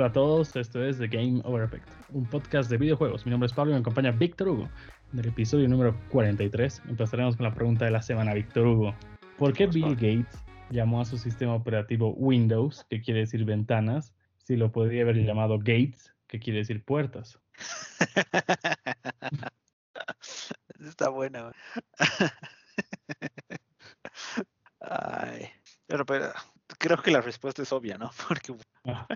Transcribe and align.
Hola 0.00 0.08
a 0.08 0.12
todos, 0.12 0.56
esto 0.56 0.82
es 0.82 0.96
The 0.96 1.08
Game 1.08 1.42
Over 1.44 1.64
Effect, 1.64 1.86
un 2.08 2.24
podcast 2.24 2.70
de 2.70 2.78
videojuegos. 2.78 3.26
Mi 3.26 3.30
nombre 3.30 3.48
es 3.48 3.52
Pablo 3.52 3.72
y 3.72 3.74
me 3.74 3.80
acompaña 3.80 4.12
Víctor 4.12 4.48
Hugo. 4.48 4.70
En 5.12 5.18
el 5.18 5.28
episodio 5.28 5.68
número 5.68 5.94
43 6.08 6.84
empezaremos 6.88 7.36
con 7.36 7.44
la 7.44 7.52
pregunta 7.52 7.84
de 7.84 7.90
la 7.90 8.00
semana, 8.00 8.32
Víctor 8.32 8.66
Hugo. 8.66 8.94
¿Por 9.36 9.52
qué 9.52 9.66
Bill 9.66 9.94
Gates 9.96 10.42
llamó 10.70 11.02
a 11.02 11.04
su 11.04 11.18
sistema 11.18 11.54
operativo 11.54 12.14
Windows, 12.14 12.86
que 12.88 13.02
quiere 13.02 13.20
decir 13.20 13.44
ventanas, 13.44 14.14
si 14.38 14.56
lo 14.56 14.72
podría 14.72 15.02
haber 15.02 15.16
llamado 15.16 15.58
Gates, 15.58 16.14
que 16.28 16.38
quiere 16.38 16.60
decir 16.60 16.82
puertas? 16.82 17.38
Está 20.80 21.10
buena. 21.10 21.52
Ay, 24.80 25.50
pero, 25.86 26.06
pero 26.06 26.32
creo 26.80 27.00
que 27.02 27.10
la 27.10 27.20
respuesta 27.20 27.62
es 27.62 27.72
obvia, 27.72 27.98
¿no? 27.98 28.10
Porque, 28.28 28.56
Ah, 28.84 29.06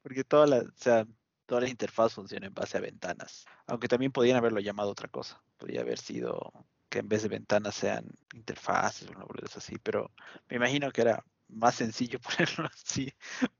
porque 0.00 0.22
toda 0.22 0.46
la, 0.46 0.58
o 0.58 0.72
sea, 0.76 1.04
toda 1.44 1.62
la 1.62 1.68
interfaz 1.68 2.14
funciona 2.14 2.46
en 2.46 2.54
base 2.54 2.78
a 2.78 2.80
ventanas. 2.80 3.44
Aunque 3.66 3.88
también 3.88 4.12
podrían 4.12 4.36
haberlo 4.36 4.60
llamado 4.60 4.90
otra 4.90 5.08
cosa. 5.08 5.42
Podría 5.56 5.80
haber 5.80 5.98
sido 5.98 6.52
que 6.88 7.00
en 7.00 7.08
vez 7.08 7.22
de 7.24 7.28
ventanas 7.28 7.74
sean 7.74 8.06
interfaces 8.32 9.08
o 9.08 9.12
una 9.12 9.26
así, 9.56 9.76
pero 9.82 10.12
me 10.48 10.56
imagino 10.56 10.90
que 10.92 11.02
era 11.02 11.24
más 11.48 11.74
sencillo 11.74 12.20
ponerlo 12.60 12.68
así, 12.72 13.12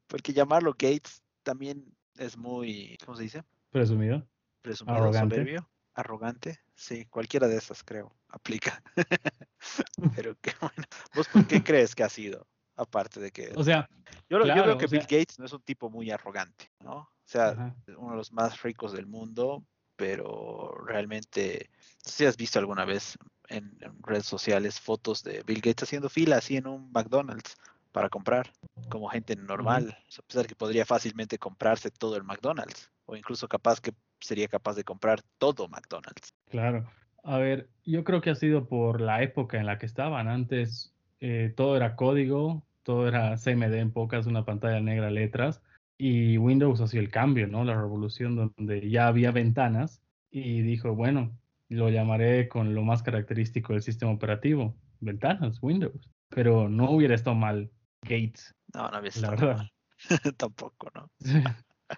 porque 0.07 0.33
llamarlo 0.33 0.73
Gates 0.73 1.23
también 1.43 1.85
es 2.17 2.37
muy, 2.37 2.97
¿cómo 3.05 3.17
se 3.17 3.25
dice? 3.25 3.45
Presumido. 3.71 4.27
Presumido, 4.63 4.99
Arrogante. 4.99 5.37
soberbio, 5.37 5.71
arrogante. 5.95 6.61
Sí, 6.75 7.05
cualquiera 7.07 7.49
de 7.49 7.57
esas 7.57 7.83
creo 7.83 8.15
aplica. 8.29 8.83
pero 10.17 10.37
qué 10.41 10.53
bueno. 10.61 10.85
¿Vos 11.15 11.29
por 11.29 11.47
qué 11.47 11.63
crees 11.63 11.95
que 11.95 12.05
ha 12.05 12.09
sido? 12.09 12.47
Aparte 12.79 13.21
de 13.21 13.31
que 13.31 13.53
O 13.57 13.65
sea, 13.65 13.89
yo, 14.31 14.39
creo 14.39 14.79
que 14.79 14.89
sea- 14.89 14.99
Bill 14.99 15.07
Gates 15.09 15.39
no 15.39 15.45
es 15.45 15.53
un 15.53 15.63
tipo 15.63 15.91
muy 15.91 16.11
arrogante, 16.11 16.71
¿no? 16.83 16.97
O 16.99 17.11
sea, 17.25 17.49
ajá. 17.49 17.77
uno 17.97 18.13
de 18.13 18.17
los 18.17 18.33
más 18.33 18.63
ricos 18.63 18.93
del 18.93 19.07
mundo, 19.07 19.65
pero 19.97 20.75
realmente, 20.87 21.69
no 21.73 22.11
sé 22.11 22.17
si 22.17 22.25
has 22.25 22.37
visto 22.37 22.59
alguna 22.59 22.85
vez 22.85 23.19
en, 23.49 23.77
en 23.81 24.03
redes 24.03 24.27
sociales 24.27 24.81
fotos 24.81 25.23
de 25.25 25.43
Bill 25.45 25.61
Gates 25.61 25.83
haciendo 25.83 26.09
fila 26.09 26.37
así 26.37 26.57
en 26.57 26.69
un 26.69 26.91
McDonald's 26.93 27.57
para 27.91 28.09
comprar, 28.09 28.53
como 28.89 29.09
gente 29.09 29.35
normal, 29.35 29.97
a 30.17 30.23
pesar 30.23 30.47
que 30.47 30.55
podría 30.55 30.87
fácilmente 30.87 31.37
comprarse 31.39 31.91
todo 31.91 32.17
el 32.17 32.23
McDonald's, 32.23 32.91
o 33.07 33.17
incluso 33.17 33.49
capaz 33.49 33.81
que 33.81 33.93
sería 34.21 34.47
capaz 34.47 34.75
de 34.75 34.85
comprar 34.85 35.21
todo 35.39 35.69
McDonald's. 35.69 36.33
Claro. 36.49 36.89
A 37.25 37.39
ver, 37.39 37.69
yo 37.85 38.05
creo 38.05 38.21
que 38.21 38.31
ha 38.31 38.35
sido 38.37 38.69
por 38.69 39.01
la 39.01 39.23
época 39.23 39.59
en 39.59 39.67
la 39.67 39.79
que 39.79 39.87
estaban. 39.87 40.29
Antes 40.29 40.95
eh, 41.21 41.53
todo 41.57 41.77
era 41.77 41.97
código, 41.97 42.63
todo 42.89 43.07
era 43.07 43.37
CMD 43.37 43.75
en 43.75 43.93
pocas, 43.93 44.25
una 44.25 44.47
pantalla 44.47 44.81
negra, 44.81 45.11
letras, 45.11 45.63
y 45.99 46.39
Windows 46.39 46.81
hacía 46.81 47.01
el 47.01 47.11
cambio, 47.11 47.47
¿no? 47.47 47.63
La 47.63 47.75
revolución 47.79 48.35
donde 48.35 48.89
ya 48.89 49.09
había 49.09 49.31
ventanas 49.31 50.03
y 50.31 50.63
dijo, 50.63 50.95
bueno, 50.95 51.39
lo 51.69 51.91
llamaré 51.91 52.49
con 52.49 52.75
lo 52.75 52.85
más 52.85 53.03
característico 53.03 53.75
del 53.75 53.83
sistema 53.83 54.13
operativo, 54.13 54.75
ventanas, 55.01 55.63
Windows. 55.63 56.09
Pero 56.31 56.71
no 56.71 56.91
hubiera 56.91 57.15
estado 57.15 57.37
mal 57.37 57.71
Gates, 58.01 58.55
No, 58.73 58.91
no 58.91 59.03
la 59.03 59.07
estado 59.07 59.37
verdad. 59.37 59.57
mal. 59.59 59.73
Tampoco, 60.39 60.89
¿no? 60.95 61.11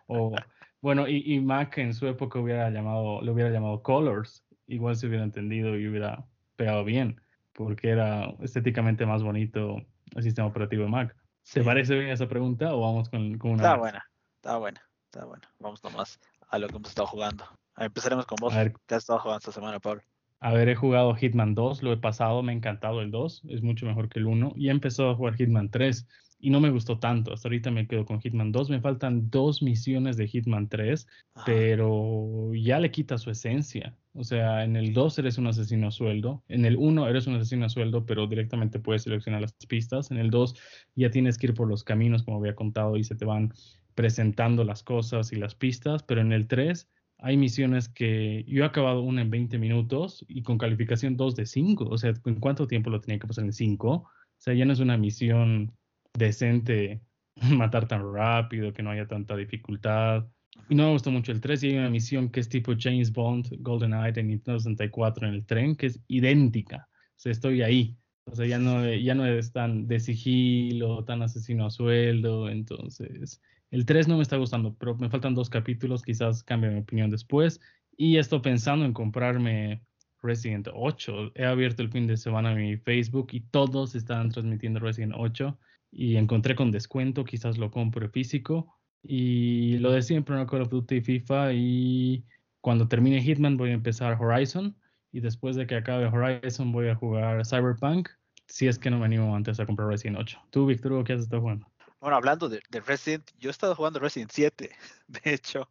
O, 0.09 0.35
bueno, 0.83 1.07
y, 1.07 1.23
y 1.25 1.39
Mac 1.39 1.79
en 1.79 1.95
su 1.95 2.09
época 2.09 2.41
hubiera 2.41 2.69
llamado, 2.71 3.23
le 3.23 3.31
hubiera 3.31 3.51
llamado 3.51 3.81
Colors, 3.85 4.45
igual 4.67 4.97
se 4.97 5.07
hubiera 5.07 5.23
entendido 5.23 5.79
y 5.79 5.87
hubiera 5.87 6.27
pegado 6.57 6.83
bien, 6.83 7.21
porque 7.53 7.91
era 7.91 8.35
estéticamente 8.41 9.07
más 9.07 9.23
bonito 9.23 9.87
el 10.15 10.23
sistema 10.23 10.49
operativo 10.49 10.85
de 10.85 10.91
Mac. 10.91 11.15
¿Te 11.53 11.61
Sí. 11.61 11.61
parece 11.63 11.99
bien 11.99 12.11
esa 12.11 12.29
pregunta 12.29 12.75
o 12.75 12.81
vamos 12.81 13.09
con, 13.09 13.39
con 13.39 13.53
una 13.53 13.63
Está 13.63 13.71
más? 13.71 13.79
buena, 13.81 14.05
está 14.37 14.57
buena, 14.59 14.83
está 15.07 15.25
buena. 15.25 15.49
Vamos 15.59 15.83
nomás 15.83 16.21
a 16.49 16.59
lo 16.59 16.69
que 16.69 16.77
hemos 16.77 16.89
estado 16.91 17.09
jugando. 17.09 17.45
A 17.75 17.81
ver, 17.83 17.87
Empezaremos 17.87 18.27
con 18.27 18.37
vos. 18.41 18.53
A 18.55 18.59
ver. 18.65 18.73
¿Qué 18.87 18.95
has 18.95 19.03
estado 19.03 19.19
jugando 19.21 19.39
esta 19.39 19.53
semana, 19.53 19.81
Pablo? 19.81 20.03
A 20.43 20.53
ver, 20.53 20.69
he 20.71 20.75
jugado 20.75 21.15
Hitman 21.15 21.55
2, 21.55 21.83
lo 21.83 21.93
he 21.93 21.99
pasado, 21.99 22.43
me 22.43 22.53
ha 22.53 22.55
encantado 22.55 23.03
el 23.03 23.11
2, 23.11 23.43
es 23.49 23.63
mucho 23.63 23.85
mejor 23.85 24.09
que 24.09 24.19
el 24.21 24.27
1, 24.27 24.53
y 24.57 24.69
he 24.69 24.71
empezado 24.71 25.11
a 25.11 25.15
jugar 25.15 25.35
Hitman 25.37 25.71
3 25.71 26.07
y 26.39 26.49
no 26.49 26.61
me 26.61 26.71
gustó 26.71 26.99
tanto, 26.99 27.35
hasta 27.35 27.49
ahorita 27.49 27.71
me 27.71 27.87
quedo 27.87 28.07
con 28.07 28.21
Hitman 28.23 28.51
2, 28.51 28.71
me 28.71 28.81
faltan 28.81 29.29
dos 29.29 29.61
misiones 29.63 30.17
de 30.17 30.27
Hitman 30.29 30.69
3, 30.71 31.07
Ajá. 31.35 31.45
pero 31.45 32.53
ya 32.55 32.79
le 32.79 32.91
quita 32.91 33.19
su 33.19 33.31
esencia. 33.31 33.95
O 34.13 34.25
sea, 34.25 34.65
en 34.65 34.77
el 34.77 34.93
2 34.93 35.19
eres 35.21 35.39
un 35.39 35.47
asesino 35.47 35.89
a 35.89 35.91
sueldo, 35.93 36.43
en 36.49 36.65
el 36.65 36.77
1 36.77 37.09
eres 37.09 37.27
un 37.27 37.37
asesino 37.37 37.67
a 37.67 37.69
sueldo, 37.69 38.07
pero 38.07 38.27
directamente 38.27 38.81
puedes 38.81 39.03
seleccionar 39.03 39.41
las 39.41 39.53
pistas, 39.69 40.11
en 40.11 40.19
el 40.19 40.31
2 40.31 40.55
ya 40.97 41.11
tienes 41.11 41.39
que 41.39 41.49
ir 41.49 41.55
por 41.55 41.69
los 41.69 41.85
caminos, 41.85 42.25
como 42.25 42.39
había 42.39 42.55
contado, 42.57 42.97
y 42.97 43.05
se 43.05 43.15
te 43.15 43.25
van 43.25 43.53
presentando 43.95 44.65
las 44.65 44.83
cosas 44.83 45.33
y 45.33 45.37
las 45.37 45.55
pistas, 45.55 46.03
pero 46.03 46.21
en 46.21 46.33
el 46.33 46.49
3 46.49 46.89
hay 47.19 47.37
misiones 47.37 47.89
que 47.89 48.45
yo 48.49 48.65
he 48.65 48.67
acabado 48.67 49.03
una 49.03 49.23
en 49.23 49.31
20 49.31 49.59
minutos 49.59 50.25
y 50.29 50.43
con 50.43 50.59
calificación 50.59 51.17
2 51.17 51.37
de 51.37 51.47
5, 51.47 51.85
o 51.85 51.99
sea, 51.99 52.13
¿en 52.25 52.41
cuánto 52.41 52.67
tiempo 52.67 52.91
lo 52.91 53.01
tenía 53.01 53.19
que 53.19 53.27
pasar 53.29 53.45
en 53.45 53.53
5? 53.53 53.91
O 53.93 54.09
sea, 54.39 54.55
ya 54.55 54.65
no 54.65 54.73
es 54.73 54.81
una 54.81 54.97
misión 54.97 55.73
decente 56.15 57.01
matar 57.51 57.87
tan 57.89 58.13
rápido, 58.13 58.73
que 58.73 58.83
no 58.83 58.91
haya 58.91 59.07
tanta 59.07 59.37
dificultad. 59.37 60.27
Y 60.69 60.75
no 60.75 60.85
me 60.87 60.93
gustó 60.93 61.11
mucho 61.11 61.33
el 61.33 61.41
3 61.41 61.63
y 61.63 61.67
hay 61.69 61.79
una 61.79 61.91
misión 61.91 62.29
que 62.29 62.41
es 62.41 62.49
tipo 62.49 62.73
James 62.79 63.13
Bond, 63.13 63.49
GoldenEye 63.61 64.13
de 64.13 64.23
Nintendo 64.23 64.59
64 64.61 65.29
en 65.29 65.35
el 65.35 65.47
tren, 65.47 65.77
que 65.77 65.87
es 65.87 66.01
idéntica. 66.09 66.89
O 66.93 67.19
sea, 67.21 67.33
estoy 67.33 67.63
ahí. 67.63 67.97
O 68.25 68.35
sea, 68.35 68.47
ya 68.47 68.59
no, 68.59 68.89
ya 68.93 69.15
no 69.15 69.27
es 69.27 69.53
tan 69.53 69.87
de 69.87 69.99
sigilo, 70.01 71.05
tan 71.05 71.23
asesino 71.23 71.67
a 71.67 71.71
sueldo. 71.71 72.49
Entonces, 72.49 73.41
el 73.71 73.85
3 73.85 74.09
no 74.09 74.17
me 74.17 74.23
está 74.23 74.37
gustando, 74.37 74.75
pero 74.75 74.97
me 74.97 75.11
faltan 75.11 75.35
dos 75.35 75.51
capítulos, 75.51 76.03
quizás 76.03 76.43
cambie 76.43 76.71
mi 76.71 76.81
opinión 76.81 77.11
después. 77.11 77.61
Y 77.97 78.17
estoy 78.17 78.41
pensando 78.41 78.85
en 78.85 78.93
comprarme 78.93 79.83
Resident 80.23 80.69
8. 80.73 81.33
He 81.35 81.45
abierto 81.45 81.83
el 81.83 81.91
fin 81.91 82.07
de 82.07 82.17
semana 82.17 82.55
mi 82.55 82.77
Facebook 82.77 83.29
y 83.33 83.41
todos 83.41 83.95
están 83.95 84.31
transmitiendo 84.31 84.81
Resident 84.81 85.15
8 85.17 85.59
y 85.93 86.17
encontré 86.17 86.55
con 86.55 86.71
descuento, 86.71 87.25
quizás 87.25 87.59
lo 87.59 87.71
compre 87.71 88.09
físico. 88.09 88.80
Y 89.03 89.79
lo 89.79 89.93
de 89.93 90.03
siempre, 90.03 90.37
no 90.37 90.47
Call 90.47 90.63
of 90.63 90.69
Duty 90.69 90.97
y 90.97 91.01
FIFA. 91.01 91.53
Y 91.53 92.25
cuando 92.61 92.89
termine 92.89 93.23
Hitman 93.23 93.57
voy 93.57 93.71
a 93.71 93.75
empezar 93.75 94.17
Horizon. 94.21 94.77
Y 95.13 95.21
después 95.21 95.57
de 95.57 95.67
que 95.67 95.77
acabe 95.77 96.07
Horizon 96.07 96.73
voy 96.73 96.89
a 96.89 96.95
jugar 96.95 97.45
Cyberpunk. 97.47 98.09
Si 98.47 98.67
es 98.67 98.79
que 98.79 98.91
no 98.91 98.99
me 98.99 99.07
animo 99.07 99.35
antes 99.35 99.61
a 99.61 99.67
comprar 99.67 99.89
Resident 99.89 100.19
8. 100.19 100.41
¿Tú, 100.51 100.67
Víctor, 100.67 101.05
qué 101.05 101.13
has 101.13 101.21
estado 101.21 101.43
jugando? 101.43 101.71
Bueno, 102.01 102.17
hablando 102.17 102.49
de, 102.49 102.61
de 102.69 102.81
Resident, 102.81 103.31
yo 103.39 103.51
he 103.51 103.53
estado 103.53 103.75
jugando 103.75 104.01
Resident 104.01 104.31
7, 104.33 104.71
de 105.07 105.21
hecho. 105.25 105.69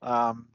Am, 0.00 0.48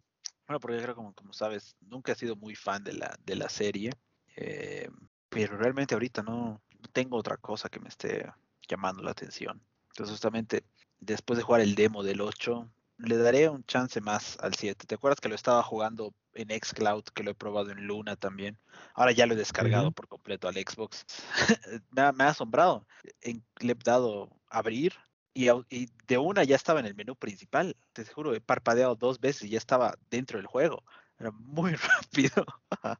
bueno, 0.47 0.59
porque 0.59 0.81
creo 0.81 0.95
como, 0.95 1.13
como 1.13 1.33
sabes, 1.33 1.75
nunca 1.81 2.11
he 2.13 2.15
sido 2.15 2.35
muy 2.35 2.55
fan 2.55 2.83
de 2.83 2.93
la, 2.93 3.17
de 3.25 3.35
la 3.35 3.49
serie. 3.49 3.91
eh, 4.35 4.89
pero 5.29 5.57
realmente 5.57 5.93
ahorita 5.93 6.23
no, 6.23 6.61
no 6.79 6.89
tengo 6.93 7.17
otra 7.17 7.37
cosa 7.37 7.69
que 7.69 7.79
me 7.79 7.89
esté 7.89 8.25
llamando 8.67 9.03
la 9.03 9.11
atención. 9.11 9.61
Entonces, 9.89 10.13
justamente 10.13 10.63
después 10.99 11.37
de 11.37 11.43
jugar 11.43 11.61
el 11.61 11.75
demo 11.75 12.03
del 12.03 12.21
8, 12.21 12.69
le 12.97 13.17
daré 13.17 13.49
un 13.49 13.63
chance 13.63 14.01
más 14.01 14.37
al 14.41 14.55
7. 14.55 14.85
¿Te 14.87 14.95
acuerdas 14.95 15.19
que 15.19 15.29
lo 15.29 15.35
estaba 15.35 15.61
jugando 15.63 16.13
en 16.33 16.49
Xcloud, 16.49 17.03
que 17.13 17.23
lo 17.23 17.31
he 17.31 17.35
probado 17.35 17.71
en 17.71 17.85
Luna 17.85 18.15
también? 18.15 18.57
Ahora 18.93 19.11
ya 19.11 19.25
lo 19.25 19.33
he 19.33 19.37
descargado 19.37 19.91
por 19.91 20.07
completo 20.07 20.47
al 20.47 20.55
Xbox. 20.55 21.05
me, 21.91 22.01
ha, 22.01 22.11
me 22.11 22.23
ha 22.23 22.29
asombrado. 22.29 22.87
En- 23.21 23.45
le 23.59 23.73
he 23.73 23.75
dado 23.75 24.29
abrir 24.49 24.93
y, 25.33 25.89
de 26.07 26.17
una 26.17 26.43
ya 26.43 26.55
estaba 26.55 26.79
en 26.79 26.87
el 26.87 26.95
menú 26.95 27.15
principal. 27.15 27.75
Te 27.93 28.03
juro, 28.05 28.33
he 28.33 28.41
parpadeado 28.41 28.95
dos 28.95 29.19
veces 29.19 29.43
y 29.43 29.49
ya 29.49 29.57
estaba 29.59 29.95
dentro 30.09 30.39
del 30.39 30.47
juego. 30.47 30.83
Era 31.19 31.31
muy 31.31 31.73
rápido. 31.75 32.45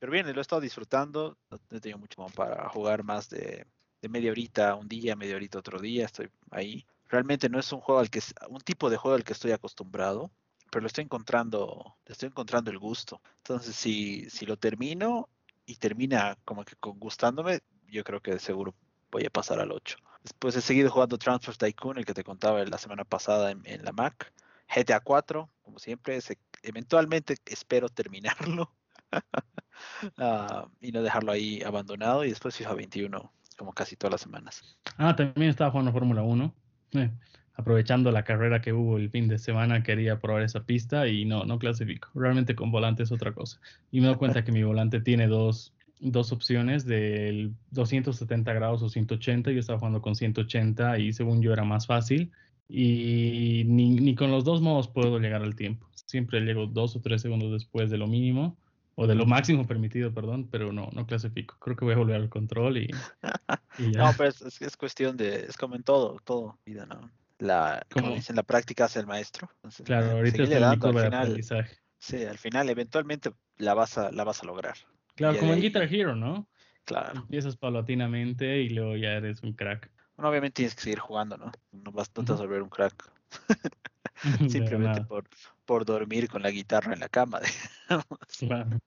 Pero 0.00 0.12
bien, 0.12 0.26
lo 0.32 0.38
he 0.38 0.40
estado 0.40 0.60
disfrutando. 0.60 1.38
No 1.50 1.58
no 1.70 1.78
he 1.78 1.80
tenido 1.80 1.98
mucho 1.98 2.26
para 2.34 2.68
jugar 2.68 3.04
más 3.04 3.28
de, 3.28 3.66
de 4.02 4.08
media 4.08 4.30
horita 4.32 4.74
un 4.74 4.88
día, 4.88 5.14
media 5.16 5.36
horita 5.36 5.58
otro 5.58 5.80
día. 5.80 6.06
Estoy 6.06 6.28
ahí. 6.50 6.84
Realmente 7.08 7.48
no 7.48 7.58
es 7.58 7.72
un 7.72 7.80
juego 7.80 8.00
al 8.00 8.10
que 8.10 8.20
un 8.48 8.60
tipo 8.60 8.90
de 8.90 8.96
juego 8.96 9.16
al 9.16 9.24
que 9.24 9.32
estoy 9.32 9.52
acostumbrado, 9.52 10.30
pero 10.70 10.82
lo 10.82 10.86
estoy 10.86 11.04
encontrando, 11.04 11.96
le 12.06 12.12
estoy 12.12 12.28
encontrando 12.28 12.70
el 12.70 12.78
gusto. 12.78 13.20
Entonces, 13.38 13.74
si, 13.74 14.28
si 14.30 14.46
lo 14.46 14.56
termino 14.56 15.28
y 15.64 15.76
termina 15.76 16.36
como 16.44 16.64
que 16.64 16.76
con 16.76 16.98
gustándome, 16.98 17.60
yo 17.86 18.04
creo 18.04 18.20
que 18.20 18.32
de 18.32 18.38
seguro 18.38 18.74
voy 19.10 19.24
a 19.24 19.30
pasar 19.30 19.60
al 19.60 19.72
8. 19.72 19.96
Después 20.22 20.56
he 20.56 20.60
seguido 20.60 20.90
jugando 20.90 21.18
Transfer 21.18 21.56
Tycoon, 21.56 21.98
el 21.98 22.04
que 22.04 22.14
te 22.14 22.24
contaba 22.24 22.62
la 22.64 22.78
semana 22.78 23.04
pasada 23.04 23.50
en, 23.50 23.84
la 23.84 23.92
Mac. 23.92 24.32
GTA 24.68 25.00
4, 25.00 25.48
como 25.62 25.78
siempre, 25.78 26.20
se- 26.20 26.38
eventualmente 26.62 27.36
espero 27.46 27.88
terminarlo 27.88 28.70
ah, 30.18 30.68
y 30.80 30.92
no 30.92 31.02
dejarlo 31.02 31.32
ahí 31.32 31.62
abandonado. 31.62 32.24
Y 32.24 32.28
después 32.30 32.56
FIFA 32.56 32.74
21, 32.74 33.32
como 33.56 33.72
casi 33.72 33.96
todas 33.96 34.12
las 34.12 34.20
semanas. 34.20 34.76
Ah, 34.98 35.16
también 35.16 35.48
estaba 35.48 35.70
jugando 35.70 35.92
Fórmula 35.92 36.22
1. 36.22 36.52
Eh, 36.92 37.10
aprovechando 37.54 38.12
la 38.12 38.24
carrera 38.24 38.60
que 38.60 38.72
hubo 38.72 38.98
el 38.98 39.10
fin 39.10 39.28
de 39.28 39.38
semana, 39.38 39.82
quería 39.82 40.20
probar 40.20 40.42
esa 40.42 40.64
pista 40.64 41.08
y 41.08 41.24
no, 41.24 41.44
no 41.44 41.58
clasifico. 41.58 42.08
Realmente 42.14 42.54
con 42.54 42.70
volante 42.70 43.02
es 43.02 43.12
otra 43.12 43.32
cosa. 43.32 43.60
Y 43.90 44.00
me 44.00 44.06
doy 44.06 44.16
cuenta 44.16 44.44
que 44.44 44.52
mi 44.52 44.62
volante 44.62 45.00
tiene 45.00 45.26
dos, 45.26 45.74
dos 46.00 46.32
opciones 46.32 46.84
del 46.84 47.54
270 47.72 48.52
grados 48.52 48.82
o 48.82 48.88
180. 48.88 49.50
Yo 49.50 49.58
estaba 49.58 49.78
jugando 49.78 50.00
con 50.00 50.14
180 50.14 50.98
y 51.00 51.12
según 51.12 51.42
yo 51.42 51.52
era 51.52 51.64
más 51.64 51.86
fácil. 51.86 52.30
y 52.68 53.64
ni, 53.66 53.90
ni, 53.90 54.14
con 54.14 54.30
los 54.30 54.44
dos 54.44 54.60
modos 54.60 54.88
puedo 54.88 55.18
llegar 55.18 55.42
al 55.42 55.56
tiempo. 55.56 55.88
Siempre 56.06 56.40
llego 56.40 56.66
dos 56.66 56.96
o 56.96 57.00
tres 57.00 57.22
segundos 57.22 57.52
después 57.52 57.90
de 57.90 57.98
lo 57.98 58.06
mínimo, 58.06 58.56
o 59.00 59.06
de 59.06 59.14
lo 59.14 59.26
máximo 59.26 59.64
permitido, 59.64 60.12
perdón, 60.12 60.48
pero 60.50 60.72
no, 60.72 60.90
no 60.92 61.06
clasifico. 61.06 61.56
Creo 61.60 61.76
que 61.76 61.84
voy 61.84 61.94
a 61.94 61.98
volver 61.98 62.16
al 62.16 62.28
control 62.28 62.78
y, 62.78 62.90
No, 63.96 64.10
pero 64.16 64.28
es, 64.28 64.60
es, 64.60 64.76
cuestión 64.76 65.16
de, 65.16 65.44
es 65.44 65.56
como 65.56 65.76
en 65.76 65.84
todo, 65.84 66.18
todo 66.24 66.58
vida, 66.66 66.84
¿no? 66.84 67.08
La, 67.38 67.86
como, 67.92 68.16
dicen, 68.16 68.34
la 68.34 68.42
práctica 68.42 68.86
hace 68.86 68.98
el 68.98 69.06
maestro. 69.06 69.48
claro, 69.84 70.10
ahorita 70.10 70.42
es 70.42 70.50
el 70.50 70.78
curva 70.80 71.02
de 71.02 71.16
aprendizaje. 71.16 71.78
Sí, 71.96 72.24
al 72.24 72.38
final, 72.38 72.68
eventualmente 72.70 73.30
la 73.56 73.74
vas 73.74 73.96
a, 73.98 74.10
la 74.10 74.24
vas 74.24 74.42
a 74.42 74.46
lograr. 74.46 74.74
Claro, 75.14 75.38
como 75.38 75.52
en 75.52 75.60
Guitar 75.60 75.84
Hero, 75.84 76.16
¿no? 76.16 76.48
Claro. 76.84 77.20
Empiezas 77.20 77.56
paulatinamente 77.56 78.62
y 78.62 78.70
luego 78.70 78.96
ya 78.96 79.12
eres 79.12 79.44
un 79.44 79.52
crack. 79.52 79.92
Bueno, 80.16 80.30
obviamente 80.30 80.56
tienes 80.56 80.74
que 80.74 80.82
seguir 80.82 80.98
jugando, 80.98 81.36
¿no? 81.36 81.52
No 81.70 81.92
vas 81.92 82.10
a 82.16 82.34
volver 82.34 82.62
un 82.62 82.68
crack. 82.68 83.12
Simplemente 84.48 85.04
por, 85.04 85.28
por 85.64 85.84
dormir 85.84 86.28
con 86.28 86.42
la 86.42 86.50
guitarra 86.50 86.94
en 86.94 86.98
la 86.98 87.08
cama. 87.08 87.40
Claro. 88.38 88.80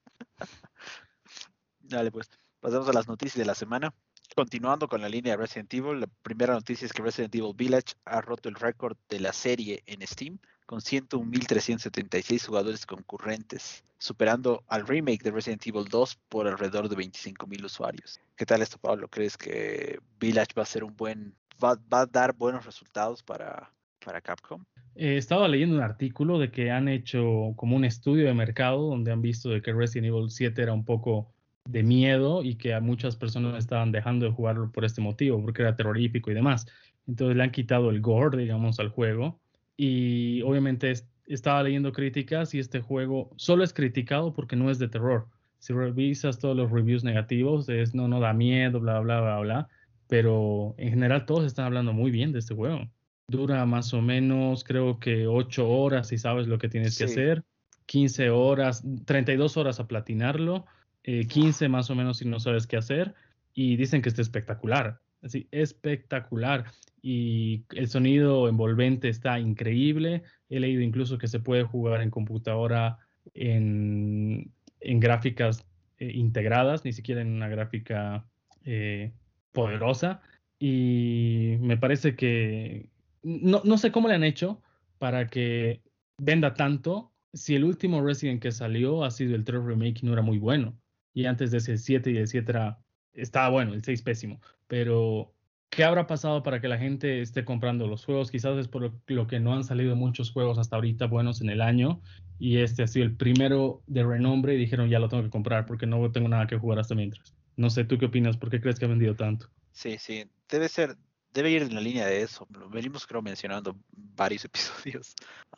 Dale, 1.79 2.11
pues. 2.11 2.29
Pasamos 2.59 2.87
a 2.89 2.93
las 2.93 3.07
noticias 3.07 3.37
de 3.37 3.45
la 3.45 3.55
semana. 3.55 3.93
Continuando 4.35 4.87
con 4.87 5.01
la 5.01 5.09
línea 5.09 5.33
de 5.33 5.37
Resident 5.37 5.73
Evil, 5.73 5.99
la 5.99 6.07
primera 6.21 6.53
noticia 6.53 6.85
es 6.85 6.93
que 6.93 7.01
Resident 7.01 7.35
Evil 7.35 7.53
Village 7.55 7.95
ha 8.05 8.21
roto 8.21 8.47
el 8.47 8.55
récord 8.55 8.95
de 9.09 9.19
la 9.19 9.33
serie 9.33 9.83
en 9.87 10.05
Steam 10.07 10.39
con 10.65 10.79
101.376 10.79 12.45
jugadores 12.45 12.85
concurrentes, 12.85 13.83
superando 13.97 14.63
al 14.67 14.87
remake 14.87 15.23
de 15.23 15.31
Resident 15.31 15.67
Evil 15.67 15.83
2 15.83 16.19
por 16.29 16.47
alrededor 16.47 16.87
de 16.87 16.95
25.000 16.95 17.65
usuarios. 17.65 18.21
¿Qué 18.37 18.45
tal 18.45 18.61
esto, 18.61 18.77
Pablo? 18.77 19.09
¿Crees 19.09 19.37
que 19.37 19.99
Village 20.17 20.53
va 20.57 20.63
a 20.63 20.67
ser 20.67 20.85
un 20.85 20.95
buen, 20.95 21.35
va, 21.61 21.77
a 21.91 22.05
dar 22.05 22.33
buenos 22.33 22.65
resultados 22.65 23.23
para, 23.23 23.73
para 24.03 24.21
Capcom? 24.21 24.63
Eh, 24.95 25.17
estaba 25.17 25.47
leyendo 25.47 25.75
un 25.75 25.81
artículo 25.81 26.39
de 26.39 26.51
que 26.51 26.71
han 26.71 26.87
hecho 26.87 27.53
como 27.55 27.75
un 27.75 27.85
estudio 27.85 28.25
de 28.25 28.33
mercado 28.33 28.89
donde 28.89 29.11
han 29.11 29.21
visto 29.21 29.49
de 29.49 29.61
que 29.61 29.73
Resident 29.73 30.07
Evil 30.07 30.29
7 30.29 30.61
era 30.61 30.73
un 30.73 30.85
poco 30.85 31.31
de 31.65 31.83
miedo 31.83 32.43
y 32.43 32.55
que 32.55 32.73
a 32.73 32.81
muchas 32.81 33.15
personas 33.15 33.57
estaban 33.57 33.91
dejando 33.91 34.25
de 34.25 34.31
jugarlo 34.31 34.71
por 34.71 34.83
este 34.83 35.01
motivo, 35.01 35.41
porque 35.41 35.61
era 35.61 35.75
terrorífico 35.75 36.31
y 36.31 36.33
demás. 36.33 36.65
Entonces 37.07 37.37
le 37.37 37.43
han 37.43 37.51
quitado 37.51 37.89
el 37.89 38.01
gore, 38.01 38.37
digamos, 38.37 38.79
al 38.79 38.89
juego. 38.89 39.39
Y 39.77 40.41
obviamente 40.41 40.93
estaba 41.27 41.63
leyendo 41.63 41.93
críticas 41.93 42.53
y 42.53 42.59
este 42.59 42.81
juego 42.81 43.31
solo 43.37 43.63
es 43.63 43.73
criticado 43.73 44.33
porque 44.33 44.55
no 44.55 44.69
es 44.69 44.79
de 44.79 44.89
terror. 44.89 45.27
Si 45.59 45.73
revisas 45.73 46.39
todos 46.39 46.57
los 46.57 46.71
reviews 46.71 47.03
negativos, 47.03 47.69
es 47.69 47.93
no, 47.93 48.07
no 48.07 48.19
da 48.19 48.33
miedo, 48.33 48.79
bla, 48.79 48.99
bla, 48.99 49.21
bla, 49.21 49.39
bla. 49.39 49.69
Pero 50.07 50.75
en 50.77 50.89
general 50.89 51.25
todos 51.25 51.45
están 51.45 51.65
hablando 51.65 51.93
muy 51.93 52.11
bien 52.11 52.31
de 52.31 52.39
este 52.39 52.55
juego. 52.55 52.89
Dura 53.31 53.65
más 53.65 53.93
o 53.93 54.01
menos, 54.01 54.63
creo 54.63 54.99
que 54.99 55.25
8 55.25 55.67
horas 55.67 56.09
si 56.09 56.17
sabes 56.17 56.47
lo 56.47 56.59
que 56.59 56.69
tienes 56.69 56.97
que 56.97 57.05
hacer. 57.05 57.43
15 57.87 58.29
horas, 58.29 58.83
32 59.05 59.57
horas 59.57 59.79
a 59.79 59.87
platinarlo 59.87 60.65
15 61.03 61.65
eh, 61.65 61.69
más 61.69 61.89
o 61.89 61.95
menos 61.95 62.17
si 62.17 62.27
no 62.27 62.39
sabes 62.39 62.67
qué 62.67 62.77
hacer, 62.77 63.15
y 63.53 63.75
dicen 63.75 64.01
que 64.01 64.09
está 64.09 64.21
espectacular, 64.21 64.99
así, 65.21 65.47
espectacular, 65.51 66.65
y 67.01 67.63
el 67.71 67.87
sonido 67.87 68.47
envolvente 68.47 69.09
está 69.09 69.39
increíble, 69.39 70.23
he 70.49 70.59
leído 70.59 70.81
incluso 70.81 71.17
que 71.17 71.27
se 71.27 71.39
puede 71.39 71.63
jugar 71.63 72.01
en 72.01 72.11
computadora 72.11 72.99
en, 73.33 74.51
en 74.79 74.99
gráficas 74.99 75.65
eh, 75.97 76.11
integradas, 76.13 76.85
ni 76.85 76.93
siquiera 76.93 77.21
en 77.21 77.29
una 77.29 77.47
gráfica 77.47 78.25
eh, 78.63 79.11
poderosa, 79.51 80.21
y 80.59 81.57
me 81.59 81.77
parece 81.77 82.15
que 82.15 82.89
no, 83.23 83.61
no 83.63 83.77
sé 83.77 83.91
cómo 83.91 84.07
le 84.07 84.15
han 84.15 84.23
hecho 84.23 84.61
para 84.97 85.27
que 85.27 85.81
venda 86.17 86.53
tanto 86.53 87.11
si 87.33 87.55
el 87.55 87.63
último 87.63 88.01
Resident 88.01 88.41
que 88.41 88.51
salió 88.51 89.03
ha 89.03 89.11
sido 89.11 89.35
el 89.35 89.43
3 89.43 89.63
Remake 89.63 90.03
no 90.03 90.13
era 90.13 90.21
muy 90.21 90.37
bueno 90.37 90.77
y 91.13 91.25
antes 91.25 91.51
de 91.51 91.57
ese 91.57 91.77
7 91.77 92.11
y 92.11 92.17
el 92.17 92.27
7 92.27 92.51
era, 92.51 92.79
estaba 93.13 93.49
bueno, 93.49 93.73
el 93.73 93.83
6 93.83 94.01
pésimo, 94.01 94.39
pero 94.67 95.33
¿qué 95.69 95.83
habrá 95.83 96.07
pasado 96.07 96.43
para 96.43 96.61
que 96.61 96.67
la 96.67 96.77
gente 96.77 97.21
esté 97.21 97.43
comprando 97.43 97.87
los 97.87 98.05
juegos? 98.05 98.31
Quizás 98.31 98.57
es 98.57 98.67
por 98.67 98.93
lo, 99.07 99.27
que 99.27 99.39
no 99.39 99.53
han 99.53 99.63
salido 99.63 99.95
muchos 99.95 100.31
juegos 100.31 100.57
hasta 100.57 100.75
ahorita 100.75 101.07
buenos 101.07 101.41
en 101.41 101.49
el 101.49 101.61
año 101.61 102.01
y 102.39 102.57
este 102.57 102.83
ha 102.83 102.87
sido 102.87 103.05
el 103.05 103.15
primero 103.15 103.81
de 103.87 104.03
renombre 104.03 104.55
y 104.55 104.57
dijeron 104.57 104.89
ya 104.89 104.99
lo 104.99 105.09
tengo 105.09 105.23
que 105.23 105.29
comprar 105.29 105.65
porque 105.65 105.85
no 105.85 106.11
tengo 106.11 106.27
nada 106.27 106.47
que 106.47 106.57
jugar 106.57 106.79
hasta 106.79 106.95
mientras. 106.95 107.35
No 107.57 107.69
sé, 107.69 107.83
¿tú 107.83 107.97
qué 107.97 108.05
opinas? 108.05 108.37
¿Por 108.37 108.49
qué 108.49 108.61
crees 108.61 108.79
que 108.79 108.85
ha 108.85 108.89
vendido 108.89 109.15
tanto? 109.15 109.47
Sí, 109.71 109.97
sí, 109.97 110.25
debe 110.49 110.67
ser, 110.67 110.97
debe 111.33 111.49
ir 111.49 111.61
en 111.63 111.75
la 111.75 111.81
línea 111.81 112.05
de 112.05 112.21
eso. 112.21 112.47
Lo 112.51 112.69
venimos 112.69 113.07
creo 113.07 113.21
mencionando 113.21 113.75
varios 113.91 114.45
episodios. 114.45 115.15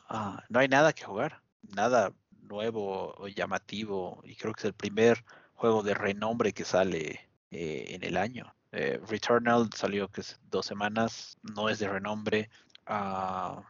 Ah, 0.08 0.42
no 0.48 0.60
hay 0.60 0.68
nada 0.68 0.92
que 0.92 1.04
jugar, 1.04 1.40
nada 1.74 2.12
nuevo 2.42 3.14
o 3.16 3.28
llamativo 3.28 4.20
y 4.24 4.36
creo 4.36 4.52
que 4.52 4.60
es 4.60 4.64
el 4.66 4.74
primer 4.74 5.24
juego 5.54 5.82
de 5.82 5.94
renombre 5.94 6.52
que 6.52 6.64
sale 6.64 7.28
eh, 7.50 7.86
en 7.88 8.04
el 8.04 8.16
año. 8.16 8.54
Eh, 8.72 9.00
Returnal 9.08 9.70
salió 9.74 10.08
que 10.08 10.20
es 10.20 10.40
dos 10.50 10.66
semanas, 10.66 11.36
no 11.42 11.68
es 11.68 11.78
de 11.78 11.88
renombre. 11.88 12.50
Uh, 12.88 13.62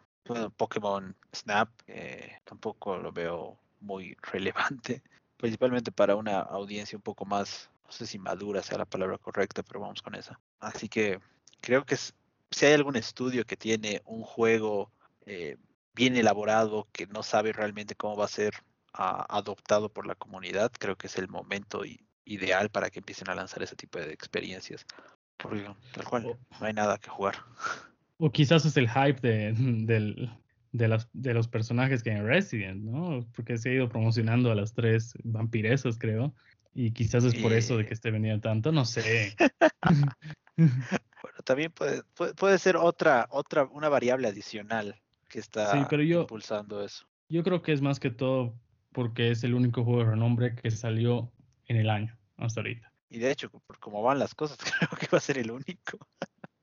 Pokémon 0.57 1.15
Snap 1.35 1.69
eh, 1.87 2.39
tampoco 2.45 2.97
lo 2.97 3.13
veo 3.13 3.59
muy 3.81 4.17
relevante, 4.33 5.03
principalmente 5.37 5.93
para 5.93 6.17
una 6.17 6.41
audiencia 6.41 6.97
un 6.97 7.03
poco 7.03 7.27
más, 7.27 7.71
no 7.85 7.93
sé 7.93 8.07
si 8.07 8.19
madura 8.19 8.63
sea 8.63 8.79
la 8.79 8.87
palabra 8.87 9.19
correcta, 9.19 9.63
pero 9.63 9.81
vamos 9.81 10.01
con 10.01 10.15
esa. 10.15 10.41
Así 10.61 10.89
que 10.89 11.21
creo 11.65 11.87
que 11.87 11.97
si 11.97 12.67
hay 12.67 12.75
algún 12.75 12.97
estudio 12.97 13.47
que 13.47 13.57
tiene 13.57 14.03
un 14.05 14.23
juego 14.23 14.93
bien 15.95 16.17
elaborado, 16.17 16.87
que 16.93 17.07
no 17.07 17.23
sabe 17.23 17.53
realmente 17.53 17.95
cómo 17.95 18.17
va 18.17 18.27
a 18.27 18.29
ser 18.29 18.53
adoptado 18.93 19.89
por 19.89 20.07
la 20.07 20.15
comunidad, 20.15 20.71
creo 20.79 20.97
que 20.97 21.07
es 21.07 21.17
el 21.17 21.29
momento 21.29 21.83
ideal 22.27 22.69
para 22.69 22.91
que 22.91 22.99
empiecen 22.99 23.31
a 23.31 23.35
lanzar 23.35 23.63
ese 23.63 23.77
tipo 23.77 23.99
de 23.99 24.13
experiencias. 24.13 24.85
Porque 25.39 25.65
tal 25.93 26.05
cual, 26.05 26.39
no 26.61 26.67
hay 26.67 26.75
nada 26.75 26.99
que 26.99 27.09
jugar. 27.09 27.37
O 28.19 28.31
quizás 28.31 28.67
es 28.67 28.77
el 28.77 28.89
hype 28.89 29.21
de, 29.27 29.55
del, 29.57 30.31
de, 30.71 30.89
las, 30.89 31.09
de 31.15 31.33
los 31.33 31.49
personajes 31.49 32.03
que 32.03 32.11
hay 32.11 32.19
en 32.19 32.27
Resident, 32.27 32.85
¿no? 32.85 33.27
Porque 33.35 33.57
se 33.57 33.71
ha 33.71 33.73
ido 33.73 33.89
promocionando 33.89 34.53
a 34.53 34.55
las 34.55 34.75
tres 34.75 35.15
vampiresas, 35.25 35.99
creo. 35.99 36.35
Y 36.75 36.93
quizás 36.93 37.25
es 37.25 37.35
por 37.37 37.53
eso 37.53 37.79
de 37.79 37.87
que 37.87 37.95
esté 37.95 38.11
vendiendo 38.11 38.43
tanto, 38.43 38.71
no 38.71 38.85
sé. 38.85 39.35
también 41.45 41.73
puede, 41.73 42.03
puede, 42.37 42.59
ser 42.59 42.77
otra, 42.77 43.29
otra, 43.31 43.65
una 43.65 43.89
variable 43.89 44.29
adicional 44.29 45.01
que 45.29 45.39
está 45.39 45.77
impulsando 45.77 46.83
eso. 46.85 47.07
Yo 47.29 47.43
creo 47.43 47.63
que 47.63 47.73
es 47.73 47.81
más 47.81 48.01
que 48.01 48.11
todo 48.11 48.55
porque 48.93 49.31
es 49.31 49.45
el 49.45 49.55
único 49.55 49.85
juego 49.85 50.01
de 50.01 50.11
renombre 50.11 50.55
que 50.55 50.71
salió 50.71 51.31
en 51.67 51.77
el 51.77 51.91
año 51.91 52.17
hasta 52.37 52.61
ahorita. 52.61 52.93
Y 53.11 53.19
de 53.19 53.31
hecho, 53.31 53.51
por 53.51 53.79
cómo 53.79 54.03
van 54.03 54.19
las 54.19 54.35
cosas, 54.35 54.59
creo 54.79 54.99
que 54.99 55.09
va 55.13 55.19
a 55.19 55.21
ser 55.21 55.39
el 55.39 55.51
único. 55.51 55.99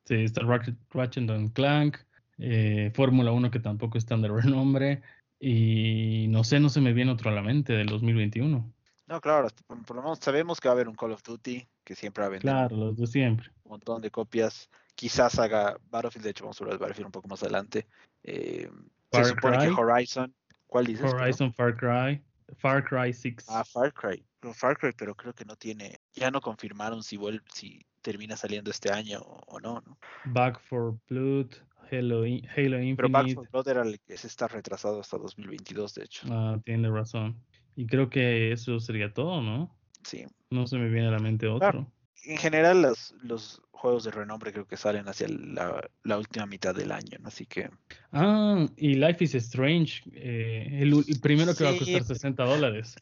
sí, 0.05 0.23
está 0.23 0.41
Ratchet 0.43 1.53
Clank, 1.53 1.97
eh, 2.37 2.91
Fórmula 2.93 3.31
1 3.31 3.51
que 3.51 3.59
tampoco 3.59 3.97
está 3.97 4.17
de 4.17 4.27
renombre, 4.27 5.01
y 5.39 6.27
no 6.29 6.43
sé, 6.43 6.59
no 6.59 6.69
se 6.69 6.81
me 6.81 6.93
viene 6.93 7.11
otro 7.11 7.31
a 7.31 7.33
la 7.33 7.41
mente 7.41 7.73
del 7.73 7.87
2021. 7.87 8.73
No, 9.07 9.19
claro, 9.19 9.47
por, 9.67 9.95
lo 9.95 10.01
menos 10.03 10.19
sabemos 10.19 10.61
que 10.61 10.69
va 10.69 10.73
a 10.73 10.75
haber 10.75 10.87
un 10.87 10.95
Call 10.95 11.11
of 11.11 11.23
Duty 11.23 11.67
que 11.83 11.95
siempre 11.95 12.21
va 12.21 12.27
a 12.27 12.29
vender. 12.29 12.41
Claro, 12.41 12.77
los 12.77 12.97
de 12.97 13.07
siempre. 13.07 13.51
Montón 13.71 14.01
de 14.01 14.11
copias. 14.11 14.69
Quizás 14.95 15.39
haga 15.39 15.77
Battlefield, 15.89 16.25
de 16.25 16.31
hecho 16.31 16.43
vamos 16.43 16.59
a 16.59 16.63
hablar 16.63 16.77
de 16.77 16.81
Battlefield 16.81 17.05
un 17.07 17.11
poco 17.11 17.27
más 17.29 17.41
adelante. 17.41 17.87
Eh, 18.23 18.69
se 19.11 19.25
supone 19.25 19.57
que 19.59 19.69
Horizon, 19.69 20.33
¿Cuál 20.67 20.85
dices? 20.85 21.13
Horizon, 21.13 21.53
Far 21.53 21.75
Cry, 21.75 22.21
Far 22.57 22.83
Cry 22.83 23.13
6. 23.13 23.45
Ah, 23.49 23.63
Far 23.63 23.93
Cry. 23.93 24.23
Far 24.53 24.77
Cry, 24.77 24.91
pero 24.97 25.15
creo 25.15 25.33
que 25.33 25.45
no 25.45 25.55
tiene, 25.55 25.99
ya 26.13 26.31
no 26.31 26.41
confirmaron 26.41 27.03
si 27.03 27.15
vuelve, 27.15 27.43
si 27.53 27.85
termina 28.01 28.35
saliendo 28.35 28.71
este 28.71 28.91
año 28.91 29.19
o, 29.21 29.59
no, 29.59 29.81
¿no? 29.85 29.97
Back 30.25 30.59
for 30.61 30.97
Blood, 31.09 31.51
Halo, 31.91 32.23
Halo 32.23 32.79
Infinite. 32.81 32.95
Pero 32.95 33.09
Back 33.09 33.33
for 33.33 33.49
Blood 33.49 33.67
era 33.67 33.81
el 33.83 33.99
que 33.99 34.17
se 34.17 34.27
está 34.27 34.47
retrasado 34.47 34.99
hasta 34.99 35.17
2022, 35.17 35.93
de 35.93 36.03
hecho. 36.03 36.27
Ah, 36.31 36.57
tiene 36.65 36.89
razón. 36.89 37.37
Y 37.75 37.85
creo 37.85 38.09
que 38.09 38.51
eso 38.51 38.79
sería 38.79 39.13
todo, 39.13 39.41
¿no? 39.41 39.73
Sí. 40.03 40.25
No 40.49 40.67
se 40.67 40.77
me 40.77 40.89
viene 40.89 41.07
a 41.07 41.11
la 41.11 41.19
mente 41.19 41.47
otro. 41.47 41.87
En 42.23 42.37
general, 42.37 42.81
los, 42.81 43.13
los 43.21 43.61
juegos 43.71 44.03
de 44.03 44.11
renombre 44.11 44.53
creo 44.53 44.67
que 44.67 44.77
salen 44.77 45.07
hacia 45.07 45.27
la, 45.27 46.17
última 46.17 46.45
mitad 46.45 46.75
del 46.75 46.91
año, 46.91 47.17
así 47.23 47.45
que... 47.45 47.69
Ah, 48.11 48.67
y 48.77 48.93
Life 48.93 49.23
is 49.23 49.35
Strange, 49.35 50.03
eh, 50.13 50.81
el, 50.81 51.03
primero 51.21 51.55
que 51.55 51.63
va 51.63 51.71
a 51.71 51.77
costar 51.77 52.03
60 52.03 52.43
dólares. 52.43 52.95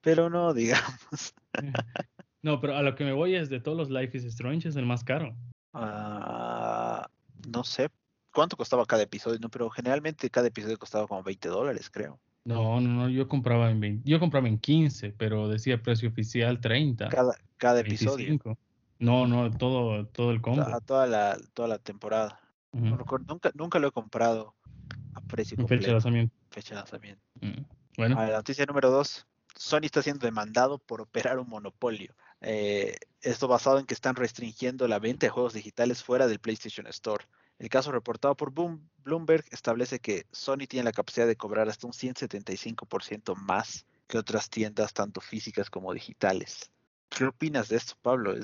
Pero 0.00 0.28
no, 0.28 0.52
digamos. 0.52 1.34
No, 2.42 2.60
pero 2.60 2.76
a 2.76 2.82
lo 2.82 2.94
que 2.94 3.04
me 3.04 3.14
voy 3.14 3.36
es 3.36 3.48
de 3.48 3.58
todos 3.58 3.74
los 3.74 3.88
Life 3.88 4.18
is 4.18 4.24
Strange 4.24 4.68
es 4.68 4.76
el 4.76 4.84
más 4.84 5.02
caro. 5.02 5.34
Ah, 5.72 7.08
no 7.48 7.64
sé 7.64 7.88
cuánto 8.34 8.54
costaba 8.54 8.84
cada 8.84 9.04
episodio, 9.04 9.38
no, 9.40 9.48
pero 9.48 9.70
generalmente 9.70 10.28
cada 10.28 10.48
episodio 10.48 10.76
costaba 10.76 11.06
como 11.06 11.22
20 11.22 11.48
dólares, 11.48 11.88
creo. 11.88 12.20
No, 12.44 12.82
no, 12.82 12.88
no, 12.90 13.08
yo 13.08 13.28
compraba 13.28 13.70
en 13.70 13.80
20, 13.80 14.06
yo 14.06 14.20
compraba 14.20 14.46
en 14.48 14.58
15, 14.58 15.14
pero 15.16 15.48
decía 15.48 15.80
precio 15.82 16.10
oficial 16.10 16.60
30. 16.60 17.08
Cada, 17.08 17.34
cada 17.56 17.80
episodio. 17.80 18.38
No, 18.98 19.26
no, 19.26 19.50
todo, 19.50 20.06
todo 20.06 20.30
el 20.30 20.40
combo. 20.40 20.64
Toda, 20.86 21.06
la, 21.06 21.38
toda 21.52 21.68
la 21.68 21.78
temporada. 21.78 22.40
nunca, 22.72 23.50
nunca 23.54 23.78
lo 23.78 23.88
he 23.88 23.92
comprado 23.92 24.54
a 25.14 25.20
precio 25.20 25.56
completo. 25.56 25.80
Fecha 25.80 25.88
de 25.88 25.92
lanzamiento. 25.92 26.34
Fecha 26.50 26.74
de 26.74 26.80
lanzamiento. 26.80 27.22
Mm, 27.40 27.64
bueno. 27.96 28.16
la 28.16 28.36
noticia 28.36 28.64
número 28.66 28.90
dos. 28.90 29.26
Sony 29.56 29.84
está 29.84 30.02
siendo 30.02 30.26
demandado 30.26 30.78
por 30.78 31.00
operar 31.00 31.38
un 31.38 31.48
monopolio. 31.48 32.14
Eh, 32.40 32.96
esto 33.20 33.48
basado 33.48 33.78
en 33.78 33.86
que 33.86 33.94
están 33.94 34.16
restringiendo 34.16 34.88
la 34.88 34.98
venta 34.98 35.26
de 35.26 35.30
juegos 35.30 35.54
digitales 35.54 36.02
fuera 36.02 36.26
del 36.26 36.40
PlayStation 36.40 36.86
Store. 36.88 37.24
El 37.58 37.68
caso 37.68 37.92
reportado 37.92 38.36
por 38.36 38.52
Bloomberg 38.52 39.44
establece 39.50 40.00
que 40.00 40.26
Sony 40.32 40.66
tiene 40.68 40.84
la 40.84 40.92
capacidad 40.92 41.26
de 41.26 41.36
cobrar 41.36 41.68
hasta 41.68 41.86
un 41.86 41.92
175% 41.92 43.36
más 43.36 43.86
que 44.08 44.18
otras 44.18 44.50
tiendas, 44.50 44.92
tanto 44.92 45.20
físicas 45.20 45.70
como 45.70 45.94
digitales. 45.94 46.70
¿Qué 47.08 47.24
opinas 47.24 47.68
de 47.68 47.76
esto, 47.76 47.94
Pablo? 48.02 48.34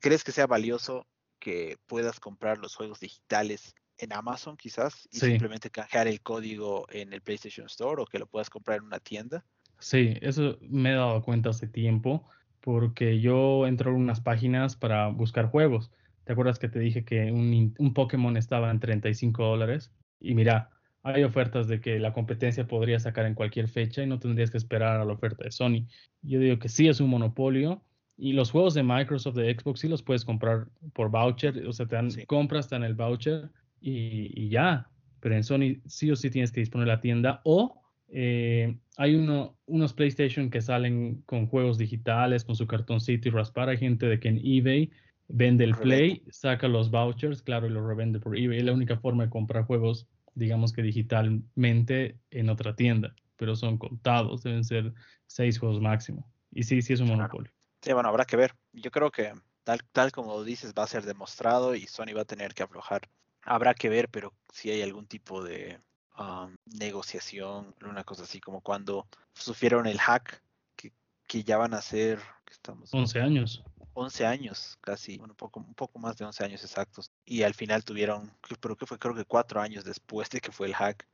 ¿Crees 0.00 0.24
que 0.24 0.32
sea 0.32 0.46
valioso 0.46 1.06
que 1.38 1.76
puedas 1.86 2.20
comprar 2.20 2.58
los 2.58 2.74
juegos 2.74 3.00
digitales 3.00 3.74
en 3.98 4.12
Amazon 4.12 4.56
quizás 4.56 5.08
y 5.10 5.18
simplemente 5.18 5.70
canjear 5.70 6.06
el 6.06 6.20
código 6.20 6.86
en 6.90 7.12
el 7.12 7.22
PlayStation 7.22 7.66
Store 7.66 8.02
o 8.02 8.06
que 8.06 8.18
lo 8.18 8.26
puedas 8.26 8.50
comprar 8.50 8.78
en 8.78 8.84
una 8.84 8.98
tienda? 8.98 9.44
Sí, 9.78 10.16
eso 10.20 10.58
me 10.60 10.92
he 10.92 10.94
dado 10.94 11.22
cuenta 11.22 11.50
hace 11.50 11.66
tiempo 11.66 12.28
porque 12.60 13.20
yo 13.20 13.66
entro 13.66 13.90
en 13.90 13.96
unas 13.98 14.20
páginas 14.20 14.76
para 14.76 15.08
buscar 15.08 15.50
juegos. 15.50 15.90
¿Te 16.24 16.32
acuerdas 16.32 16.58
que 16.58 16.68
te 16.68 16.80
dije 16.80 17.04
que 17.04 17.30
un, 17.30 17.74
un 17.78 17.94
Pokémon 17.94 18.36
estaba 18.36 18.70
en 18.70 18.80
35 18.80 19.44
dólares? 19.44 19.92
Y 20.18 20.34
mira, 20.34 20.70
hay 21.04 21.22
ofertas 21.22 21.68
de 21.68 21.80
que 21.80 22.00
la 22.00 22.12
competencia 22.12 22.66
podría 22.66 22.98
sacar 22.98 23.26
en 23.26 23.34
cualquier 23.34 23.68
fecha 23.68 24.02
y 24.02 24.06
no 24.08 24.18
tendrías 24.18 24.50
que 24.50 24.56
esperar 24.56 25.00
a 25.00 25.04
la 25.04 25.12
oferta 25.12 25.44
de 25.44 25.52
Sony. 25.52 25.86
Yo 26.22 26.40
digo 26.40 26.58
que 26.58 26.68
sí 26.68 26.88
es 26.88 26.98
un 26.98 27.10
monopolio 27.10 27.84
y 28.18 28.32
los 28.32 28.50
juegos 28.50 28.74
de 28.74 28.82
Microsoft 28.82 29.36
de 29.36 29.54
Xbox 29.54 29.80
sí 29.80 29.88
los 29.88 30.02
puedes 30.02 30.24
comprar 30.24 30.68
por 30.94 31.10
voucher, 31.10 31.66
o 31.66 31.72
sea, 31.72 31.86
te 31.86 31.96
dan 31.96 32.08
compras, 32.26 32.68
te 32.68 32.74
dan 32.74 32.84
el 32.84 32.94
voucher 32.94 33.50
y, 33.80 34.48
ya. 34.48 34.88
Pero 35.20 35.34
en 35.34 35.44
Sony 35.44 35.80
sí 35.86 36.10
o 36.10 36.16
sí 36.16 36.30
tienes 36.30 36.52
que 36.52 36.60
disponer 36.60 36.88
la 36.88 37.00
tienda 37.00 37.40
o 37.44 37.82
eh, 38.08 38.78
hay 38.96 39.14
uno, 39.16 39.56
unos 39.66 39.92
PlayStation 39.92 40.48
que 40.48 40.60
salen 40.60 41.22
con 41.26 41.46
juegos 41.46 41.76
digitales, 41.76 42.44
con 42.44 42.56
su 42.56 42.66
cartoncito 42.66 43.28
y 43.28 43.32
raspar. 43.32 43.68
Hay 43.68 43.78
gente 43.78 44.06
de 44.06 44.20
que 44.20 44.28
en 44.28 44.40
eBay 44.42 44.90
vende 45.28 45.64
el 45.64 45.74
Play, 45.74 46.22
saca 46.30 46.68
los 46.68 46.90
vouchers, 46.90 47.42
claro, 47.42 47.66
y 47.66 47.70
lo 47.70 47.86
revende 47.86 48.20
por 48.20 48.38
eBay. 48.38 48.58
Es 48.58 48.64
la 48.64 48.72
única 48.72 48.96
forma 48.96 49.24
de 49.24 49.30
comprar 49.30 49.64
juegos, 49.64 50.06
digamos 50.34 50.72
que 50.72 50.82
digitalmente 50.82 52.16
en 52.30 52.48
otra 52.48 52.76
tienda, 52.76 53.14
pero 53.36 53.56
son 53.56 53.76
contados, 53.76 54.44
deben 54.44 54.64
ser 54.64 54.94
seis 55.26 55.58
juegos 55.58 55.80
máximo. 55.80 56.26
Y 56.52 56.62
sí, 56.62 56.80
sí 56.80 56.92
es 56.92 57.00
un 57.00 57.08
monopolio. 57.08 57.55
Sí, 57.86 57.92
bueno, 57.92 58.08
habrá 58.08 58.24
que 58.24 58.36
ver. 58.36 58.52
Yo 58.72 58.90
creo 58.90 59.12
que 59.12 59.32
tal, 59.62 59.78
tal 59.92 60.10
como 60.10 60.42
dices 60.42 60.74
va 60.76 60.82
a 60.82 60.88
ser 60.88 61.04
demostrado 61.04 61.76
y 61.76 61.86
Sony 61.86 62.14
va 62.16 62.22
a 62.22 62.24
tener 62.24 62.52
que 62.52 62.64
aflojar. 62.64 63.08
Habrá 63.42 63.74
que 63.74 63.88
ver, 63.88 64.08
pero 64.08 64.32
si 64.52 64.72
hay 64.72 64.82
algún 64.82 65.06
tipo 65.06 65.44
de 65.44 65.78
um, 66.18 66.56
negociación, 66.64 67.76
una 67.82 68.02
cosa 68.02 68.24
así 68.24 68.40
como 68.40 68.60
cuando 68.60 69.06
sufrieron 69.34 69.86
el 69.86 70.00
hack, 70.00 70.42
que, 70.74 70.92
que 71.28 71.44
ya 71.44 71.58
van 71.58 71.74
a 71.74 71.80
ser, 71.80 72.18
estamos 72.50 72.92
11 72.92 73.20
años. 73.20 73.62
11 73.94 74.26
años, 74.26 74.76
casi, 74.80 75.20
un 75.20 75.36
poco, 75.36 75.60
un 75.60 75.74
poco 75.74 76.00
más 76.00 76.16
de 76.16 76.24
11 76.24 76.42
años 76.42 76.64
exactos. 76.64 77.12
Y 77.24 77.44
al 77.44 77.54
final 77.54 77.84
tuvieron, 77.84 78.32
pero 78.60 78.74
que 78.74 78.86
fue 78.86 78.98
creo 78.98 79.14
que 79.14 79.24
cuatro 79.24 79.60
años 79.60 79.84
después 79.84 80.28
de 80.30 80.40
que 80.40 80.50
fue 80.50 80.66
el 80.66 80.74
hack, 80.74 81.06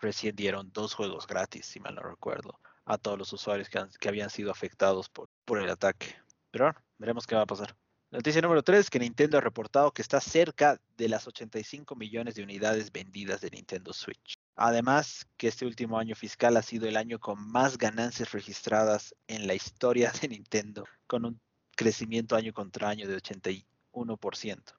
recién 0.00 0.36
dieron 0.36 0.70
dos 0.72 0.94
juegos 0.94 1.26
gratis, 1.26 1.66
si 1.66 1.80
mal 1.80 1.96
no 1.96 2.02
recuerdo, 2.02 2.56
a 2.90 2.98
todos 2.98 3.16
los 3.16 3.32
usuarios 3.32 3.68
que, 3.68 4.08
habían 4.08 4.30
sido 4.30 4.50
afectados 4.50 5.08
por, 5.08 5.58
el 5.58 5.70
ataque. 5.70 6.16
Pero 6.50 6.74
veremos 6.98 7.26
qué 7.26 7.36
va 7.36 7.42
a 7.42 7.46
pasar. 7.46 7.76
Noticia 8.10 8.42
número 8.42 8.64
3, 8.64 8.90
que 8.90 8.98
Nintendo 8.98 9.38
ha 9.38 9.40
reportado 9.40 9.92
que 9.92 10.02
está 10.02 10.20
cerca 10.20 10.80
de 10.96 11.08
las 11.08 11.28
85 11.28 11.94
millones 11.94 12.34
de 12.34 12.42
unidades 12.42 12.90
vendidas 12.90 13.40
de 13.40 13.50
Nintendo 13.50 13.92
Switch. 13.92 14.34
Además, 14.56 15.28
que 15.36 15.46
este 15.46 15.64
último 15.64 15.98
año 15.98 16.16
fiscal 16.16 16.56
ha 16.56 16.62
sido 16.62 16.88
el 16.88 16.96
año 16.96 17.20
con 17.20 17.40
más 17.40 17.78
ganancias 17.78 18.32
registradas 18.32 19.14
en 19.28 19.46
la 19.46 19.54
historia 19.54 20.12
de 20.20 20.26
Nintendo, 20.26 20.84
con 21.06 21.24
un 21.24 21.40
crecimiento 21.76 22.34
año 22.34 22.52
contra 22.52 22.88
año 22.88 23.06
de 23.06 23.16
81%. 23.16 23.64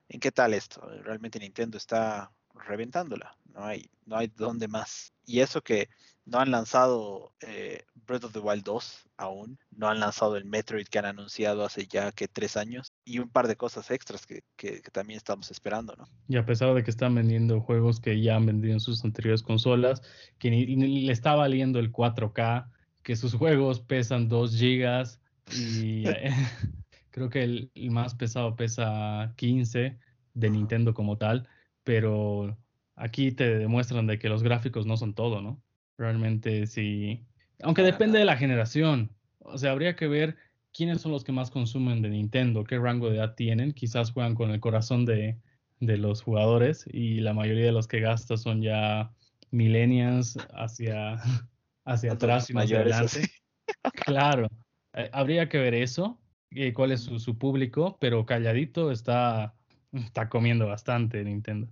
¿En 0.10 0.20
qué 0.20 0.32
tal 0.34 0.54
esto? 0.54 0.82
Realmente 1.04 1.40
Nintendo 1.40 1.78
está 1.78 2.30
reventándola, 2.66 3.36
no 3.54 3.64
hay, 3.66 3.90
no 4.06 4.18
hay 4.18 4.32
dónde 4.36 4.68
más. 4.68 5.14
Y 5.26 5.40
eso 5.40 5.62
que 5.62 5.90
no 6.26 6.40
han 6.40 6.52
lanzado 6.52 7.34
eh, 7.42 7.84
Breath 8.06 8.26
of 8.26 8.34
the 8.34 8.40
Wild 8.40 8.64
2 8.64 9.10
aún, 9.18 9.60
no 9.72 9.88
han 9.88 10.00
lanzado 10.00 10.38
el 10.38 10.46
Metroid 10.46 10.88
que 10.88 11.00
han 11.00 11.06
anunciado 11.06 11.66
hace 11.66 11.88
ya 11.88 12.12
que 12.12 12.28
tres 12.28 12.58
años 12.58 12.94
y 13.06 13.20
un 13.20 13.30
par 13.30 13.48
de 13.48 13.56
cosas 13.56 13.90
extras 13.92 14.26
que, 14.26 14.44
también 14.92 15.18
estamos 15.18 15.52
esperando, 15.52 15.96
¿no? 15.98 16.06
Y 16.28 16.38
a 16.38 16.46
pesar 16.46 16.74
de 16.74 16.84
que 16.84 16.92
están 16.92 17.16
vendiendo 17.16 17.62
juegos 17.62 18.00
que 18.00 18.22
ya 18.22 18.36
han 18.36 18.46
vendido 18.46 18.74
en 18.74 18.80
sus 18.80 19.04
anteriores 19.04 19.44
consolas, 19.44 20.02
que 20.38 20.52
ni, 20.52 20.66
le 21.06 21.14
está 21.14 21.36
valiendo 21.36 21.80
el 21.80 21.92
4K, 21.92 22.70
que 23.04 23.16
sus 23.16 23.34
juegos 23.34 23.82
pesan 23.82 24.28
2 24.28 24.56
gigas 24.56 25.20
y 25.56 26.04
creo 27.12 27.30
que 27.30 27.44
el, 27.44 27.72
más 27.90 28.16
pesado 28.16 28.56
pesa 28.56 29.34
15 29.38 29.98
de 30.34 30.50
Nintendo 30.50 30.94
como 30.94 31.18
tal, 31.18 31.48
pero 31.84 32.58
aquí 32.96 33.32
te 33.32 33.58
demuestran 33.58 34.08
de 34.08 34.20
que 34.20 34.30
los 34.30 34.44
gráficos 34.44 34.86
no 34.86 34.98
son 34.98 35.14
todo, 35.14 35.42
¿no? 35.42 35.62
Realmente 35.98 36.68
sí. 36.68 37.26
Aunque 37.62 37.84
depende 37.84 38.20
de 38.20 38.26
la 38.26 38.38
generación. 38.38 39.12
O 39.40 39.58
sea, 39.58 39.72
habría 39.72 39.96
que 39.96 40.08
ver 40.08 40.38
quiénes 40.74 41.02
son 41.02 41.12
los 41.12 41.24
que 41.24 41.32
más 41.32 41.52
consumen 41.52 42.02
de 42.02 42.10
Nintendo, 42.10 42.64
qué 42.64 42.80
rango 42.80 43.10
de 43.10 43.18
edad 43.18 43.36
tienen. 43.36 43.74
Quizás 43.74 44.12
juegan 44.12 44.36
con 44.36 44.52
el 44.52 44.60
corazón 44.60 45.06
de, 45.06 45.38
los 45.80 46.22
jugadores 46.22 46.86
y 46.92 47.22
la 47.22 47.34
mayoría 47.34 47.66
de 47.66 47.72
los 47.72 47.88
que 47.88 48.02
gastan 48.02 48.38
son 48.38 48.62
ya 48.62 49.12
millennials 49.50 50.38
hacia, 50.54 51.18
hacia 51.86 52.14
atrás 52.14 52.50
y 52.50 52.54
más 52.54 52.72
adelante. 52.72 53.30
Claro, 54.06 54.48
eh, 54.94 55.10
habría 55.14 55.48
que 55.48 55.58
ver 55.58 55.74
eso, 55.74 56.20
eh, 56.52 56.74
cuál 56.74 56.92
es 56.92 57.02
su, 57.02 57.38
público, 57.38 57.98
pero 58.02 58.26
calladito 58.26 58.92
está, 58.92 59.56
está 59.92 60.30
comiendo 60.30 60.68
bastante 60.68 61.24
Nintendo. 61.24 61.68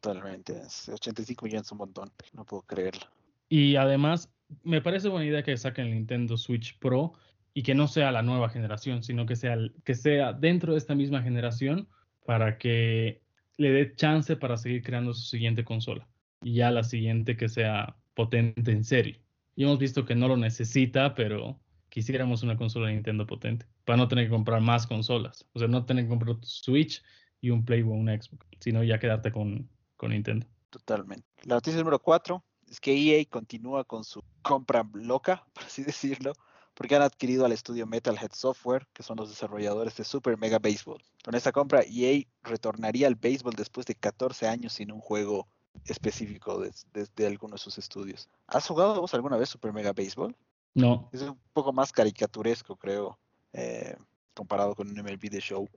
Totalmente, 0.00 0.60
85 0.92 1.44
millones 1.44 1.66
es 1.66 1.72
un 1.72 1.78
montón, 1.78 2.12
no 2.32 2.44
puedo 2.44 2.62
creerlo. 2.62 3.06
Y 3.48 3.76
además, 3.76 4.32
me 4.62 4.80
parece 4.80 5.08
buena 5.08 5.26
idea 5.26 5.42
que 5.42 5.56
saquen 5.56 5.86
el 5.86 5.94
Nintendo 5.94 6.36
Switch 6.36 6.78
Pro 6.78 7.14
y 7.52 7.62
que 7.62 7.74
no 7.74 7.88
sea 7.88 8.12
la 8.12 8.22
nueva 8.22 8.48
generación, 8.48 9.02
sino 9.02 9.26
que 9.26 9.36
sea, 9.36 9.56
que 9.84 9.94
sea 9.94 10.32
dentro 10.32 10.72
de 10.72 10.78
esta 10.78 10.94
misma 10.94 11.22
generación 11.22 11.88
para 12.24 12.58
que 12.58 13.22
le 13.56 13.70
dé 13.70 13.94
chance 13.94 14.36
para 14.36 14.56
seguir 14.56 14.82
creando 14.82 15.12
su 15.12 15.22
siguiente 15.22 15.64
consola. 15.64 16.08
Y 16.42 16.54
ya 16.54 16.70
la 16.70 16.84
siguiente 16.84 17.36
que 17.36 17.48
sea 17.48 17.96
potente 18.14 18.72
en 18.72 18.84
serie. 18.84 19.20
Y 19.56 19.64
hemos 19.64 19.78
visto 19.78 20.04
que 20.04 20.14
no 20.14 20.28
lo 20.28 20.36
necesita, 20.36 21.14
pero 21.14 21.60
quisiéramos 21.88 22.42
una 22.42 22.56
consola 22.56 22.86
de 22.86 22.94
Nintendo 22.94 23.26
potente 23.26 23.66
para 23.84 23.96
no 23.96 24.08
tener 24.08 24.26
que 24.26 24.30
comprar 24.30 24.60
más 24.60 24.86
consolas. 24.86 25.46
O 25.52 25.58
sea, 25.58 25.68
no 25.68 25.84
tener 25.84 26.04
que 26.04 26.10
comprar 26.10 26.36
tu 26.36 26.46
Switch 26.46 27.02
y 27.40 27.50
un 27.50 27.64
Play 27.64 27.82
o 27.82 27.88
un 27.88 28.08
Xbox, 28.08 28.46
sino 28.60 28.82
ya 28.82 28.98
quedarte 28.98 29.32
con, 29.32 29.68
con 29.96 30.10
Nintendo. 30.10 30.46
Totalmente. 30.70 31.26
La 31.44 31.56
noticia 31.56 31.78
número 31.78 31.98
4 31.98 32.42
es 32.68 32.80
que 32.80 32.92
EA 32.92 33.24
continúa 33.28 33.84
con 33.84 34.04
su 34.04 34.22
compra 34.42 34.88
loca, 34.94 35.44
por 35.52 35.64
así 35.64 35.82
decirlo, 35.82 36.32
porque 36.74 36.96
han 36.96 37.02
adquirido 37.02 37.44
al 37.44 37.52
estudio 37.52 37.86
Metalhead 37.86 38.32
Software, 38.32 38.86
que 38.92 39.02
son 39.02 39.16
los 39.16 39.28
desarrolladores 39.28 39.96
de 39.96 40.04
Super 40.04 40.38
Mega 40.38 40.58
Baseball. 40.58 41.02
Con 41.24 41.34
esta 41.34 41.52
compra, 41.52 41.82
EA 41.82 42.22
retornaría 42.42 43.06
al 43.06 43.16
béisbol 43.16 43.54
después 43.54 43.86
de 43.86 43.94
14 43.94 44.48
años 44.48 44.74
sin 44.74 44.92
un 44.92 45.00
juego 45.00 45.46
específico 45.84 46.58
de, 46.58 47.26
alguno 47.26 47.54
de 47.54 47.58
sus 47.58 47.78
estudios. 47.78 48.28
¿Has 48.46 48.66
jugado 48.66 49.00
vos 49.00 49.12
alguna 49.14 49.36
vez 49.36 49.48
Super 49.48 49.72
Mega 49.72 49.92
Baseball? 49.92 50.34
No. 50.74 51.08
Es 51.12 51.22
un 51.22 51.38
poco 51.52 51.72
más 51.72 51.92
caricaturesco, 51.92 52.76
creo, 52.76 53.18
eh, 53.52 53.96
comparado 54.34 54.74
con 54.74 54.88
un 54.88 54.94
MLB 54.94 55.28
de 55.28 55.40
show. 55.40 55.68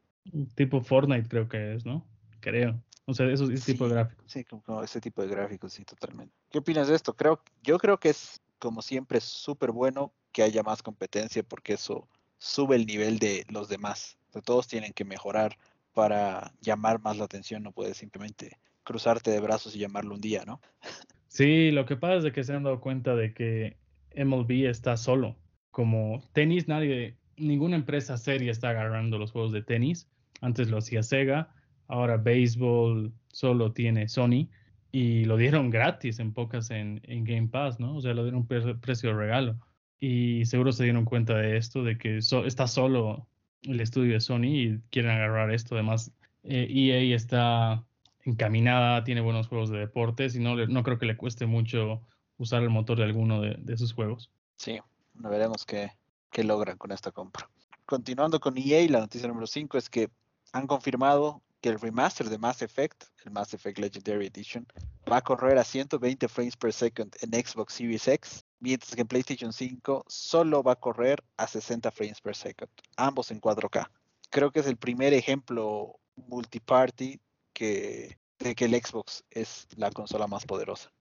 Tipo 0.56 0.82
Fortnite 0.82 1.28
creo 1.28 1.48
que 1.48 1.76
es, 1.76 1.86
¿no? 1.86 2.06
Creo. 2.40 2.82
O 3.06 3.14
sea, 3.14 3.28
ese 3.28 3.74
tipo 3.74 3.88
de 3.88 3.96
gráficos. 3.96 4.26
Sí, 4.32 4.44
como, 4.46 4.82
ese 4.82 5.02
tipo 5.02 5.22
de 5.22 5.28
gráficos, 5.28 5.74
sí, 5.74 5.84
totalmente. 5.84 6.34
¿Qué 6.50 6.60
opinas 6.60 6.88
de 6.88 6.96
esto? 6.96 7.14
Creo, 7.16 7.42
yo 7.62 7.78
creo 7.78 8.00
que 8.00 8.10
es, 8.10 8.42
como 8.60 8.82
siempre, 8.82 9.20
súper 9.20 9.72
bueno 9.72 10.14
que 10.32 10.44
haya 10.44 10.64
más 10.64 10.82
competencia 10.82 11.44
porque 11.44 11.74
eso 11.74 12.08
sube 12.38 12.76
el 12.76 12.86
nivel 12.86 13.20
de 13.20 13.46
los 13.50 13.68
demás. 13.68 14.18
todos 14.46 14.68
tienen 14.68 14.94
que 14.94 15.06
mejorar 15.06 15.58
para 15.94 16.54
llamar 16.62 17.02
más 17.02 17.18
la 17.18 17.26
atención, 17.26 17.62
no 17.62 17.72
puedes 17.72 17.98
simplemente 17.98 18.58
cruzarte 18.84 19.32
de 19.32 19.40
brazos 19.40 19.76
y 19.76 19.80
llamarlo 19.80 20.16
un 20.16 20.22
día, 20.22 20.44
¿no? 20.46 20.62
Sí, 21.28 21.72
lo 21.72 21.88
que 21.88 21.96
pasa 21.96 22.28
es 22.28 22.32
que 22.32 22.44
se 22.44 22.54
han 22.54 22.62
dado 22.62 22.80
cuenta 22.80 23.16
de 23.16 23.34
que 23.34 23.78
MLB 24.16 24.70
está 24.70 24.98
solo. 24.98 25.36
Como 25.72 26.22
tenis, 26.32 26.68
nadie, 26.68 27.18
ninguna 27.38 27.76
empresa 27.76 28.18
seria 28.18 28.52
está 28.52 28.70
agarrando 28.70 29.18
los 29.18 29.32
juegos 29.32 29.52
de 29.52 29.62
tenis. 29.62 30.08
Antes 30.42 30.70
lo 30.70 30.78
hacía 30.78 31.04
Sega, 31.04 31.54
Ahora 31.88 32.18
béisbol 32.18 33.14
solo 33.28 33.72
tiene 33.74 34.08
Sony 34.08 34.48
y 34.92 35.26
lo 35.26 35.38
dieron 35.38 35.70
gratis 35.70 36.20
en 36.20 36.34
pocas 36.34 36.72
en, 36.72 37.02
Game 37.06 37.50
Pass, 37.50 37.80
¿no? 37.80 37.98
O 37.98 38.02
sea, 38.02 38.14
lo 38.14 38.24
dieron 38.24 38.48
un 38.50 38.80
precio 38.80 39.10
de 39.10 39.16
regalo. 39.16 39.58
Y 40.00 40.46
seguro 40.46 40.72
se 40.72 40.84
dieron 40.84 41.06
cuenta 41.06 41.38
de 41.38 41.58
esto, 41.58 41.84
de 41.84 41.98
que 41.98 42.18
está 42.18 42.68
solo 42.68 43.28
el 43.64 43.80
estudio 43.80 44.14
de 44.14 44.22
Sony 44.22 44.46
y 44.46 44.80
quieren 44.90 45.12
agarrar 45.12 45.52
esto. 45.52 45.76
Además, 45.76 46.12
EA 46.44 46.66
eh, 46.98 47.12
e 47.12 47.14
está 47.14 47.84
encaminada, 48.26 49.04
tiene 49.04 49.22
buenos 49.22 49.48
juegos 49.48 49.70
de 49.70 49.80
deportes 49.80 50.36
y 50.36 50.40
no, 50.40 50.56
no 50.56 50.84
creo 50.84 50.98
que 50.98 51.06
le 51.06 51.18
cueste 51.18 51.46
mucho 51.46 52.02
usar 52.38 52.64
el 52.64 52.70
motor 52.70 52.98
de 52.98 53.04
alguno 53.04 53.42
de, 53.42 53.56
de 53.60 53.78
sus 53.78 53.94
juegos. 53.94 54.32
Sí, 54.58 54.80
veremos 55.14 55.66
qué, 55.66 55.92
qué 56.34 56.44
logran 56.44 56.78
con 56.78 56.92
esta 56.92 57.12
compra. 57.12 57.50
Continuando 57.86 58.40
con 58.42 58.58
EA, 58.58 58.90
la 58.90 59.00
noticia 59.00 59.28
número 59.28 59.48
5 59.48 59.78
es 59.78 59.90
que 59.90 60.10
han 60.52 60.68
confirmado 60.68 61.42
que 61.62 61.70
el 61.70 61.80
remaster 61.80 62.30
de 62.30 62.38
Mass 62.38 62.62
Effect, 62.62 63.06
el 63.24 63.32
Mass 63.32 63.54
Effect 63.54 63.80
Legendary 63.80 64.26
Edition, 64.26 64.66
va 65.10 65.18
a 65.18 65.22
correr 65.22 65.58
a 65.58 65.64
120 65.64 66.28
frames 66.28 66.58
per 66.58 66.74
second 66.74 67.16
en 67.22 67.32
Xbox 67.32 67.76
Series 67.76 68.06
X, 68.08 68.44
mientras 68.60 68.94
que 68.96 69.02
en 69.02 69.08
PlayStation 69.08 69.54
5 69.54 70.04
solo 70.08 70.62
va 70.62 70.74
a 70.74 70.76
correr 70.76 71.24
a 71.38 71.48
60 71.48 71.90
frames 71.92 72.20
per 72.20 72.36
second, 72.36 72.70
ambos 72.98 73.32
en 73.32 73.40
4K. 73.40 73.88
Creo 74.30 74.52
que 74.52 74.60
es 74.60 74.68
el 74.68 74.76
primer 74.76 75.14
ejemplo 75.14 76.00
multiparty 76.16 77.22
que, 77.54 78.18
de 78.40 78.56
que 78.56 78.66
el 78.66 78.74
Xbox 78.74 79.24
es 79.30 79.68
la 79.78 79.92
consola 79.92 80.28
más 80.28 80.46
poderosa. 80.46 80.92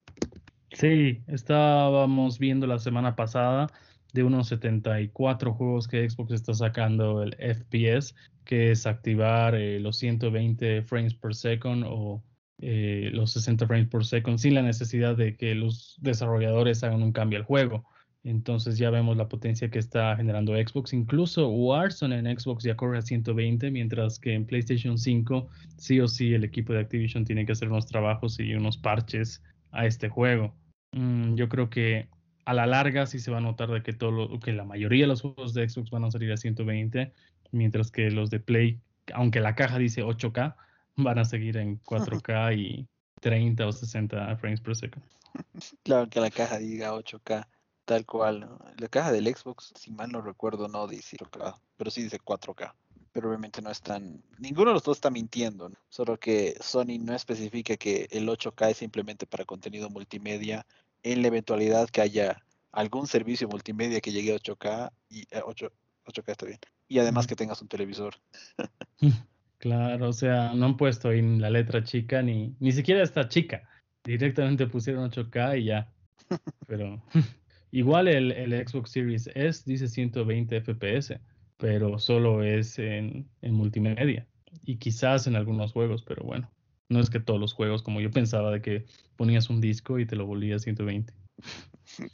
Sí, 0.73 1.23
estábamos 1.27 2.39
viendo 2.39 2.67
la 2.67 2.79
semana 2.79 3.17
pasada 3.17 3.67
de 4.13 4.23
unos 4.23 4.49
74 4.49 5.55
juegos 5.55 5.89
que 5.89 6.09
Xbox 6.09 6.33
está 6.33 6.55
sacando 6.55 7.23
el 7.23 7.35
FPS, 7.35 8.15
que 8.45 8.71
es 8.71 8.87
activar 8.87 9.55
eh, 9.55 9.81
los 9.81 9.97
120 9.99 10.83
frames 10.83 11.15
per 11.15 11.35
second 11.35 11.85
o 11.87 12.23
eh, 12.59 13.11
los 13.13 13.33
60 13.33 13.67
frames 13.67 13.89
per 13.89 14.05
second 14.05 14.39
sin 14.39 14.55
la 14.55 14.63
necesidad 14.63 15.17
de 15.17 15.37
que 15.37 15.55
los 15.55 15.97
desarrolladores 16.01 16.85
hagan 16.85 17.03
un 17.03 17.13
cambio 17.13 17.39
al 17.39 17.45
juego. 17.45 17.85
Entonces 18.25 18.79
ya 18.79 18.91
vemos 18.91 19.17
la 19.17 19.29
potencia 19.29 19.69
que 19.69 19.81
está 19.81 20.15
generando 20.17 20.55
Xbox. 20.55 20.93
Incluso 20.93 21.49
Warzone 21.49 22.19
en 22.19 22.39
Xbox 22.39 22.63
ya 22.63 22.77
corre 22.77 22.99
a 22.99 23.03
120, 23.03 23.71
mientras 23.73 24.19
que 24.21 24.35
en 24.35 24.47
PlayStation 24.47 24.97
5 24.97 25.49
sí 25.77 25.99
o 26.01 26.07
sí 26.07 26.33
el 26.33 26.45
equipo 26.45 26.73
de 26.73 26.81
Activision 26.81 27.25
tiene 27.25 27.45
que 27.45 27.53
hacer 27.53 27.69
unos 27.69 27.87
trabajos 27.87 28.39
y 28.39 28.55
unos 28.55 28.77
parches 28.77 29.43
a 29.73 29.87
este 29.87 30.09
juego. 30.09 30.55
Mm, 30.93 31.35
yo 31.35 31.49
creo 31.49 31.69
que 31.69 32.09
a 32.45 32.55
la 32.55 32.67
larga 32.67 33.07
sí 33.07 33.19
se 33.19 33.31
va 33.31 33.39
a 33.39 33.41
notar 33.41 33.71
de 33.71 33.83
que, 33.83 33.93
todo 33.93 34.39
que 34.41 34.53
la 34.53 34.65
mayoría 34.65 35.05
de 35.05 35.09
los 35.09 35.21
juegos 35.21 35.55
de 35.55 35.69
Xbox 35.69 35.91
van 35.91 36.05
a 36.05 36.11
salir 36.11 36.33
a 36.33 36.37
120, 36.37 37.13
mientras 37.53 37.91
que 37.91 38.11
los 38.11 38.31
de 38.31 38.41
Play, 38.41 38.81
aunque 39.15 39.41
la 39.41 39.55
caja 39.55 39.79
dice 39.79 40.03
8K, 40.03 40.55
van 40.97 41.19
a 41.19 41.25
seguir 41.25 41.57
en 41.57 41.81
4K 41.83 42.59
y 42.59 42.89
30 43.21 43.67
o 43.67 43.73
60 43.73 44.37
frames 44.37 44.61
per 44.61 44.77
second. 44.77 45.05
Claro 45.83 46.11
que 46.11 46.21
la 46.21 46.31
caja 46.31 46.59
diga 46.59 46.93
8K, 46.93 47.47
tal 47.87 48.05
cual. 48.05 48.51
La 48.77 48.89
caja 48.89 49.13
del 49.13 49.35
Xbox, 49.35 49.73
si 49.77 49.91
mal 49.91 50.11
no 50.13 50.21
recuerdo, 50.21 50.69
no 50.69 50.87
dice 50.87 51.17
8K, 51.17 51.59
pero 51.77 51.91
sí 51.91 52.03
dice 52.03 52.19
4K. 52.19 52.75
Pero 53.13 53.29
obviamente 53.29 53.61
no 53.61 53.71
están, 53.71 54.23
ninguno 54.39 54.71
de 54.71 54.75
los 54.75 54.85
dos 54.85 54.97
está 54.97 55.11
mintiendo, 55.11 55.71
solo 55.91 56.19
que 56.19 56.57
Sony 56.61 56.99
no 56.99 57.15
especifica 57.15 57.77
que 57.77 58.09
el 58.11 58.27
8K 58.27 58.71
es 58.71 58.79
simplemente 58.79 59.27
para 59.27 59.45
contenido 59.45 59.91
multimedia 59.91 60.67
en 61.03 61.23
la 61.23 61.29
eventualidad 61.29 61.89
que 61.89 62.01
haya 62.01 62.43
algún 62.73 63.07
servicio 63.07 63.49
multimedia 63.49 64.01
que 64.01 64.13
llegue 64.13 64.33
a 64.33 64.37
8K 64.37 64.91
y 65.11 65.27
8, 65.45 65.67
eh, 65.67 65.71
8K 66.07 66.31
está 66.31 66.47
bien. 66.47 66.59
Y 66.89 66.99
además 66.99 67.27
que 67.27 67.37
tengas 67.37 67.61
un 67.63 67.69
televisor. 67.69 68.15
Claro, 69.63 70.09
o 70.09 70.13
sea, 70.13 70.55
no 70.55 70.67
han 70.67 70.77
puesto 70.77 71.11
ahí 71.11 71.23
la 71.39 71.49
letra 71.49 71.85
chica 71.85 72.21
ni 72.21 72.57
ni 72.59 72.73
siquiera 72.73 73.01
esta 73.01 73.29
chica. 73.29 73.63
Directamente 74.03 74.67
pusieron 74.67 75.09
8K 75.09 75.61
y 75.61 75.67
ya. 75.67 75.93
Pero 76.67 77.01
igual 77.71 78.09
el, 78.09 78.33
el 78.33 78.67
Xbox 78.67 78.91
Series 78.91 79.31
S 79.37 79.63
dice 79.65 79.87
120 79.87 80.61
FPS, 80.63 81.21
pero 81.59 82.01
solo 82.01 82.43
es 82.43 82.77
en, 82.81 83.29
en 83.41 83.55
multimedia 83.55 84.27
y 84.65 84.79
quizás 84.79 85.29
en 85.29 85.37
algunos 85.37 85.73
juegos, 85.73 86.03
pero 86.03 86.25
bueno. 86.25 86.51
No 86.93 87.01
es 87.01 87.09
que 87.09 87.21
todos 87.21 87.41
los 87.41 87.55
juegos, 87.55 87.83
como 87.83 88.03
yo 88.03 88.11
pensaba, 88.11 88.51
de 88.51 88.61
que 88.61 88.85
ponías 89.17 89.49
un 89.49 89.63
disco 89.63 89.99
y 89.99 90.07
te 90.07 90.15
lo 90.15 90.27
volvías 90.27 90.63
120. 90.65 91.15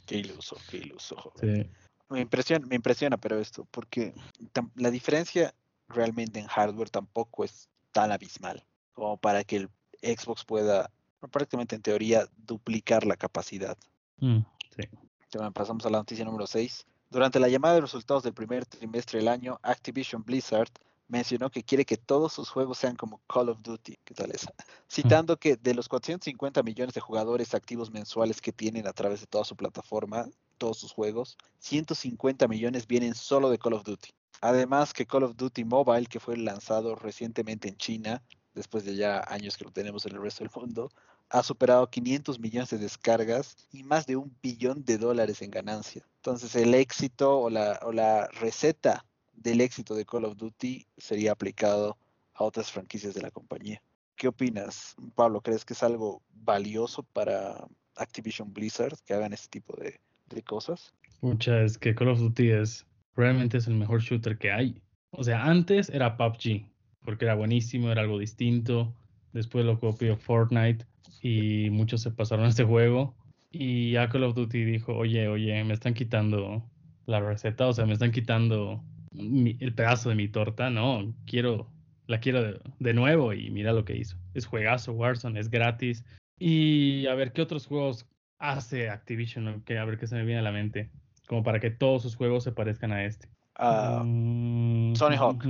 Qué 0.05 0.17
iluso, 0.17 0.57
qué 0.69 0.77
iluso. 0.77 1.33
Me 2.09 2.21
impresiona, 2.21 2.65
me 2.65 2.75
impresiona, 2.75 3.17
pero 3.17 3.39
esto, 3.39 3.67
porque 3.71 4.13
la 4.75 4.89
diferencia 4.89 5.53
realmente 5.89 6.39
en 6.39 6.47
hardware 6.47 6.89
tampoco 6.89 7.43
es 7.43 7.69
tan 7.91 8.11
abismal 8.11 8.65
como 8.93 9.17
para 9.17 9.43
que 9.43 9.57
el 9.57 9.69
Xbox 10.01 10.45
pueda, 10.45 10.89
prácticamente 11.31 11.75
en 11.75 11.81
teoría, 11.81 12.27
duplicar 12.37 13.05
la 13.05 13.17
capacidad. 13.17 13.77
Mm, 14.19 14.39
sí. 14.75 14.83
pasamos 15.53 15.85
a 15.85 15.89
la 15.89 15.99
noticia 15.99 16.25
número 16.25 16.47
6. 16.47 16.85
Durante 17.09 17.39
la 17.39 17.49
llamada 17.49 17.75
de 17.75 17.81
resultados 17.81 18.23
del 18.23 18.33
primer 18.33 18.65
trimestre 18.65 19.19
del 19.19 19.27
año, 19.27 19.59
Activision 19.61 20.23
Blizzard 20.23 20.69
mencionó 21.09 21.49
que 21.49 21.63
quiere 21.63 21.85
que 21.85 21.97
todos 21.97 22.31
sus 22.31 22.49
juegos 22.49 22.77
sean 22.77 22.95
como 22.95 23.19
Call 23.27 23.49
of 23.49 23.61
Duty. 23.61 23.97
¿Qué 24.05 24.13
tal 24.13 24.31
esa? 24.31 24.53
Citando 24.89 25.37
que 25.37 25.57
de 25.57 25.73
los 25.73 25.89
450 25.89 26.63
millones 26.63 26.93
de 26.93 27.01
jugadores 27.01 27.53
activos 27.53 27.91
mensuales 27.91 28.39
que 28.39 28.53
tienen 28.53 28.87
a 28.87 28.93
través 28.93 29.19
de 29.19 29.27
toda 29.27 29.43
su 29.43 29.55
plataforma, 29.55 30.29
todos 30.57 30.77
sus 30.77 30.93
juegos, 30.93 31.37
150 31.59 32.47
millones 32.47 32.87
vienen 32.87 33.15
solo 33.15 33.49
de 33.49 33.57
Call 33.57 33.73
of 33.73 33.83
Duty. 33.83 34.11
Además 34.41 34.93
que 34.93 35.05
Call 35.05 35.23
of 35.23 35.35
Duty 35.35 35.65
Mobile, 35.65 36.05
que 36.05 36.19
fue 36.19 36.37
lanzado 36.37 36.95
recientemente 36.95 37.67
en 37.67 37.75
China, 37.75 38.23
después 38.53 38.85
de 38.85 38.95
ya 38.95 39.23
años 39.27 39.57
que 39.57 39.65
lo 39.65 39.71
tenemos 39.71 40.05
en 40.05 40.15
el 40.15 40.21
resto 40.21 40.43
del 40.43 40.51
mundo, 40.55 40.91
ha 41.29 41.43
superado 41.43 41.89
500 41.89 42.39
millones 42.39 42.69
de 42.69 42.77
descargas 42.77 43.55
y 43.71 43.83
más 43.83 44.05
de 44.05 44.15
un 44.15 44.35
billón 44.41 44.83
de 44.85 44.97
dólares 44.97 45.41
en 45.41 45.51
ganancia. 45.51 46.05
Entonces 46.17 46.55
el 46.55 46.73
éxito 46.73 47.39
o 47.39 47.49
la, 47.49 47.79
o 47.83 47.91
la 47.91 48.27
receta 48.27 49.05
del 49.41 49.61
éxito 49.61 49.95
de 49.95 50.05
Call 50.05 50.25
of 50.25 50.37
Duty 50.37 50.85
sería 50.97 51.31
aplicado 51.31 51.97
a 52.33 52.43
otras 52.43 52.71
franquicias 52.71 53.13
de 53.13 53.21
la 53.21 53.31
compañía. 53.31 53.81
¿Qué 54.15 54.27
opinas, 54.27 54.95
Pablo? 55.15 55.41
¿Crees 55.41 55.63
que 55.63 55.73
es 55.73 55.83
algo 55.83 56.21
valioso 56.43 57.03
para 57.03 57.67
Activision 57.95 58.53
Blizzard 58.53 58.97
que 59.05 59.13
hagan 59.13 59.33
este 59.33 59.47
tipo 59.49 59.75
de, 59.77 59.99
cosas? 60.43 60.93
Mucha, 61.21 61.61
es 61.63 61.77
que 61.77 61.95
Call 61.95 62.09
of 62.09 62.19
Duty 62.19 62.51
es 62.51 62.85
realmente 63.15 63.57
es 63.57 63.67
el 63.67 63.75
mejor 63.75 64.01
shooter 64.01 64.37
que 64.37 64.51
hay. 64.51 64.81
O 65.11 65.23
sea, 65.23 65.45
antes 65.45 65.89
era 65.89 66.17
PUBG, 66.17 66.65
porque 67.03 67.25
era 67.25 67.35
buenísimo, 67.35 67.91
era 67.91 68.01
algo 68.01 68.19
distinto. 68.19 68.93
Después 69.33 69.65
lo 69.65 69.79
copió 69.79 70.17
Fortnite 70.17 70.85
y 71.21 71.69
muchos 71.71 72.01
se 72.01 72.11
pasaron 72.11 72.45
a 72.45 72.49
este 72.49 72.63
juego. 72.63 73.15
Y 73.51 73.91
ya 73.91 74.09
Call 74.09 74.23
of 74.23 74.35
Duty 74.35 74.63
dijo, 74.63 74.95
oye, 74.95 75.27
oye, 75.27 75.63
me 75.63 75.73
están 75.73 75.93
quitando 75.93 76.63
la 77.05 77.19
receta, 77.19 77.67
o 77.67 77.73
sea, 77.73 77.85
me 77.85 77.93
están 77.93 78.11
quitando 78.11 78.83
el 79.11 79.73
pedazo 79.73 80.09
de 80.09 80.15
mi 80.15 80.27
torta, 80.27 80.69
no, 80.69 81.13
quiero, 81.25 81.71
la 82.07 82.19
quiero 82.19 82.59
de, 82.79 82.93
nuevo 82.93 83.33
y 83.33 83.49
mira 83.49 83.73
lo 83.73 83.85
que 83.85 83.95
hizo. 83.95 84.17
Es 84.33 84.45
juegazo, 84.45 84.93
Warzone, 84.93 85.39
es 85.39 85.49
gratis. 85.49 86.03
Y 86.37 87.07
a 87.07 87.15
ver 87.15 87.33
qué 87.33 87.41
otros 87.41 87.65
juegos 87.65 88.07
hace 88.37 88.89
Activision, 88.89 89.61
que 89.63 89.77
a 89.77 89.85
ver 89.85 89.97
qué 89.97 90.07
se 90.07 90.15
me 90.15 90.25
viene 90.25 90.39
a 90.39 90.43
la 90.43 90.51
mente, 90.51 90.89
como 91.27 91.43
para 91.43 91.59
que 91.59 91.71
todos 91.71 92.03
sus 92.03 92.15
juegos 92.15 92.43
se 92.43 92.51
parezcan 92.51 92.91
a 92.91 93.05
este. 93.05 93.29
Uh, 93.59 94.93
Tony 94.97 95.17
Hawk. 95.17 95.43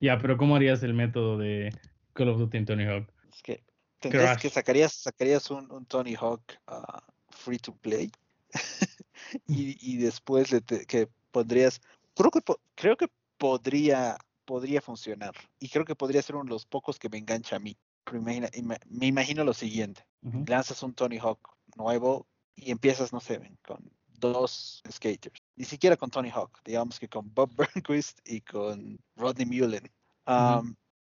Ya, 0.00 0.18
pero 0.18 0.36
¿cómo 0.36 0.54
harías 0.54 0.82
el 0.82 0.94
método 0.94 1.38
de 1.38 1.72
Call 2.12 2.28
of 2.28 2.38
Duty 2.38 2.58
en 2.58 2.66
Tony 2.66 2.84
Hawk? 2.84 3.10
Es 3.32 3.42
que 3.42 3.64
tendrías 3.98 4.38
que 4.38 4.50
sacarías, 4.50 4.92
sacarías 4.92 5.50
un, 5.50 5.86
Tony 5.86 6.14
Hawk 6.14 6.42
uh, 6.70 7.00
free 7.30 7.58
to 7.58 7.74
play 7.74 8.10
y, 9.48 9.76
y, 9.80 9.96
después 9.96 10.54
que 10.86 11.08
pondrías 11.32 11.80
creo 12.18 12.30
que, 12.30 12.40
creo 12.74 12.96
que 12.96 13.08
podría, 13.38 14.18
podría 14.44 14.80
funcionar. 14.80 15.34
Y 15.58 15.68
creo 15.68 15.84
que 15.84 15.94
podría 15.94 16.22
ser 16.22 16.36
uno 16.36 16.44
de 16.44 16.50
los 16.50 16.66
pocos 16.66 16.98
que 16.98 17.08
me 17.08 17.18
engancha 17.18 17.56
a 17.56 17.60
mí. 17.60 17.76
me, 18.12 19.06
imagino 19.06 19.44
lo 19.44 19.54
siguiente. 19.54 20.04
Lanzas 20.46 20.82
un 20.82 20.94
Tony 20.94 21.18
Hawk 21.18 21.38
nuevo 21.76 22.26
y 22.56 22.70
empiezas, 22.70 23.12
no 23.12 23.20
sé, 23.20 23.40
con 23.64 23.78
dos 24.18 24.82
skaters. 24.90 25.40
Ni 25.54 25.64
siquiera 25.64 25.96
con 25.96 26.10
Tony 26.10 26.30
Hawk, 26.30 26.60
digamos 26.64 26.98
que 26.98 27.08
con 27.08 27.32
Bob 27.32 27.50
Burnquist 27.56 28.18
y 28.24 28.40
con 28.40 28.98
Rodney 29.16 29.46
Mullen. 29.46 29.90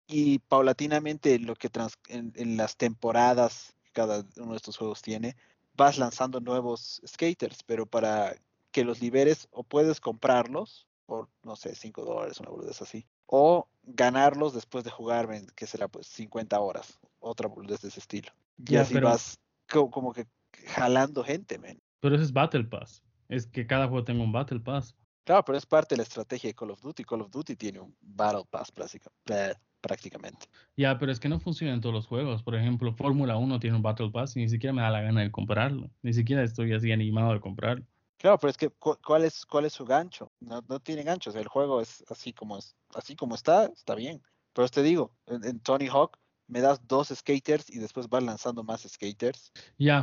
Y 0.10 0.40
paulatinamente 0.40 1.38
lo 1.40 1.56
que 1.56 1.70
en, 2.08 2.32
en, 2.36 2.56
las 2.56 2.78
temporadas 2.78 3.76
que 3.84 3.92
cada 3.92 4.24
uno 4.38 4.52
de 4.52 4.58
estos 4.58 4.78
juegos 4.78 5.02
tiene, 5.02 5.36
vas 5.76 5.98
lanzando 5.98 6.40
nuevos 6.40 7.02
skaters, 7.06 7.62
pero 7.64 7.86
para 7.86 8.36
que 8.72 8.86
los 8.86 9.02
liberes 9.02 9.50
o 9.52 9.64
puedes 9.64 10.00
comprarlos 10.00 10.88
por, 11.08 11.30
no 11.42 11.56
sé, 11.56 11.74
5 11.74 12.06
dólares, 12.06 12.40
una 12.40 12.52
boludez 12.52 12.80
así. 12.84 13.08
O 13.26 13.68
ganarlos 13.84 14.54
después 14.54 14.84
de 14.84 14.92
jugar, 14.92 15.28
que 15.56 15.66
será 15.66 15.88
pues 15.88 16.06
50 16.08 16.60
horas, 16.60 17.00
otra 17.20 17.48
boludez 17.48 17.82
de 17.82 17.88
ese 17.88 18.00
estilo. 18.00 18.32
Y 18.58 18.76
así 18.76 19.00
vas 19.00 19.40
como, 19.68 20.14
que 20.14 20.28
jalando 20.68 21.24
gente, 21.24 21.58
men. 21.58 21.82
Pero 22.00 22.16
eso 22.16 22.24
es 22.24 22.34
Battle 22.34 22.66
Pass. 22.66 23.02
Es 23.30 23.48
que 23.48 23.66
cada 23.66 23.88
juego 23.88 24.04
tenga 24.04 24.24
un 24.24 24.32
Battle 24.32 24.60
Pass. 24.60 24.96
Claro, 25.24 25.44
pero 25.44 25.58
es 25.58 25.66
parte 25.66 25.96
de 25.96 25.98
la 25.98 26.04
estrategia 26.04 26.50
de 26.50 26.54
Call 26.54 26.72
of 26.72 26.82
Duty. 26.82 27.04
Call 27.04 27.22
of 27.22 27.32
Duty 27.32 27.56
tiene 27.56 27.80
un 27.80 27.96
Battle 28.02 28.46
Pass 28.50 28.72
prácticamente. 29.82 30.48
Ya, 30.78 30.98
pero 30.98 31.12
es 31.12 31.20
que 31.20 31.28
no 31.28 31.40
funciona 31.40 31.74
en 31.74 31.82
todos 31.82 31.94
los 31.94 32.08
juegos. 32.08 32.44
Por 32.44 32.56
ejemplo, 32.56 32.94
Fórmula 32.94 33.38
1 33.38 33.60
tiene 33.60 33.76
un 33.76 33.82
Battle 33.82 34.10
Pass 34.12 34.38
y 34.38 34.40
ni 34.40 34.50
siquiera 34.50 34.74
me 34.74 34.82
da 34.82 34.90
la 34.90 35.02
gana 35.02 35.22
de 35.22 35.32
comprarlo. 35.32 35.90
Ni 36.02 36.14
siquiera 36.14 36.44
estoy 36.44 36.74
así 36.74 36.92
animado 36.92 37.34
de 37.34 37.42
comprarlo. 37.42 37.86
Claro, 38.18 38.40
pero 38.40 38.50
es 38.50 38.58
que 38.58 38.70
¿cuál 38.70 39.24
es, 39.26 39.46
cuál 39.46 39.66
es 39.66 39.74
su 39.74 39.86
gancho? 39.86 40.32
No, 40.40 40.64
no 40.68 40.80
tiene 40.80 41.04
ganchos, 41.04 41.36
el 41.36 41.48
juego 41.48 41.82
es 41.82 42.04
así 42.10 42.34
como 42.34 42.58
es, 42.58 42.76
así 42.96 43.16
como 43.16 43.36
está, 43.36 43.66
está 43.66 43.94
bien. 43.96 44.22
Pero 44.54 44.68
te 44.70 44.82
digo, 44.82 45.14
en, 45.28 45.60
Tony 45.60 45.88
Hawk 45.88 46.18
me 46.48 46.62
das 46.62 46.80
dos 46.88 47.10
skaters 47.10 47.70
y 47.70 47.78
después 47.78 48.10
vas 48.10 48.24
lanzando 48.24 48.64
más 48.64 48.82
skaters 48.82 49.52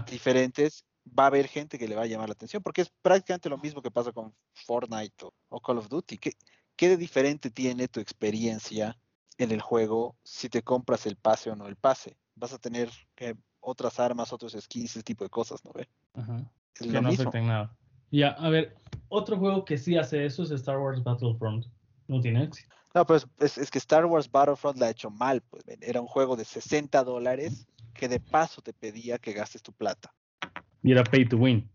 diferentes, 0.06 0.84
va 1.06 1.24
a 1.24 1.26
haber 1.26 1.48
gente 1.48 1.78
que 1.78 1.88
le 1.88 1.96
va 1.96 2.02
a 2.02 2.06
llamar 2.06 2.28
la 2.28 2.34
atención, 2.34 2.62
porque 2.62 2.82
es 2.82 2.92
prácticamente 3.02 3.48
lo 3.48 3.58
mismo 3.58 3.82
que 3.82 3.90
pasa 3.90 4.12
con 4.12 4.32
Fortnite 4.52 5.24
o, 5.24 5.34
o 5.48 5.60
Call 5.60 5.78
of 5.78 5.88
Duty. 5.88 6.18
¿Qué, 6.18 6.34
¿Qué 6.76 6.88
de 6.88 6.96
diferente 6.96 7.50
tiene 7.50 7.88
tu 7.88 7.98
experiencia 7.98 8.96
en 9.38 9.50
el 9.50 9.60
juego 9.60 10.16
si 10.22 10.48
te 10.48 10.62
compras 10.62 11.06
el 11.06 11.16
pase 11.16 11.50
o 11.50 11.56
no 11.56 11.66
el 11.66 11.76
pase? 11.76 12.16
Vas 12.36 12.52
a 12.52 12.58
tener 12.58 12.90
eh, 13.16 13.34
otras 13.60 13.98
armas, 13.98 14.32
otros 14.32 14.56
skins, 14.58 14.90
ese 14.90 15.02
tipo 15.02 15.24
de 15.24 15.30
cosas, 15.30 15.64
¿no 15.64 15.72
ve? 15.72 15.88
ajá. 16.14 16.50
Es 16.74 16.86
que 16.86 16.92
lo 16.92 17.02
no 17.02 17.08
mismo. 17.08 17.30
nada. 17.32 17.76
Ya, 18.14 18.28
a 18.28 18.48
ver, 18.48 18.76
otro 19.08 19.36
juego 19.36 19.64
que 19.64 19.76
sí 19.76 19.96
hace 19.96 20.24
eso 20.24 20.44
es 20.44 20.52
Star 20.52 20.78
Wars 20.78 21.02
Battlefront. 21.02 21.66
No 22.06 22.20
tiene 22.20 22.44
éxito. 22.44 22.72
No, 22.94 23.04
pues 23.04 23.26
es, 23.40 23.58
es 23.58 23.72
que 23.72 23.78
Star 23.78 24.06
Wars 24.06 24.30
Battlefront 24.30 24.78
la 24.78 24.86
ha 24.86 24.90
hecho 24.90 25.10
mal, 25.10 25.42
pues 25.50 25.64
era 25.80 26.00
un 26.00 26.06
juego 26.06 26.36
de 26.36 26.44
60 26.44 27.02
dólares 27.02 27.66
que 27.92 28.06
de 28.06 28.20
paso 28.20 28.62
te 28.62 28.72
pedía 28.72 29.18
que 29.18 29.32
gastes 29.32 29.64
tu 29.64 29.72
plata. 29.72 30.14
Y 30.84 30.92
era 30.92 31.02
pay 31.02 31.24
to 31.24 31.38
win. 31.38 31.68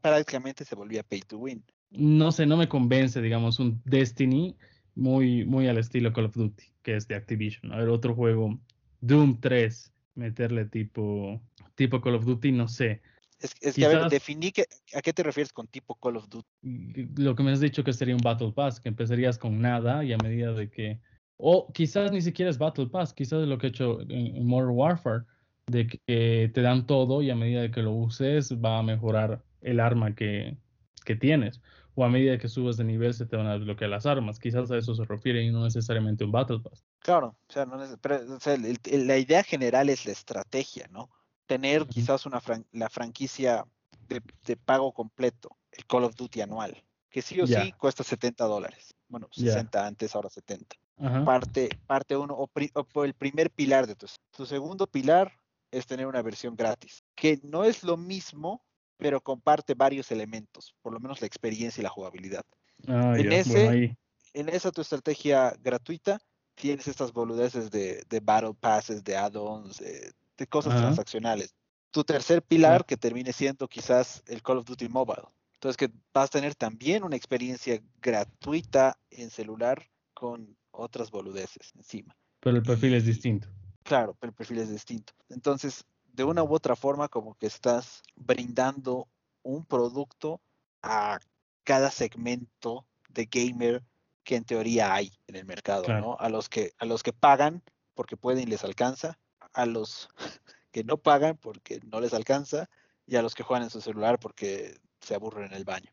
Prácticamente 0.00 0.64
se 0.64 0.74
volvía 0.74 1.04
pay 1.04 1.20
to 1.20 1.38
win. 1.38 1.62
No 1.90 2.32
sé, 2.32 2.44
no 2.44 2.56
me 2.56 2.68
convence, 2.68 3.22
digamos, 3.22 3.60
un 3.60 3.80
Destiny 3.84 4.56
muy, 4.96 5.44
muy 5.44 5.68
al 5.68 5.78
estilo 5.78 6.12
Call 6.12 6.24
of 6.24 6.34
Duty, 6.34 6.64
que 6.82 6.96
es 6.96 7.06
de 7.06 7.14
Activision. 7.14 7.72
A 7.72 7.76
ver, 7.76 7.88
otro 7.88 8.16
juego, 8.16 8.58
Doom 9.00 9.38
3, 9.38 9.92
meterle 10.16 10.64
tipo, 10.64 11.40
tipo 11.76 12.00
Call 12.00 12.16
of 12.16 12.24
Duty, 12.24 12.50
no 12.50 12.66
sé. 12.66 13.00
Es, 13.42 13.54
es 13.60 13.74
que, 13.74 13.84
a 13.84 13.88
ver, 13.88 13.98
Quizás- 13.98 14.10
definí 14.10 14.52
que, 14.52 14.64
a 14.94 15.02
qué 15.02 15.12
te 15.12 15.22
refieres 15.22 15.52
con 15.52 15.66
tipo 15.66 15.96
Call 15.96 16.16
of 16.16 16.28
Duty. 16.28 17.08
Lo 17.16 17.34
que 17.34 17.42
me 17.42 17.50
has 17.50 17.60
dicho 17.60 17.82
que 17.82 17.92
sería 17.92 18.14
un 18.14 18.20
Battle 18.22 18.52
Pass, 18.52 18.80
que 18.80 18.88
empezarías 18.88 19.36
con 19.36 19.60
nada 19.60 20.04
y 20.04 20.12
a 20.12 20.18
medida 20.18 20.52
de 20.52 20.70
que... 20.70 21.00
O 21.36 21.72
quizás 21.72 22.12
ni 22.12 22.22
siquiera 22.22 22.50
es 22.50 22.58
Battle 22.58 22.86
Pass, 22.86 23.12
quizás 23.12 23.42
es 23.42 23.48
lo 23.48 23.58
que 23.58 23.66
he 23.66 23.70
hecho 23.70 24.00
en, 24.08 24.46
Modern 24.46 24.70
Warfare, 24.70 25.24
de 25.66 25.86
que 25.88 26.50
te 26.54 26.60
dan 26.62 26.86
todo 26.86 27.20
y 27.22 27.30
a 27.30 27.36
medida 27.36 27.62
de 27.62 27.70
que 27.72 27.82
lo 27.82 27.92
uses 27.92 28.52
va 28.54 28.78
a 28.78 28.82
mejorar 28.82 29.42
el 29.60 29.80
arma 29.80 30.14
que, 30.14 30.56
que 31.04 31.16
tienes. 31.16 31.60
O 31.94 32.04
a 32.04 32.08
medida 32.08 32.38
que 32.38 32.48
subas 32.48 32.76
de 32.76 32.84
nivel 32.84 33.12
se 33.12 33.26
te 33.26 33.36
van 33.36 33.46
a 33.48 33.54
desbloquear 33.54 33.90
las 33.90 34.06
armas. 34.06 34.38
Quizás 34.38 34.70
a 34.70 34.78
eso 34.78 34.94
se 34.94 35.04
refiere 35.04 35.42
y 35.42 35.50
no 35.50 35.64
necesariamente 35.64 36.24
un 36.24 36.32
Battle 36.32 36.60
Pass. 36.60 36.84
Claro, 37.00 37.36
o 37.48 37.52
sea, 37.52 37.66
no 37.66 37.76
pero, 38.00 38.34
o 38.36 38.40
sea, 38.40 38.54
el- 38.54 38.78
el- 38.90 39.06
la 39.06 39.18
idea 39.18 39.42
general 39.42 39.88
es 39.88 40.06
la 40.06 40.12
estrategia, 40.12 40.86
¿no? 40.92 41.10
Tener 41.46 41.86
quizás 41.86 42.26
una 42.26 42.40
fran- 42.40 42.66
la 42.72 42.88
franquicia 42.88 43.66
de, 44.08 44.22
de 44.44 44.56
pago 44.56 44.92
completo, 44.92 45.56
el 45.72 45.86
Call 45.86 46.04
of 46.04 46.14
Duty 46.14 46.40
anual, 46.40 46.82
que 47.10 47.22
sí 47.22 47.40
o 47.40 47.46
sí 47.64 47.72
cuesta 47.72 48.04
70 48.04 48.44
dólares. 48.44 48.94
Bueno, 49.08 49.28
Ya. 49.34 49.52
60 49.52 49.86
antes, 49.86 50.14
ahora 50.14 50.30
70. 50.30 50.76
Ajá. 50.98 51.24
Parte, 51.24 51.68
parte 51.86 52.16
uno, 52.16 52.34
o, 52.34 52.46
pri- 52.46 52.70
o 52.74 53.04
el 53.04 53.14
primer 53.14 53.50
pilar 53.50 53.86
de 53.86 53.94
tu. 53.96 54.06
Tu 54.30 54.46
segundo 54.46 54.86
pilar 54.86 55.32
es 55.70 55.86
tener 55.86 56.06
una 56.06 56.22
versión 56.22 56.54
gratis, 56.54 57.02
que 57.14 57.40
no 57.42 57.64
es 57.64 57.82
lo 57.82 57.96
mismo, 57.96 58.62
pero 58.98 59.20
comparte 59.20 59.74
varios 59.74 60.10
elementos, 60.12 60.74
por 60.82 60.92
lo 60.92 61.00
menos 61.00 61.20
la 61.20 61.26
experiencia 61.26 61.80
y 61.80 61.84
la 61.84 61.88
jugabilidad. 61.90 62.44
Ah, 62.86 63.14
en 63.18 63.32
ese- 63.32 63.64
bueno, 63.64 63.96
en 64.34 64.48
esa 64.48 64.70
tu 64.70 64.80
estrategia 64.80 65.54
gratuita 65.60 66.18
tienes 66.54 66.86
estas 66.88 67.12
boludeces 67.12 67.70
de, 67.70 68.04
de 68.08 68.20
battle 68.20 68.54
passes, 68.54 69.02
de 69.02 69.16
add-ons, 69.16 69.78
de, 69.78 70.12
de 70.36 70.46
cosas 70.46 70.76
transaccionales. 70.76 71.54
Tu 71.90 72.04
tercer 72.04 72.42
pilar 72.42 72.86
que 72.86 72.96
termine 72.96 73.32
siendo 73.32 73.68
quizás 73.68 74.22
el 74.26 74.42
Call 74.42 74.58
of 74.58 74.64
Duty 74.64 74.88
Mobile. 74.88 75.24
Entonces 75.54 75.76
que 75.76 75.90
vas 76.12 76.26
a 76.26 76.28
tener 76.28 76.54
también 76.54 77.04
una 77.04 77.16
experiencia 77.16 77.80
gratuita 78.00 78.98
en 79.10 79.30
celular 79.30 79.88
con 80.14 80.56
otras 80.70 81.10
boludeces 81.10 81.72
encima. 81.76 82.16
Pero 82.40 82.56
el 82.56 82.62
perfil 82.62 82.94
es 82.94 83.04
distinto. 83.04 83.48
Claro, 83.84 84.16
pero 84.18 84.30
el 84.30 84.34
perfil 84.34 84.58
es 84.58 84.70
distinto. 84.70 85.12
Entonces, 85.28 85.84
de 86.12 86.24
una 86.24 86.42
u 86.42 86.54
otra 86.54 86.76
forma, 86.76 87.08
como 87.08 87.34
que 87.34 87.46
estás 87.46 88.02
brindando 88.16 89.08
un 89.42 89.64
producto 89.64 90.40
a 90.82 91.20
cada 91.64 91.90
segmento 91.90 92.86
de 93.08 93.26
gamer 93.26 93.82
que 94.24 94.36
en 94.36 94.44
teoría 94.44 94.94
hay 94.94 95.12
en 95.26 95.36
el 95.36 95.44
mercado, 95.44 95.84
Claro. 95.84 96.00
¿no? 96.00 96.16
A 96.18 96.28
los 96.28 96.48
que, 96.48 96.72
a 96.78 96.84
los 96.84 97.02
que 97.02 97.12
pagan 97.12 97.62
porque 97.94 98.16
pueden 98.16 98.44
y 98.44 98.50
les 98.50 98.64
alcanza, 98.64 99.18
a 99.54 99.66
los 99.66 100.08
que 100.70 100.84
no 100.84 100.96
pagan 100.96 101.36
porque 101.36 101.80
no 101.90 102.00
les 102.00 102.14
alcanza, 102.14 102.68
y 103.06 103.16
a 103.16 103.22
los 103.22 103.34
que 103.34 103.42
juegan 103.42 103.64
en 103.64 103.70
su 103.70 103.80
celular 103.80 104.18
porque 104.18 104.76
se 105.00 105.14
aburren 105.14 105.46
en 105.46 105.54
el 105.54 105.64
baño. 105.64 105.90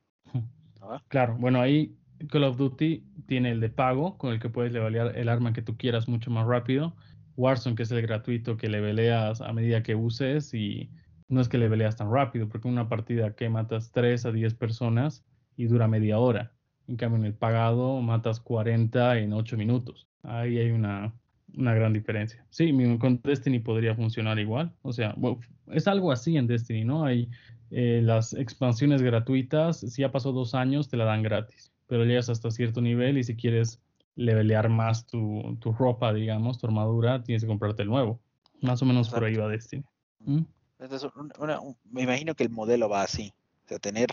¿no? 0.79 1.01
Claro, 1.07 1.35
bueno, 1.37 1.59
ahí 1.59 1.97
Call 2.27 2.43
of 2.43 2.57
Duty 2.57 3.03
tiene 3.27 3.51
el 3.51 3.59
de 3.59 3.69
pago, 3.69 4.17
con 4.17 4.33
el 4.33 4.39
que 4.39 4.49
puedes 4.49 4.71
levelear 4.71 5.17
el 5.17 5.29
arma 5.29 5.53
que 5.53 5.61
tú 5.61 5.77
quieras 5.77 6.07
mucho 6.07 6.31
más 6.31 6.45
rápido. 6.45 6.95
Warzone, 7.35 7.75
que 7.75 7.83
es 7.83 7.91
el 7.91 8.01
gratuito, 8.01 8.57
que 8.57 8.67
leveleas 8.67 9.41
a 9.41 9.53
medida 9.53 9.81
que 9.83 9.95
uses 9.95 10.53
y 10.53 10.91
no 11.29 11.41
es 11.41 11.47
que 11.47 11.57
leveleas 11.57 11.95
tan 11.95 12.11
rápido, 12.11 12.49
porque 12.49 12.67
una 12.67 12.89
partida 12.89 13.35
que 13.35 13.49
matas 13.49 13.91
3 13.91 14.25
a 14.25 14.31
10 14.31 14.55
personas 14.55 15.23
y 15.55 15.67
dura 15.67 15.87
media 15.87 16.19
hora. 16.19 16.53
En 16.87 16.97
cambio, 16.97 17.19
en 17.19 17.25
el 17.25 17.35
pagado 17.35 18.01
matas 18.01 18.39
40 18.39 19.19
en 19.19 19.33
8 19.33 19.55
minutos. 19.55 20.07
Ahí 20.23 20.57
hay 20.57 20.71
una, 20.71 21.13
una 21.57 21.73
gran 21.73 21.93
diferencia. 21.93 22.45
Sí, 22.49 22.71
mi- 22.73 22.97
con 22.97 23.21
Destiny 23.23 23.59
podría 23.59 23.95
funcionar 23.95 24.39
igual. 24.39 24.71
O 24.81 24.93
sea, 24.93 25.13
bueno, 25.17 25.39
es 25.67 25.87
algo 25.87 26.11
así 26.11 26.37
en 26.37 26.47
Destiny, 26.47 26.83
¿no? 26.85 27.05
Hay 27.05 27.29
eh, 27.71 28.01
las 28.03 28.33
expansiones 28.33 29.01
gratuitas, 29.01 29.79
si 29.79 30.01
ya 30.01 30.11
pasó 30.11 30.31
dos 30.31 30.55
años, 30.55 30.89
te 30.89 30.97
la 30.97 31.05
dan 31.05 31.21
gratis, 31.21 31.71
pero 31.87 32.03
llegas 32.05 32.29
hasta 32.29 32.49
cierto 32.51 32.81
nivel 32.81 33.17
y 33.17 33.23
si 33.23 33.35
quieres 33.35 33.79
levelear 34.15 34.69
más 34.69 35.05
tu, 35.05 35.55
tu 35.59 35.71
ropa, 35.73 36.13
digamos, 36.13 36.57
tu 36.57 36.67
armadura, 36.67 37.23
tienes 37.23 37.43
que 37.43 37.47
comprarte 37.47 37.83
el 37.83 37.89
nuevo. 37.89 38.19
Más 38.61 38.81
o 38.81 38.85
menos 38.85 39.09
por 39.09 39.23
ahí 39.23 39.35
va 39.35 39.47
Destiny. 39.47 39.83
¿Mm? 40.25 40.39
Entonces, 40.79 41.09
una- 41.39 41.59
me 41.91 42.01
imagino 42.03 42.35
que 42.35 42.43
el 42.43 42.49
modelo 42.49 42.89
va 42.89 43.03
así. 43.03 43.33
O 43.65 43.67
sea, 43.69 43.79
tener 43.79 44.09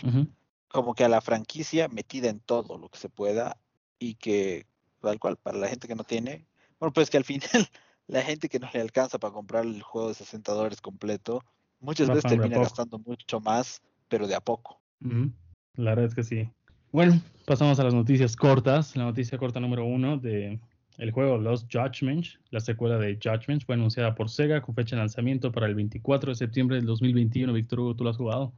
como 0.69 0.93
que 0.93 1.03
a 1.03 1.09
la 1.09 1.21
franquicia 1.21 1.87
metida 1.87 2.29
en 2.29 2.39
todo 2.39 2.77
lo 2.77 2.89
que 2.89 2.97
se 2.99 3.09
pueda 3.09 3.57
y 3.99 4.15
que 4.15 4.65
tal 5.01 5.19
cual 5.19 5.37
para 5.37 5.57
la 5.57 5.67
gente 5.67 5.87
que 5.87 5.95
no 5.95 6.03
tiene, 6.03 6.45
bueno, 6.79 6.93
pues 6.93 7.09
que 7.09 7.17
al 7.17 7.23
final 7.23 7.49
la 8.07 8.21
gente 8.21 8.49
que 8.49 8.59
no 8.59 8.69
le 8.73 8.81
alcanza 8.81 9.19
para 9.19 9.33
comprar 9.33 9.65
el 9.65 9.81
juego 9.81 10.09
de 10.09 10.13
60 10.15 10.51
dólares 10.53 10.81
completo, 10.81 11.43
muchas 11.79 12.07
veces 12.07 12.23
termina 12.23 12.57
gastando 12.57 12.99
mucho 12.99 13.39
más, 13.39 13.81
pero 14.07 14.27
de 14.27 14.35
a 14.35 14.41
poco. 14.41 14.79
La 15.75 15.91
verdad 15.91 16.05
es 16.05 16.15
que 16.15 16.23
sí. 16.23 16.49
Bueno, 16.91 17.21
pasamos 17.45 17.79
a 17.79 17.83
las 17.83 17.93
noticias 17.93 18.35
cortas. 18.35 18.95
La 18.95 19.03
noticia 19.03 19.37
corta 19.37 19.59
número 19.59 19.85
uno 19.85 20.17
de 20.17 20.59
el 20.97 21.11
juego 21.11 21.37
Lost 21.37 21.71
Judgment, 21.71 22.25
la 22.49 22.59
secuela 22.59 22.97
de 22.97 23.19
Judgment, 23.21 23.63
fue 23.63 23.75
anunciada 23.75 24.15
por 24.15 24.29
Sega 24.29 24.61
con 24.61 24.73
fecha 24.73 24.95
de 24.95 25.01
lanzamiento 25.01 25.51
para 25.51 25.67
el 25.67 25.75
24 25.75 26.31
de 26.31 26.35
septiembre 26.35 26.77
del 26.77 26.85
2021. 26.85 27.53
Víctor 27.53 27.81
Hugo, 27.81 27.95
¿tú 27.95 28.03
lo 28.03 28.09
has 28.09 28.17
jugado? 28.17 28.51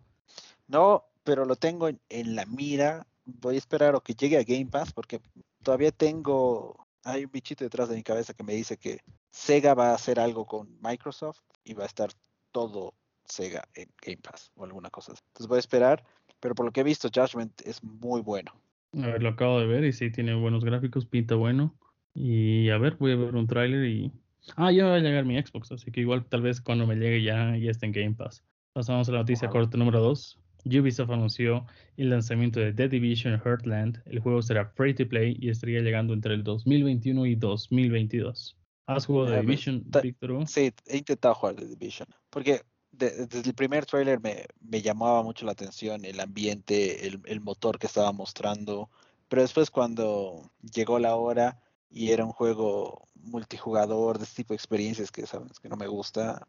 No, 0.68 1.04
pero 1.24 1.44
lo 1.44 1.58
tengo 1.58 1.90
en, 1.90 2.00
en 2.08 2.36
la 2.36 2.46
mira. 2.46 3.06
Voy 3.26 3.56
a 3.56 3.58
esperar 3.58 3.96
a 3.96 4.00
que 4.00 4.14
llegue 4.14 4.38
a 4.38 4.44
Game 4.44 4.68
Pass 4.68 4.94
porque 4.94 5.20
todavía 5.64 5.92
tengo, 5.92 6.88
hay 7.04 7.26
un 7.26 7.32
bichito 7.32 7.64
detrás 7.64 7.90
de 7.90 7.96
mi 7.96 8.04
cabeza 8.04 8.34
que 8.34 8.44
me 8.44 8.54
dice 8.54 8.78
que 8.78 9.00
Sega 9.32 9.74
va 9.74 9.92
a 9.92 9.96
hacer 9.96 10.20
algo 10.20 10.46
con 10.46 10.78
Microsoft 10.82 11.42
y 11.64 11.74
va 11.74 11.84
a 11.84 11.88
estar 11.88 12.10
todo 12.52 12.94
Sega 13.26 13.64
en 13.76 13.90
Game 14.02 14.18
Pass 14.18 14.52
o 14.56 14.66
alguna 14.66 14.90
cosa. 14.90 15.14
así. 15.14 15.22
Entonces 15.28 15.48
voy 15.48 15.58
a 15.58 15.60
esperar, 15.60 16.04
pero 16.40 16.56
por 16.56 16.66
lo 16.66 16.72
que 16.72 16.82
he 16.82 16.84
visto, 16.84 17.10
Judgment 17.14 17.62
es 17.62 17.84
muy 17.84 18.22
bueno. 18.22 18.52
A 18.98 19.08
ver, 19.08 19.22
lo 19.22 19.30
acabo 19.30 19.60
de 19.60 19.68
ver 19.68 19.84
y 19.84 19.94
sí, 19.94 20.12
tiene 20.12 20.34
buenos 20.34 20.66
gráficos, 20.66 21.06
pinta 21.06 21.36
bueno. 21.36 21.76
Y 22.16 22.70
a 22.70 22.78
ver, 22.78 22.96
voy 22.96 23.12
a 23.12 23.16
ver 23.16 23.36
un 23.36 23.48
tráiler 23.48 23.86
y... 23.86 24.12
Ah, 24.56 24.72
ya 24.72 24.86
me 24.86 24.90
va 24.90 24.96
a 24.96 25.00
llegar 25.00 25.26
mi 25.26 25.40
Xbox, 25.40 25.72
así 25.72 25.92
que 25.92 26.02
igual 26.02 26.26
tal 26.26 26.42
vez 26.42 26.60
cuando 26.60 26.88
me 26.88 26.96
llegue 26.96 27.22
ya, 27.22 27.56
ya 27.56 27.70
esté 27.70 27.86
en 27.86 27.92
Game 27.92 28.16
Pass. 28.16 28.44
Pasamos 28.74 29.08
a 29.10 29.12
la 29.12 29.20
noticia 29.20 29.50
corta 29.50 29.78
número 29.78 30.02
2. 30.02 30.40
Ubisoft 30.66 31.10
anunció 31.12 31.66
el 31.98 32.10
lanzamiento 32.10 32.60
de 32.60 32.74
The 32.74 32.90
Division 32.90 33.40
Heartland. 33.44 34.02
El 34.06 34.20
juego 34.20 34.42
será 34.42 34.66
free 34.66 34.94
to 34.94 35.08
play 35.08 35.38
y 35.40 35.50
estaría 35.50 35.80
llegando 35.82 36.14
entre 36.14 36.34
el 36.34 36.44
2021 36.44 37.26
y 37.26 37.36
2022. 37.36 38.56
¿Has 38.88 39.06
jugado 39.06 39.28
The 39.32 39.42
Division, 39.42 39.84
Víctor? 40.02 40.48
Sí, 40.48 40.72
he 40.88 40.98
intentado 40.98 41.36
jugar 41.36 41.56
The 41.56 41.66
Division, 41.66 42.08
porque 42.30 42.62
de- 42.92 43.28
desde 43.28 43.50
el 43.50 43.54
primer 43.56 43.86
trailer 43.86 44.20
me, 44.20 44.46
me 44.60 44.82
llamaba 44.82 45.22
mucho 45.24 45.46
la 45.46 45.52
atención 45.52 46.04
el 46.06 46.20
ambiente, 46.20 47.08
el, 47.08 47.22
el 47.26 47.40
motor 47.40 47.78
que 47.78 47.88
estaba 47.88 48.12
mostrando, 48.12 48.90
pero 49.28 49.44
después 49.44 49.70
cuando 49.70 50.52
llegó 50.74 50.98
la 51.00 51.16
hora 51.16 51.62
y 51.92 52.10
era 52.12 52.26
un 52.26 52.32
juego 52.32 53.08
multijugador 53.16 54.18
de 54.18 54.24
este 54.24 54.38
tipo 54.38 54.54
de 54.54 54.58
experiencias 54.58 55.12
que 55.12 55.26
sabes 55.28 55.60
que 55.60 55.70
no 55.70 55.76
me 55.78 55.88
gusta, 55.88 56.48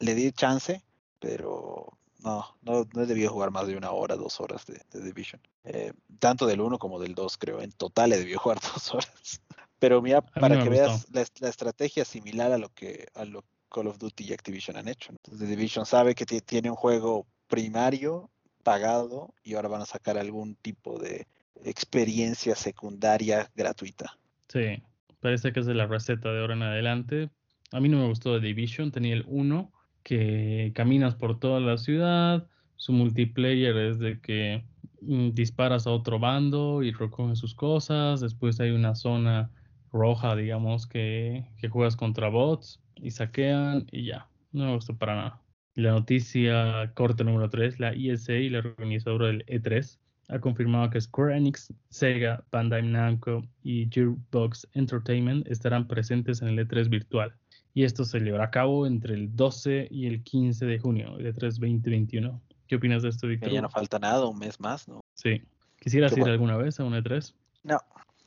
le 0.00 0.14
di 0.14 0.30
chance, 0.32 0.82
pero 1.20 1.96
no, 2.18 2.44
no, 2.62 2.86
no 2.94 3.02
he 3.02 3.06
debido 3.06 3.30
jugar 3.30 3.50
más 3.50 3.66
de 3.66 3.76
una 3.76 3.90
hora, 3.90 4.16
dos 4.16 4.40
horas 4.40 4.66
de, 4.66 4.80
de 4.90 5.02
Division. 5.04 5.40
Eh, 5.64 5.92
tanto 6.18 6.46
del 6.46 6.60
1 6.60 6.78
como 6.78 6.98
del 6.98 7.14
2, 7.14 7.38
creo. 7.38 7.60
En 7.60 7.72
total 7.72 8.12
he 8.12 8.18
debido 8.18 8.38
jugar 8.40 8.58
dos 8.74 8.92
horas. 8.94 9.40
Pero 9.78 10.02
mira, 10.02 10.20
para 10.22 10.56
que 10.62 10.68
veas 10.70 11.06
la, 11.12 11.20
est- 11.22 11.40
la 11.40 11.48
estrategia 11.48 12.04
similar 12.04 12.50
a 12.52 12.58
lo 12.58 12.68
que 12.70 13.06
a 13.14 13.24
lo 13.24 13.44
Call 13.70 13.86
of 13.86 13.98
Duty 13.98 14.24
y 14.24 14.32
Activision 14.32 14.76
han 14.76 14.88
hecho. 14.88 15.12
¿no? 15.12 15.18
Entonces, 15.22 15.46
The 15.48 15.54
Division 15.56 15.86
sabe 15.86 16.14
que 16.14 16.26
ti- 16.26 16.40
tiene 16.40 16.70
un 16.70 16.76
juego 16.76 17.26
primario, 17.46 18.30
pagado, 18.62 19.34
y 19.44 19.54
ahora 19.54 19.68
van 19.68 19.82
a 19.82 19.86
sacar 19.86 20.18
algún 20.18 20.56
tipo 20.56 20.98
de 20.98 21.26
experiencia 21.64 22.54
secundaria 22.56 23.50
gratuita. 23.54 24.18
Sí, 24.48 24.82
parece 25.20 25.52
que 25.52 25.60
es 25.60 25.66
de 25.66 25.74
la 25.74 25.86
receta 25.86 26.32
de 26.32 26.40
ahora 26.40 26.54
en 26.54 26.62
adelante. 26.62 27.30
A 27.72 27.80
mí 27.80 27.88
no 27.88 27.98
me 27.98 28.08
gustó 28.08 28.38
The 28.40 28.46
Division, 28.46 28.90
tenía 28.90 29.14
el 29.14 29.24
1, 29.26 29.70
que 30.08 30.72
caminas 30.74 31.14
por 31.16 31.38
toda 31.38 31.60
la 31.60 31.76
ciudad, 31.76 32.46
su 32.76 32.94
multiplayer 32.94 33.76
es 33.76 33.98
de 33.98 34.18
que 34.22 34.64
mm, 35.02 35.32
disparas 35.34 35.86
a 35.86 35.90
otro 35.90 36.18
bando 36.18 36.82
y 36.82 36.92
recoges 36.92 37.38
sus 37.38 37.54
cosas, 37.54 38.20
después 38.20 38.58
hay 38.58 38.70
una 38.70 38.94
zona 38.94 39.50
roja, 39.92 40.34
digamos, 40.34 40.86
que, 40.86 41.44
que 41.58 41.68
juegas 41.68 41.94
contra 41.94 42.30
bots 42.30 42.80
y 42.96 43.10
saquean 43.10 43.86
y 43.92 44.06
ya, 44.06 44.30
no 44.52 44.64
me 44.64 44.74
gustó 44.76 44.96
para 44.96 45.14
nada. 45.14 45.42
La 45.74 45.90
noticia 45.90 46.90
corta 46.94 47.22
número 47.22 47.50
3, 47.50 47.78
la 47.78 47.92
ESA 47.92 48.32
y 48.32 48.48
la 48.48 48.60
organizadora 48.60 49.26
del 49.26 49.44
E3 49.44 49.98
ha 50.28 50.38
confirmado 50.38 50.88
que 50.88 51.02
Square 51.02 51.36
Enix, 51.36 51.70
Sega, 51.90 52.42
Bandai 52.50 52.82
Namco 52.82 53.46
y 53.62 53.90
Gearbox 53.90 54.66
Entertainment 54.72 55.46
estarán 55.48 55.86
presentes 55.86 56.40
en 56.40 56.48
el 56.48 56.66
E3 56.66 56.88
virtual. 56.88 57.34
Y 57.74 57.84
esto 57.84 58.04
se 58.04 58.18
llevará 58.20 58.44
a 58.44 58.50
cabo 58.50 58.86
entre 58.86 59.14
el 59.14 59.34
12 59.36 59.88
y 59.90 60.06
el 60.06 60.22
15 60.22 60.66
de 60.66 60.78
junio, 60.78 61.16
el 61.18 61.34
E3 61.34 61.40
2021. 61.40 62.40
¿Qué 62.66 62.76
opinas 62.76 63.02
de 63.02 63.08
esto, 63.08 63.26
Víctor? 63.26 63.50
Ya 63.50 63.62
no 63.62 63.70
falta 63.70 63.98
nada, 63.98 64.26
un 64.26 64.38
mes 64.38 64.58
más, 64.60 64.88
¿no? 64.88 65.00
Sí. 65.14 65.42
¿Quisieras 65.80 66.16
ir 66.16 66.24
alguna 66.24 66.56
vez 66.56 66.80
a 66.80 66.84
un 66.84 66.94
E3? 66.94 67.32
No, 67.62 67.78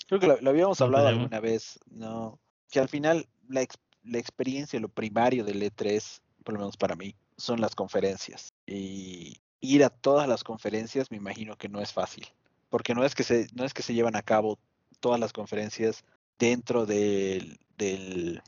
creo 0.08 0.19
que 0.19 0.27
lo, 0.27 0.49
habíamos 0.49 0.80
hablado 0.82 1.08
alguna 1.08 1.39
vez, 1.39 1.80
¿no? 1.89 2.39
Que 2.69 2.80
al 2.80 2.88
final 2.88 3.27
la, 3.49 3.65
la 4.04 4.17
experiencia, 4.17 4.80
lo 4.80 4.89
primario 4.89 5.43
del 5.43 5.62
E3, 5.62 6.21
por 6.43 6.54
lo 6.54 6.60
menos 6.60 6.77
para 6.77 6.95
mí, 6.95 7.15
son 7.38 7.60
las 7.60 7.75
conferencias. 7.75 8.54
Y 8.65 9.38
ir 9.60 9.84
a 9.84 9.89
todas 9.89 10.27
las 10.27 10.43
conferencias 10.43 11.12
me 11.12 11.17
imagino 11.17 11.56
que 11.56 11.69
no 11.69 11.82
es 11.82 11.93
fácil, 11.93 12.25
porque 12.69 12.95
no 12.95 13.04
es 13.04 13.15
que 13.15 13.23
se, 13.23 13.47
no 13.54 13.63
es 13.63 13.73
que 13.73 13.84
se 13.84 13.93
llevan 13.93 14.15
a 14.15 14.21
cabo 14.21 14.58
todas 14.99 15.19
las 15.19 15.34
conferencias 15.34 16.04
dentro 16.39 16.86
del, 16.86 17.60
del, 17.77 18.41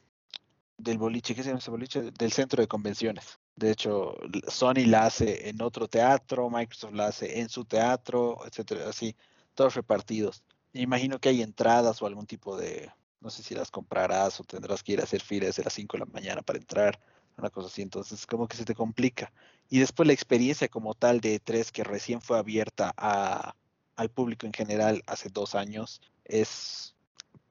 del 0.78 0.98
boliche, 0.98 1.36
¿qué 1.36 1.44
se 1.44 1.50
llama 1.50 1.60
ese 1.60 1.72
boliche? 1.72 2.12
Del 2.12 2.32
centro 2.32 2.62
de 2.62 2.68
convenciones. 2.68 3.40
De 3.56 3.72
hecho, 3.72 4.16
Sony 4.48 4.86
la 4.88 5.06
hace 5.06 5.50
en 5.50 5.62
otro 5.62 5.88
teatro, 5.88 6.50
Microsoft 6.50 6.94
la 6.94 7.08
hace 7.08 7.40
en 7.40 7.50
su 7.50 7.66
teatro, 7.66 8.40
etcétera, 8.46 8.90
así, 8.90 9.16
todos 9.54 9.76
repartidos. 9.76 10.44
Me 10.74 10.82
imagino 10.82 11.20
que 11.20 11.30
hay 11.30 11.42
entradas 11.42 12.02
o 12.02 12.08
algún 12.08 12.26
tipo 12.26 12.58
de, 12.58 12.92
no 13.22 13.30
sé 13.30 13.44
si 13.44 13.54
las 13.56 13.70
comprarás 13.72 14.40
o 14.40 14.44
tendrás 14.44 14.84
que 14.84 14.94
ir 14.94 15.02
a 15.02 15.04
hacer 15.04 15.22
filas 15.22 15.56
de 15.56 15.64
las 15.64 15.74
5 15.74 15.98
de 15.98 16.06
la 16.06 16.12
mañana 16.12 16.42
para 16.42 16.60
entrar 16.60 17.00
una 17.38 17.50
cosa 17.50 17.68
así, 17.68 17.82
entonces 17.82 18.26
como 18.26 18.48
que 18.48 18.58
se 18.58 18.66
te 18.66 18.76
complica. 18.76 19.32
Y 19.70 19.80
después 19.80 20.08
la 20.08 20.14
experiencia 20.14 20.68
como 20.68 20.94
tal 20.94 21.20
de 21.20 21.40
E3 21.40 21.72
que 21.72 21.84
recién 21.84 22.22
fue 22.22 22.38
abierta 22.38 22.94
a, 22.98 23.56
al 23.96 24.10
público 24.10 24.46
en 24.46 24.54
general 24.54 25.04
hace 25.08 25.30
dos 25.30 25.56
años 25.56 26.02
es, 26.26 26.93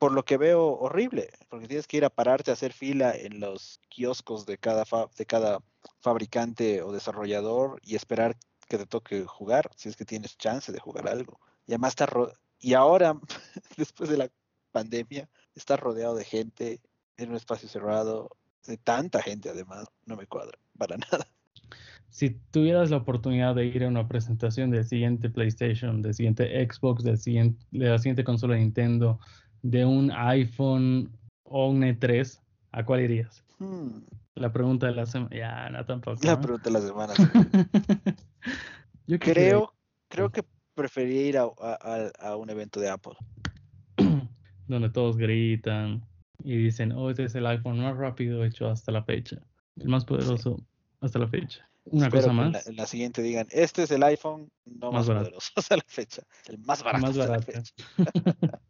por 0.03 0.11
lo 0.11 0.25
que 0.25 0.37
veo, 0.37 0.67
horrible, 0.67 1.31
porque 1.49 1.69
tienes 1.69 1.87
que 1.87 1.99
ir 1.99 2.05
a 2.05 2.11
pararte 2.11 2.51
a 2.51 2.55
hacer 2.55 2.73
fila 2.73 3.15
en 3.15 3.39
los 3.39 3.79
kioscos 3.89 4.47
de 4.47 4.59
cada, 4.59 4.85
de 5.17 5.27
cada 5.27 5.61
fabricante 6.01 6.83
o 6.83 6.91
desarrollador 6.91 7.81
y 7.85 7.95
esperar 7.95 8.37
que 8.67 8.79
te 8.79 8.87
toque 8.87 9.25
jugar, 9.25 9.71
si 9.77 9.89
es 9.89 9.95
que 9.95 10.05
tienes 10.05 10.37
chance 10.37 10.73
de 10.73 10.81
jugar 10.81 11.07
algo. 11.07 11.39
Y 11.69 11.73
además 11.75 11.91
está 11.93 12.09
y 12.59 12.75
ahora, 12.75 13.15
después 13.77 14.11
de 14.11 14.17
la 14.17 14.29
pandemia, 14.73 15.29
está 15.55 15.77
rodeado 15.77 16.17
de 16.17 16.25
gente 16.25 16.81
en 17.17 17.31
un 17.31 17.37
espacio 17.37 17.69
cerrado, 17.69 18.37
de 18.67 18.79
tanta 18.79 19.23
gente 19.23 19.51
además, 19.51 19.87
no 20.05 20.17
me 20.17 20.27
cuadra 20.27 20.59
para 20.77 20.97
nada. 21.13 21.29
Si 22.09 22.31
tuvieras 22.51 22.91
la 22.91 22.97
oportunidad 22.97 23.55
de 23.55 23.67
ir 23.67 23.85
a 23.85 23.89
una 23.89 24.09
presentación 24.09 24.73
del 24.73 24.85
siguiente 24.85 25.31
PlayStation, 25.31 26.03
del 26.03 26.13
siguiente 26.13 26.69
Xbox, 26.69 27.05
del 27.05 27.19
siguiente, 27.19 27.65
de 27.71 27.89
la 27.89 27.99
siguiente 27.99 28.25
consola 28.25 28.55
de 28.55 28.63
Nintendo, 28.63 29.21
de 29.63 29.85
un 29.85 30.11
iPhone 30.11 31.11
o 31.45 31.69
un 31.69 31.83
E3, 31.83 32.41
¿a 32.73 32.85
cuál 32.85 33.01
irías? 33.01 33.45
Hmm. 33.59 34.03
La 34.35 34.53
pregunta 34.53 34.87
de 34.87 34.95
la 34.95 35.07
semana. 35.07 35.37
Ya, 35.37 35.71
no 35.71 35.85
tampoco. 35.85 36.19
La 36.23 36.41
pregunta 36.41 36.71
de 36.71 36.73
la 36.73 36.81
semana. 36.81 37.15
Yo 39.07 39.19
creo, 39.19 39.75
creo 40.09 40.31
que 40.31 40.45
preferiría 40.75 41.27
ir 41.27 41.39
a, 41.39 41.45
a, 41.45 42.37
un 42.37 42.51
evento 42.51 42.81
de 42.81 42.89
Apple. 42.89 43.15
Donde 44.69 44.91
todos 44.91 45.17
gritan 45.17 46.03
y 46.43 46.57
dicen, 46.57 46.93
oh, 46.93 47.11
este 47.11 47.25
es 47.25 47.35
el 47.35 47.47
iPhone 47.47 47.81
más 47.81 47.97
rápido 47.97 48.45
hecho 48.45 48.69
hasta 48.69 48.91
la 48.91 49.03
fecha, 49.03 49.37
el 49.77 49.89
más 49.89 50.05
poderoso 50.05 50.65
hasta 51.01 51.19
la 51.19 51.29
fecha. 51.29 51.69
Una 51.85 52.11
cosa 52.11 52.33
más. 52.33 52.67
En 52.69 52.77
la, 52.77 52.87
siguiente 52.87 53.23
digan, 53.23 53.49
este 53.51 53.83
es 53.83 53.91
el 53.91 54.03
iPhone 54.05 54.51
no 54.65 54.93
más, 54.93 55.07
poderoso 55.07 55.53
hasta 55.57 55.77
la 55.77 55.85
fecha, 55.87 56.23
el 56.47 56.59
más 56.61 56.83
barato 56.83 57.07
más 57.07 57.19
hasta 57.19 57.37
la 57.37 57.43
fecha. 57.43 57.75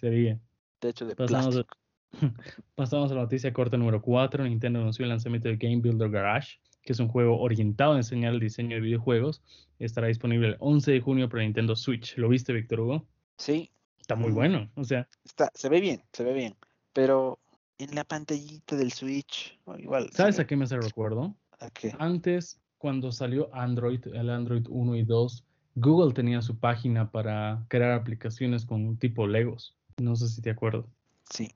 Sería. 0.00 0.40
De 0.80 0.90
hecho, 0.90 1.06
de 1.06 1.16
pasamos, 1.16 1.54
plástico. 1.54 1.76
pasamos 2.74 3.10
a 3.10 3.14
la 3.14 3.22
noticia 3.22 3.52
corta 3.52 3.76
número 3.76 4.00
4. 4.00 4.44
Nintendo 4.44 4.80
anunció 4.80 5.04
el 5.04 5.10
lanzamiento 5.10 5.48
de 5.48 5.56
Game 5.56 5.78
Builder 5.78 6.10
Garage, 6.10 6.58
que 6.82 6.92
es 6.92 7.00
un 7.00 7.08
juego 7.08 7.38
orientado 7.40 7.94
a 7.94 7.96
enseñar 7.96 8.34
el 8.34 8.40
diseño 8.40 8.76
de 8.76 8.82
videojuegos. 8.82 9.42
Estará 9.78 10.08
disponible 10.08 10.48
el 10.48 10.56
11 10.60 10.92
de 10.92 11.00
junio 11.00 11.28
para 11.28 11.42
Nintendo 11.42 11.76
Switch. 11.76 12.16
¿Lo 12.16 12.28
viste, 12.28 12.52
Víctor 12.52 12.80
Hugo? 12.80 13.06
Sí. 13.36 13.70
Está 14.00 14.14
muy 14.14 14.32
bueno, 14.32 14.70
o 14.74 14.84
sea. 14.84 15.06
Está, 15.24 15.50
se 15.54 15.68
ve 15.68 15.80
bien, 15.80 16.02
se 16.12 16.24
ve 16.24 16.32
bien 16.32 16.56
pero 16.98 17.38
en 17.78 17.94
la 17.94 18.02
pantallita 18.02 18.74
del 18.74 18.90
Switch, 18.90 19.56
igual. 19.78 20.10
¿Sabes 20.12 20.40
a 20.40 20.46
qué 20.48 20.56
me 20.56 20.64
hace 20.64 20.76
recuerdo? 20.76 21.32
¿A 21.60 21.70
qué? 21.70 21.94
Antes, 22.00 22.60
cuando 22.76 23.12
salió 23.12 23.54
Android, 23.54 24.04
el 24.14 24.30
Android 24.30 24.66
1 24.68 24.96
y 24.96 25.04
2, 25.04 25.44
Google 25.76 26.12
tenía 26.12 26.42
su 26.42 26.58
página 26.58 27.12
para 27.12 27.64
crear 27.68 27.92
aplicaciones 27.92 28.66
con 28.66 28.96
tipo 28.96 29.28
Legos. 29.28 29.76
No 29.98 30.16
sé 30.16 30.28
si 30.28 30.42
te 30.42 30.50
acuerdas. 30.50 30.84
Sí, 31.30 31.50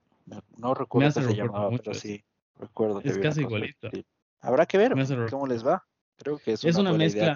no, 0.57 0.73
recuerdo 0.73 1.13
cómo 1.13 1.27
se 1.27 1.35
llamaba, 1.35 1.69
pero 1.77 1.93
sí, 1.93 2.23
recuerdo 2.57 3.01
que 3.01 3.09
Es 3.09 3.17
casi 3.17 3.41
igualito. 3.41 3.89
Habrá 4.41 4.65
que 4.65 4.77
ver 4.77 4.93
cómo 5.29 5.47
les 5.47 5.65
va. 5.65 5.83
Creo 6.17 6.37
que 6.37 6.53
es, 6.53 6.63
una, 6.75 6.93
mezcla, 6.93 7.35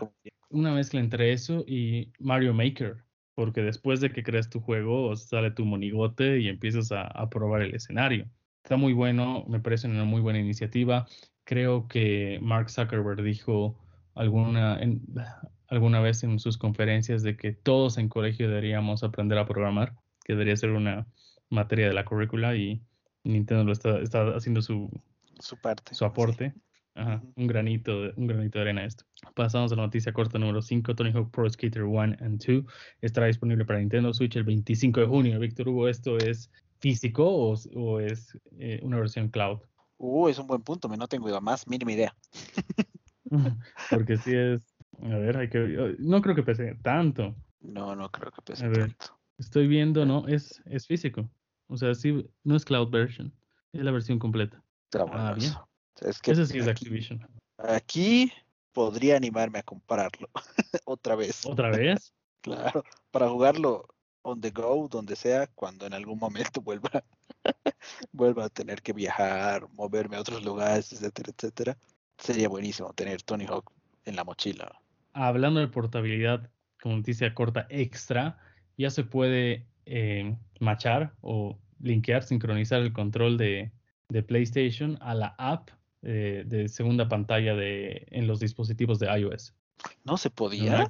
una 0.49 0.73
mezcla 0.73 0.99
entre 0.99 1.33
eso 1.33 1.63
y 1.67 2.11
Mario 2.19 2.53
Maker 2.53 3.03
porque 3.37 3.61
después 3.61 4.01
de 4.01 4.09
que 4.09 4.23
creas 4.23 4.49
tu 4.49 4.61
juego 4.61 5.15
sale 5.15 5.51
tu 5.51 5.63
monigote 5.63 6.39
y 6.39 6.47
empiezas 6.47 6.91
a, 6.91 7.29
probar 7.29 7.61
el 7.61 7.75
escenario. 7.75 8.25
Está 8.63 8.77
muy 8.77 8.93
bueno, 8.93 9.45
me 9.47 9.59
parece 9.59 9.87
una 9.87 10.05
muy 10.05 10.21
buena 10.21 10.39
iniciativa. 10.39 11.05
Creo 11.43 11.87
que 11.87 12.39
Mark 12.41 12.71
Zuckerberg 12.71 13.21
dijo 13.21 13.77
alguna, 14.15 14.79
alguna 15.67 15.99
vez 15.99 16.23
en 16.23 16.39
sus 16.39 16.57
conferencias 16.57 17.21
de 17.21 17.37
que 17.37 17.53
todos 17.53 17.99
en 17.99 18.09
colegio 18.09 18.49
deberíamos 18.49 19.03
aprender 19.03 19.37
a 19.37 19.45
programar, 19.45 19.93
que 20.27 20.33
debería 20.33 20.57
ser 20.57 20.71
una 20.71 21.07
materia 21.49 21.87
de 21.87 21.93
la 21.93 22.05
currícula 22.05 22.55
y 22.55 22.83
Nintendo 23.23 23.63
lo 23.63 23.71
está, 23.71 23.99
está 23.99 24.35
haciendo 24.35 24.61
su, 24.61 24.89
su 25.39 25.57
parte. 25.57 25.95
Su 25.95 26.05
aporte. 26.05 26.53
Ajá, 26.95 27.21
un 27.35 27.45
granito, 27.45 28.11
un 28.15 28.25
granito 28.25 28.57
de 28.57 28.63
arena 28.63 28.83
esto. 28.83 29.05
Pasamos 29.35 29.71
a 29.71 29.75
la 29.75 29.83
noticia 29.83 30.11
corta 30.11 30.39
número 30.39 30.61
5. 30.61 30.95
Tony 30.95 31.11
Hawk 31.11 31.29
Pro 31.31 31.47
Skater 31.47 31.83
1 31.83 32.17
and 32.21 32.43
2 32.43 32.65
estará 33.01 33.27
disponible 33.27 33.65
para 33.65 33.79
Nintendo 33.79 34.11
Switch 34.13 34.35
el 34.35 34.43
25 34.43 35.01
de 35.01 35.05
junio. 35.05 35.39
Víctor 35.39 35.69
Hugo, 35.69 35.87
¿esto 35.87 36.17
es 36.17 36.51
físico 36.79 37.23
o, 37.23 37.99
es 37.99 38.37
eh, 38.59 38.79
una 38.81 38.97
versión 38.97 39.29
cloud? 39.29 39.59
Uh, 39.97 40.27
es 40.27 40.39
un 40.39 40.47
buen 40.47 40.63
punto. 40.63 40.89
Me 40.89 40.97
no 40.97 41.07
tengo 41.07 41.39
más 41.39 41.67
mínima 41.67 41.91
idea. 41.91 42.15
Porque 43.91 44.17
si 44.17 44.35
es. 44.35 44.61
A 45.03 45.17
ver, 45.17 45.37
hay 45.37 45.49
que. 45.49 45.95
No 45.99 46.21
creo 46.21 46.35
que 46.35 46.43
pese 46.43 46.75
tanto. 46.81 47.35
No, 47.61 47.95
no 47.95 48.09
creo 48.09 48.31
que 48.31 48.41
pese 48.41 48.67
tanto. 48.69 49.16
Estoy 49.37 49.67
viendo, 49.67 50.05
no, 50.05 50.27
es, 50.27 50.61
es 50.65 50.87
físico. 50.87 51.29
O 51.67 51.77
sea, 51.77 51.93
sí, 51.93 52.27
no 52.43 52.55
es 52.55 52.65
cloud 52.65 52.89
version. 52.89 53.33
Es 53.73 53.83
la 53.83 53.91
versión 53.91 54.19
completa. 54.19 54.63
ah, 55.11 55.33
bien. 55.35 55.53
Es 56.01 56.19
que 56.19 56.31
Ese 56.31 56.45
sí 56.45 56.57
es 56.57 56.67
Activision. 56.67 57.27
Aquí 57.57 58.31
podría 58.71 59.17
animarme 59.17 59.59
a 59.59 59.63
comprarlo 59.63 60.29
otra 60.85 61.15
vez. 61.15 61.45
¿Otra 61.45 61.69
vez? 61.71 62.13
claro, 62.41 62.83
para 63.11 63.29
jugarlo 63.29 63.87
on 64.21 64.41
the 64.41 64.51
go, 64.51 64.87
donde 64.89 65.15
sea, 65.15 65.47
cuando 65.47 65.85
en 65.85 65.93
algún 65.93 66.19
momento 66.19 66.61
vuelva, 66.61 67.03
vuelva 68.11 68.45
a 68.45 68.49
tener 68.49 68.81
que 68.81 68.93
viajar, 68.93 69.67
moverme 69.73 70.17
a 70.17 70.21
otros 70.21 70.43
lugares, 70.43 70.91
etcétera, 70.93 71.31
etcétera. 71.35 71.77
Sería 72.17 72.49
buenísimo 72.49 72.93
tener 72.93 73.21
Tony 73.21 73.45
Hawk 73.45 73.71
en 74.05 74.15
la 74.15 74.23
mochila. 74.23 74.79
Hablando 75.13 75.59
de 75.59 75.67
portabilidad, 75.67 76.49
como 76.81 76.97
noticia 76.97 77.33
corta 77.33 77.67
extra, 77.69 78.37
ya 78.77 78.89
se 78.89 79.03
puede 79.03 79.65
eh, 79.85 80.35
machar 80.59 81.13
o 81.21 81.57
linkear, 81.79 82.23
sincronizar 82.23 82.81
el 82.81 82.93
control 82.93 83.37
de, 83.37 83.71
de 84.09 84.23
PlayStation 84.23 84.97
a 85.01 85.13
la 85.13 85.35
app 85.37 85.69
eh, 86.03 86.43
de 86.45 86.69
segunda 86.69 87.09
pantalla 87.09 87.55
de, 87.55 88.07
en 88.11 88.27
los 88.27 88.39
dispositivos 88.39 88.99
de 88.99 89.07
iOS. 89.07 89.53
¿No 90.05 90.17
se 90.17 90.29
podía? 90.29 90.89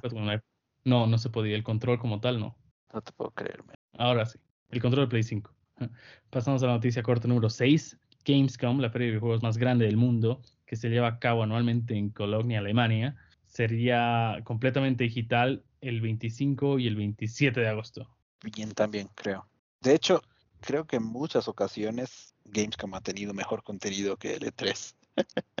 No, 0.84 1.06
no 1.06 1.18
se 1.18 1.30
podía. 1.30 1.56
El 1.56 1.64
control 1.64 1.98
como 1.98 2.20
tal, 2.20 2.40
no. 2.40 2.56
No 2.92 3.00
te 3.02 3.12
puedo 3.12 3.30
creerme. 3.32 3.74
Ahora 3.96 4.26
sí. 4.26 4.38
El 4.70 4.80
control 4.80 5.06
de 5.06 5.10
Play 5.10 5.22
5. 5.22 5.54
Pasamos 6.30 6.62
a 6.62 6.66
la 6.66 6.74
noticia 6.74 7.02
corta 7.02 7.28
número 7.28 7.50
6. 7.50 7.98
Gamescom, 8.24 8.80
la 8.80 8.90
feria 8.90 9.06
de 9.06 9.10
videojuegos 9.12 9.42
más 9.42 9.56
grande 9.56 9.86
del 9.86 9.96
mundo, 9.96 10.42
que 10.66 10.76
se 10.76 10.90
lleva 10.90 11.08
a 11.08 11.18
cabo 11.18 11.42
anualmente 11.42 11.96
en 11.96 12.10
Colonia, 12.10 12.58
Alemania, 12.58 13.16
sería 13.46 14.40
completamente 14.44 15.04
digital 15.04 15.64
el 15.80 16.00
25 16.00 16.78
y 16.78 16.86
el 16.86 16.96
27 16.96 17.60
de 17.60 17.68
agosto. 17.68 18.08
Bien, 18.42 18.72
también 18.72 19.08
creo. 19.14 19.46
De 19.80 19.94
hecho, 19.94 20.22
creo 20.60 20.86
que 20.86 20.96
en 20.96 21.04
muchas 21.04 21.48
ocasiones 21.48 22.34
Gamescom 22.44 22.94
ha 22.94 23.00
tenido 23.00 23.34
mejor 23.34 23.62
contenido 23.62 24.16
que 24.16 24.34
el 24.34 24.42
E3. 24.42 24.94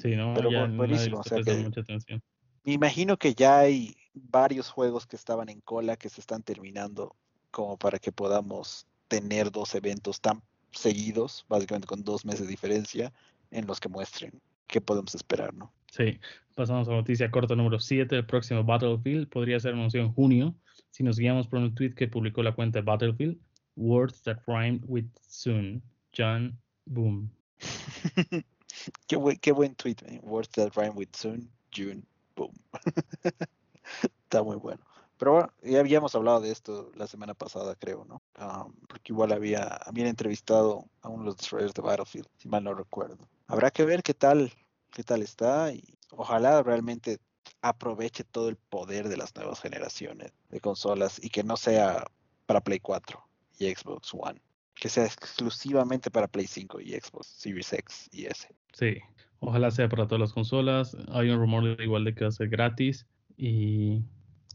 Sí, 0.00 0.16
no, 0.16 0.32
Pero 0.34 0.50
ya 0.50 0.66
buenísimo, 0.66 1.18
o 1.18 1.22
sea 1.22 1.42
que- 1.42 1.54
mucha 1.56 1.82
atención. 1.82 2.22
Me 2.64 2.72
imagino 2.72 3.18
que 3.18 3.34
ya 3.34 3.58
hay 3.58 3.94
varios 4.14 4.70
juegos 4.70 5.06
que 5.06 5.16
estaban 5.16 5.50
en 5.50 5.60
cola 5.60 5.96
que 5.96 6.08
se 6.08 6.22
están 6.22 6.42
terminando 6.42 7.14
como 7.50 7.76
para 7.76 7.98
que 7.98 8.10
podamos 8.10 8.86
tener 9.08 9.50
dos 9.52 9.74
eventos 9.74 10.22
tan 10.22 10.42
seguidos, 10.72 11.44
básicamente 11.48 11.86
con 11.86 12.02
dos 12.02 12.24
meses 12.24 12.42
de 12.42 12.46
diferencia, 12.46 13.12
en 13.50 13.66
los 13.66 13.78
que 13.78 13.90
muestren 13.90 14.40
qué 14.66 14.80
podemos 14.80 15.14
esperar, 15.14 15.52
¿no? 15.52 15.70
Sí, 15.94 16.18
pasamos 16.56 16.88
a 16.88 16.90
noticia 16.90 17.30
corta 17.30 17.54
número 17.54 17.78
7. 17.78 18.16
El 18.16 18.26
próximo 18.26 18.64
Battlefield 18.64 19.28
podría 19.28 19.60
ser 19.60 19.74
anunciado 19.74 20.08
en 20.08 20.12
junio 20.12 20.52
si 20.90 21.04
nos 21.04 21.16
guiamos 21.16 21.46
por 21.46 21.60
un 21.60 21.72
tweet 21.72 21.94
que 21.94 22.08
publicó 22.08 22.42
la 22.42 22.52
cuenta 22.52 22.80
de 22.80 22.84
Battlefield. 22.84 23.38
Words 23.76 24.22
that 24.22 24.38
rhyme 24.48 24.80
with 24.88 25.06
soon. 25.28 25.80
John 26.12 26.58
Boom. 26.86 27.30
qué, 29.06 29.14
buen, 29.14 29.38
qué 29.38 29.52
tweet, 29.76 29.98
eh. 30.06 30.18
Words 30.24 30.48
that 30.56 30.72
rhyme 30.74 30.96
with 30.96 31.10
soon, 31.14 31.48
June, 31.72 32.02
boom. 32.34 32.52
Está 34.24 34.42
muy 34.42 34.56
bueno. 34.56 34.80
Pero 35.16 35.48
ya 35.62 35.78
habíamos 35.78 36.16
hablado 36.16 36.40
de 36.40 36.50
esto 36.50 36.90
la 36.96 37.06
semana 37.06 37.34
pasada, 37.34 37.76
creo, 37.76 38.04
¿no? 38.04 38.20
Um, 38.36 38.72
porque 38.88 39.12
igual 39.12 39.30
había, 39.30 39.62
habían 39.86 40.08
entrevistado 40.08 40.86
a 41.02 41.08
uno 41.08 41.22
de 41.22 41.26
los 41.26 41.36
desarrolladores 41.36 41.74
de 41.74 41.82
Battlefield, 41.82 42.28
si 42.36 42.48
mal 42.48 42.64
no 42.64 42.74
recuerdo. 42.74 43.28
Habrá 43.46 43.70
que 43.70 43.84
ver 43.84 44.02
qué 44.02 44.12
tal, 44.12 44.52
qué 44.94 45.02
tal 45.02 45.22
está 45.22 45.72
y 45.72 45.82
ojalá 46.10 46.62
realmente 46.62 47.18
aproveche 47.60 48.24
todo 48.24 48.48
el 48.48 48.56
poder 48.56 49.08
de 49.08 49.16
las 49.16 49.34
nuevas 49.34 49.60
generaciones 49.60 50.32
de 50.50 50.60
consolas 50.60 51.22
y 51.22 51.28
que 51.28 51.42
no 51.42 51.56
sea 51.56 52.06
para 52.46 52.60
Play 52.62 52.80
4 52.80 53.20
y 53.58 53.66
Xbox 53.66 54.14
One, 54.14 54.40
que 54.74 54.88
sea 54.88 55.04
exclusivamente 55.04 56.10
para 56.10 56.28
Play 56.28 56.46
5 56.46 56.80
y 56.80 56.92
Xbox 56.92 57.26
Series 57.26 57.72
X 57.72 58.08
y 58.12 58.26
S. 58.26 58.48
Sí, 58.72 58.98
ojalá 59.40 59.70
sea 59.70 59.88
para 59.88 60.06
todas 60.06 60.20
las 60.20 60.32
consolas. 60.32 60.96
Hay 61.08 61.30
un 61.30 61.38
rumor 61.38 61.80
igual 61.80 62.04
de 62.04 62.14
que 62.14 62.24
va 62.24 62.28
a 62.28 62.32
ser 62.32 62.48
gratis. 62.48 63.06
Y 63.36 64.02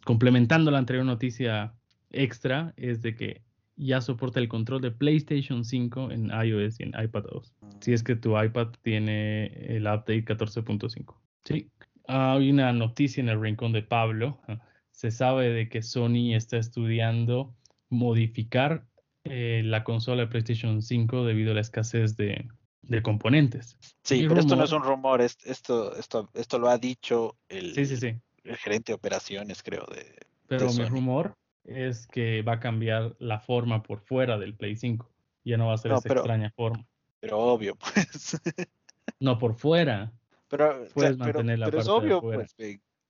complementando 0.06 0.72
la 0.72 0.78
anterior 0.78 1.06
noticia 1.06 1.74
extra, 2.12 2.74
es 2.78 3.02
de 3.02 3.16
que 3.16 3.44
ya 3.80 4.02
soporta 4.02 4.40
el 4.40 4.48
control 4.50 4.82
de 4.82 4.92
PlayStation 4.92 5.64
5 5.64 6.12
en 6.12 6.30
iOS 6.32 6.80
y 6.80 6.84
en 6.84 6.90
iPad 7.02 7.24
2. 7.32 7.54
Si 7.80 7.94
es 7.94 8.04
que 8.04 8.16
tu 8.16 8.40
iPad 8.40 8.68
tiene 8.82 9.48
el 9.76 9.84
update 9.84 10.26
14.5. 10.26 11.16
Sí. 11.46 11.70
Hay 12.08 12.50
una 12.52 12.74
noticia 12.74 13.22
en 13.22 13.30
el 13.30 13.40
rincón 13.42 13.72
de 13.72 13.82
Pablo. 13.84 14.40
Se 14.92 15.12
sabe 15.12 15.50
de 15.50 15.70
que 15.70 15.82
Sony 15.82 16.36
está 16.36 16.58
estudiando 16.58 17.56
modificar 17.90 18.86
eh, 19.24 19.62
la 19.64 19.84
consola 19.84 20.22
de 20.24 20.28
PlayStation 20.28 20.82
5 20.82 21.26
debido 21.26 21.52
a 21.52 21.56
la 21.56 21.62
escasez 21.62 22.16
de, 22.18 22.48
de 22.82 23.02
componentes. 23.02 23.78
Sí, 24.04 24.22
Mi 24.24 24.28
pero 24.28 24.40
esto 24.42 24.56
no 24.56 24.64
es 24.64 24.72
un 24.72 24.84
rumor, 24.84 25.22
es- 25.22 25.38
esto, 25.46 25.96
esto, 25.96 26.30
esto 26.34 26.60
lo 26.60 26.70
ha 26.70 26.78
dicho 26.78 27.38
el, 27.48 27.74
Sí, 27.76 27.86
sí, 27.86 27.98
sí. 27.98 28.16
el 28.44 28.58
gerente 28.58 28.92
de 28.92 28.96
operaciones, 28.96 29.62
creo, 29.64 29.86
de, 29.94 30.06
Pero 30.48 30.66
mi 30.68 30.74
Sony. 30.74 30.90
rumor 30.90 31.36
es 31.64 32.08
que 32.08 32.42
va 32.42 32.54
a 32.54 32.60
cambiar 32.60 33.16
la 33.20 33.40
forma 33.40 33.84
por 33.84 34.00
fuera 34.02 34.38
del 34.38 34.56
Play 34.56 34.76
5. 34.76 35.10
Ya 35.46 35.58
no 35.58 35.68
va 35.68 35.74
a 35.74 35.78
ser 35.78 35.92
No, 35.92 35.98
esa 35.98 36.08
pero- 36.08 36.22
extraña 36.22 36.52
forma. 36.52 36.86
pero 37.20 37.40
obvio, 37.40 37.76
pues. 37.76 38.40
No, 39.20 39.38
por 39.38 39.56
fuera. 39.56 40.14
Pero, 40.48 40.70
o 40.70 40.86
sea, 40.86 40.94
Puedes 40.94 41.12
pero- 41.18 41.20
mantener 41.20 41.60
la 41.60 41.66
pero 41.66 41.80
es 41.80 41.88
parte 41.88 42.08
de 42.08 42.14
obvio, 42.14 42.22
pues, 42.22 42.56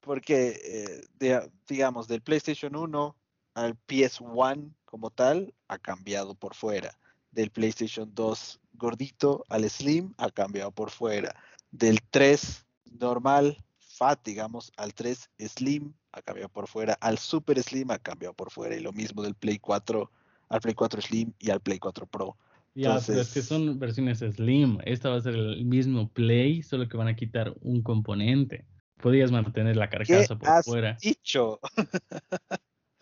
porque, 0.01 0.59
eh, 0.63 1.01
de- 1.19 1.51
digamos, 1.67 2.07
del 2.07 2.21
PlayStation 2.21 2.75
1 2.75 3.15
al 3.53 3.75
PS1 3.87 4.73
como 4.85 5.09
tal, 5.11 5.53
ha 5.67 5.77
cambiado 5.77 6.35
por 6.35 6.55
fuera. 6.55 6.97
Del 7.31 7.51
PlayStation 7.51 8.09
2 8.15 8.59
gordito 8.73 9.43
al 9.49 9.69
Slim, 9.69 10.13
ha 10.17 10.31
cambiado 10.31 10.71
por 10.71 10.89
fuera. 10.89 11.35
Del 11.71 11.99
3 12.09 12.65
normal, 12.99 13.57
fat, 13.77 14.19
digamos, 14.25 14.71
al 14.77 14.93
3 14.93 15.29
Slim, 15.37 15.93
ha 16.11 16.21
cambiado 16.21 16.49
por 16.49 16.67
fuera. 16.67 16.93
Al 17.01 17.17
Super 17.17 17.61
Slim, 17.61 17.91
ha 17.91 17.99
cambiado 17.99 18.33
por 18.33 18.51
fuera. 18.51 18.75
Y 18.75 18.79
lo 18.81 18.91
mismo 18.93 19.21
del 19.21 19.35
Play 19.35 19.59
4 19.59 20.11
al 20.49 20.61
Play 20.61 20.73
4 20.73 21.01
Slim 21.01 21.31
y 21.39 21.51
al 21.51 21.59
Play 21.61 21.77
4 21.79 22.07
Pro. 22.07 22.35
Ya, 22.75 22.89
pero 22.89 22.97
es 22.99 23.05
que 23.05 23.11
Entonces- 23.13 23.45
son 23.45 23.79
versiones 23.79 24.19
Slim. 24.19 24.79
Esta 24.85 25.09
va 25.09 25.17
a 25.17 25.21
ser 25.21 25.35
el 25.35 25.65
mismo 25.65 26.09
Play, 26.09 26.63
solo 26.63 26.87
que 26.87 26.97
van 26.97 27.07
a 27.07 27.15
quitar 27.15 27.53
un 27.61 27.81
componente. 27.83 28.65
Podrías 29.01 29.31
mantener 29.31 29.75
la 29.77 29.89
¿Qué 29.89 29.97
carcasa 29.97 30.37
por 30.37 30.49
has 30.49 30.65
fuera. 30.65 30.97
dicho? 31.01 31.59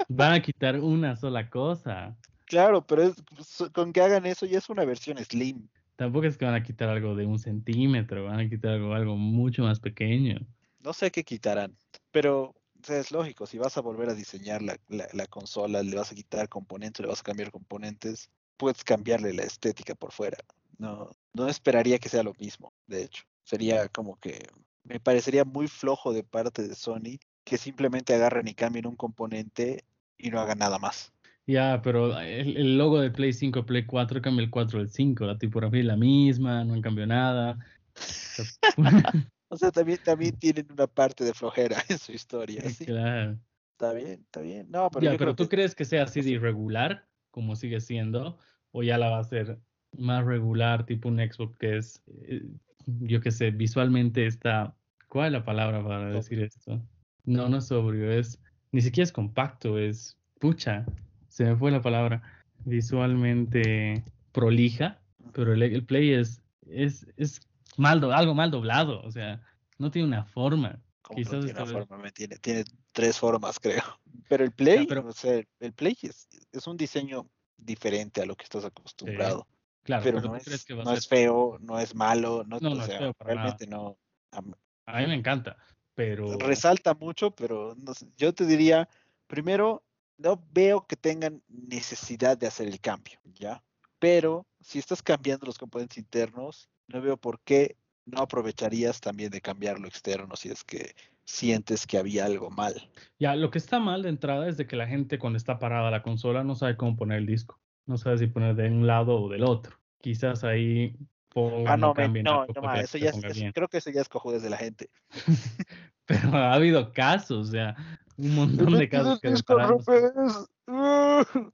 Van 0.09 0.33
a 0.33 0.41
quitar 0.41 0.79
una 0.79 1.15
sola 1.15 1.49
cosa. 1.49 2.17
Claro, 2.45 2.85
pero 2.85 3.03
es- 3.03 3.23
so- 3.45 3.71
con 3.71 3.91
que 3.93 4.01
hagan 4.01 4.25
eso 4.25 4.45
ya 4.45 4.57
es 4.59 4.69
una 4.69 4.85
versión 4.85 5.17
Slim. 5.17 5.67
Tampoco 5.95 6.27
es 6.27 6.37
que 6.37 6.45
van 6.45 6.53
a 6.53 6.63
quitar 6.63 6.89
algo 6.89 7.15
de 7.15 7.25
un 7.25 7.39
centímetro, 7.39 8.25
van 8.25 8.39
a 8.39 8.49
quitar 8.49 8.73
algo, 8.73 8.93
algo 8.93 9.15
mucho 9.15 9.63
más 9.63 9.79
pequeño. 9.79 10.37
No 10.83 10.93
sé 10.93 11.09
qué 11.11 11.23
quitarán, 11.23 11.75
pero 12.11 12.53
es 12.89 13.11
lógico, 13.11 13.45
si 13.45 13.57
vas 13.57 13.77
a 13.77 13.81
volver 13.81 14.09
a 14.09 14.13
diseñar 14.15 14.61
la, 14.61 14.77
la- 14.87 15.07
la 15.13 15.27
consola, 15.27 15.83
le 15.83 15.95
vas 15.95 16.11
a 16.11 16.15
quitar 16.15 16.49
componentes, 16.49 17.01
le 17.01 17.07
vas 17.09 17.19
a 17.21 17.23
cambiar 17.23 17.51
componentes, 17.51 18.29
puedes 18.57 18.83
cambiarle 18.83 19.33
la 19.33 19.43
estética 19.43 19.95
por 19.95 20.11
fuera. 20.11 20.37
No, 20.77 21.09
no 21.33 21.47
esperaría 21.47 21.99
que 21.99 22.09
sea 22.09 22.23
lo 22.23 22.33
mismo, 22.39 22.73
de 22.87 23.03
hecho. 23.03 23.23
Sería 23.43 23.87
como 23.89 24.19
que 24.19 24.47
me 24.83 24.99
parecería 24.99 25.43
muy 25.45 25.67
flojo 25.67 26.13
de 26.13 26.23
parte 26.23 26.67
de 26.67 26.75
Sony 26.75 27.19
que 27.43 27.57
simplemente 27.57 28.13
agarren 28.13 28.47
y 28.47 28.53
cambien 28.53 28.87
un 28.87 28.95
componente 28.95 29.83
y 30.17 30.29
no 30.29 30.39
hagan 30.39 30.59
nada 30.59 30.79
más. 30.79 31.11
Ya, 31.45 31.81
pero 31.81 32.17
el, 32.19 32.57
el 32.57 32.77
logo 32.77 32.99
de 32.99 33.09
Play 33.09 33.31
5, 33.33 33.65
Play 33.65 33.85
4 33.85 34.21
cambia 34.21 34.43
el 34.43 34.49
4 34.51 34.79
del 34.79 34.89
5. 34.89 35.25
La 35.25 35.37
tipografía 35.37 35.79
es 35.79 35.85
la 35.85 35.95
misma, 35.95 36.63
no 36.65 36.73
han 36.73 36.81
cambiado 36.81 37.07
nada. 37.07 37.57
O 39.49 39.57
sea, 39.57 39.71
también, 39.71 39.99
también 40.03 40.37
tienen 40.37 40.67
una 40.71 40.87
parte 40.87 41.23
de 41.23 41.33
flojera 41.33 41.77
en 41.89 41.97
su 41.97 42.11
historia. 42.11 42.61
¿sí? 42.69 42.85
Claro. 42.85 43.39
Está 43.71 43.93
bien, 43.93 44.21
está 44.21 44.41
bien. 44.41 44.67
No, 44.69 44.89
pero 44.89 45.11
Ya, 45.11 45.17
pero 45.17 45.35
¿tú 45.35 45.43
que 45.43 45.49
crees 45.49 45.75
que 45.75 45.85
sea 45.85 46.03
así 46.03 46.21
de 46.21 46.31
irregular, 46.31 47.07
como 47.31 47.55
sigue 47.55 47.79
siendo? 47.79 48.37
¿O 48.71 48.83
ya 48.83 48.97
la 48.97 49.09
va 49.09 49.19
a 49.19 49.23
ser 49.23 49.59
más 49.95 50.25
regular, 50.25 50.85
tipo 50.85 51.09
un 51.09 51.17
Xbox 51.17 51.57
que 51.57 51.77
es, 51.77 52.03
eh, 52.23 52.43
yo 52.85 53.21
qué 53.21 53.31
sé, 53.31 53.51
visualmente 53.51 54.25
está... 54.25 54.75
¿Cuál 55.07 55.27
es 55.27 55.33
la 55.33 55.45
palabra 55.45 55.83
para 55.83 56.09
decir 56.09 56.39
esto? 56.41 56.81
No, 57.23 57.47
no 57.47 57.57
es 57.57 57.67
sobrio, 57.67 58.11
es... 58.11 58.41
Ni 58.71 58.81
siquiera 58.81 59.05
es 59.05 59.11
compacto, 59.11 59.77
es... 59.77 60.17
Pucha, 60.39 60.85
se 61.29 61.45
me 61.45 61.55
fue 61.55 61.71
la 61.71 61.81
palabra. 61.81 62.21
Visualmente 62.65 64.03
prolija, 64.31 64.99
pero 65.33 65.53
el, 65.53 65.63
el 65.63 65.85
Play 65.85 66.13
es, 66.13 66.41
es, 66.67 67.07
es 67.15 67.46
mal, 67.77 67.99
do- 68.01 68.11
algo 68.11 68.33
mal 68.33 68.51
doblado, 68.51 69.01
o 69.03 69.11
sea, 69.11 69.41
no 69.77 69.89
tiene 69.91 70.07
una 70.07 70.25
forma. 70.25 70.81
no 71.09 71.15
quizás 71.15 71.29
tiene 71.31 71.43
una 71.45 71.49
esta 71.51 71.63
vez- 71.63 71.71
forma, 71.73 71.97
me 72.03 72.11
tiene, 72.11 72.37
tiene 72.37 72.63
tres 72.91 73.17
formas, 73.17 73.59
creo. 73.61 73.83
Pero 74.27 74.43
el 74.43 74.51
Play, 74.51 74.85
pero- 74.87 75.07
o 75.07 75.13
sea, 75.13 75.41
el 75.59 75.73
Play 75.73 75.97
es, 76.01 76.27
es 76.51 76.67
un 76.67 76.75
diseño 76.75 77.29
diferente 77.55 78.21
a 78.21 78.25
lo 78.25 78.35
que 78.35 78.43
estás 78.43 78.65
acostumbrado. 78.65 79.47
Claro, 79.83 80.03
pero, 80.03 80.17
pero, 80.17 80.27
no, 80.33 80.37
¿tú 80.37 80.43
crees 80.43 80.59
es, 80.59 80.65
que 80.65 80.73
va 80.73 80.81
a 80.81 80.85
no 80.85 80.91
ser 80.91 80.97
es 80.97 81.07
feo, 81.07 81.57
no 81.61 81.79
es 81.79 81.95
malo, 81.95 82.43
no, 82.45 82.59
No, 82.59 82.71
o 82.71 82.75
no 82.75 82.83
es 82.83 82.97
feo 82.97 83.13
para 83.13 83.35
nada. 83.35 83.41
realmente 83.57 83.67
no. 83.67 83.97
am- 84.31 84.53
A 84.85 84.99
mí 84.99 85.07
me 85.07 85.13
encanta, 85.15 85.55
pero 85.95 86.37
Resalta 86.39 86.93
mucho, 86.93 87.31
pero 87.31 87.73
no 87.77 87.93
sé, 87.93 88.07
yo 88.17 88.33
te 88.33 88.45
diría, 88.45 88.89
primero, 89.27 89.83
no 90.17 90.43
veo 90.51 90.85
que 90.85 90.95
tengan 90.97 91.41
necesidad 91.47 92.37
de 92.37 92.47
hacer 92.47 92.67
el 92.67 92.79
cambio, 92.81 93.19
¿ya? 93.23 93.63
Pero 93.99 94.45
si 94.59 94.77
estás 94.79 95.01
cambiando 95.01 95.45
los 95.45 95.57
componentes 95.57 95.97
internos, 95.97 96.69
no 96.87 97.01
veo 97.01 97.17
por 97.17 97.39
qué 97.41 97.75
no 98.05 98.21
aprovecharías 98.21 99.01
también 99.01 99.29
de 99.31 99.41
cambiar 99.41 99.79
lo 99.79 99.87
externo 99.87 100.35
si 100.35 100.49
es 100.49 100.63
que 100.63 100.95
sientes 101.25 101.85
que 101.85 101.97
había 101.97 102.25
algo 102.25 102.49
mal. 102.49 102.89
ya 103.19 103.35
lo 103.35 103.51
que 103.51 103.57
está 103.57 103.79
mal 103.79 104.01
de 104.03 104.09
entrada 104.09 104.47
es 104.47 104.55
de 104.55 104.65
que 104.65 104.77
la 104.77 104.87
gente 104.87 105.19
cuando 105.19 105.35
está 105.37 105.59
parada 105.59 105.91
la 105.91 106.01
consola 106.03 106.43
no 106.43 106.55
sabe 106.55 106.77
cómo 106.77 106.95
poner 106.95 107.17
el 107.17 107.25
disco, 107.25 107.59
no 107.85 107.97
sabe 107.97 108.17
si 108.19 108.27
poner 108.27 108.55
de 108.55 108.69
un 108.69 108.87
lado 108.87 109.21
o 109.21 109.29
del 109.29 109.43
otro. 109.43 109.77
Quizás 109.99 110.43
ahí 110.45 110.95
pongan 111.29 111.67
Ah, 111.67 111.75
no, 111.77 111.93
me- 111.93 112.23
no, 112.23 112.45
no, 112.55 112.71
que 112.71 112.79
eso 112.79 112.97
ya 112.97 113.09
es, 113.09 113.21
creo 113.53 113.67
que 113.67 113.77
eso 113.79 113.89
ya 113.89 113.99
es 114.01 114.07
cojudes 114.07 114.41
de 114.41 114.49
la 114.49 114.57
gente. 114.57 114.89
Pero 116.05 116.29
ha 116.37 116.53
habido 116.53 116.93
casos, 116.93 117.49
o 117.49 117.51
sea, 117.51 117.75
un 118.15 118.33
montón 118.35 118.71
de 118.77 118.87
casos 118.87 119.19
que 119.19 119.29
no 119.29 119.37
se- 119.81 121.51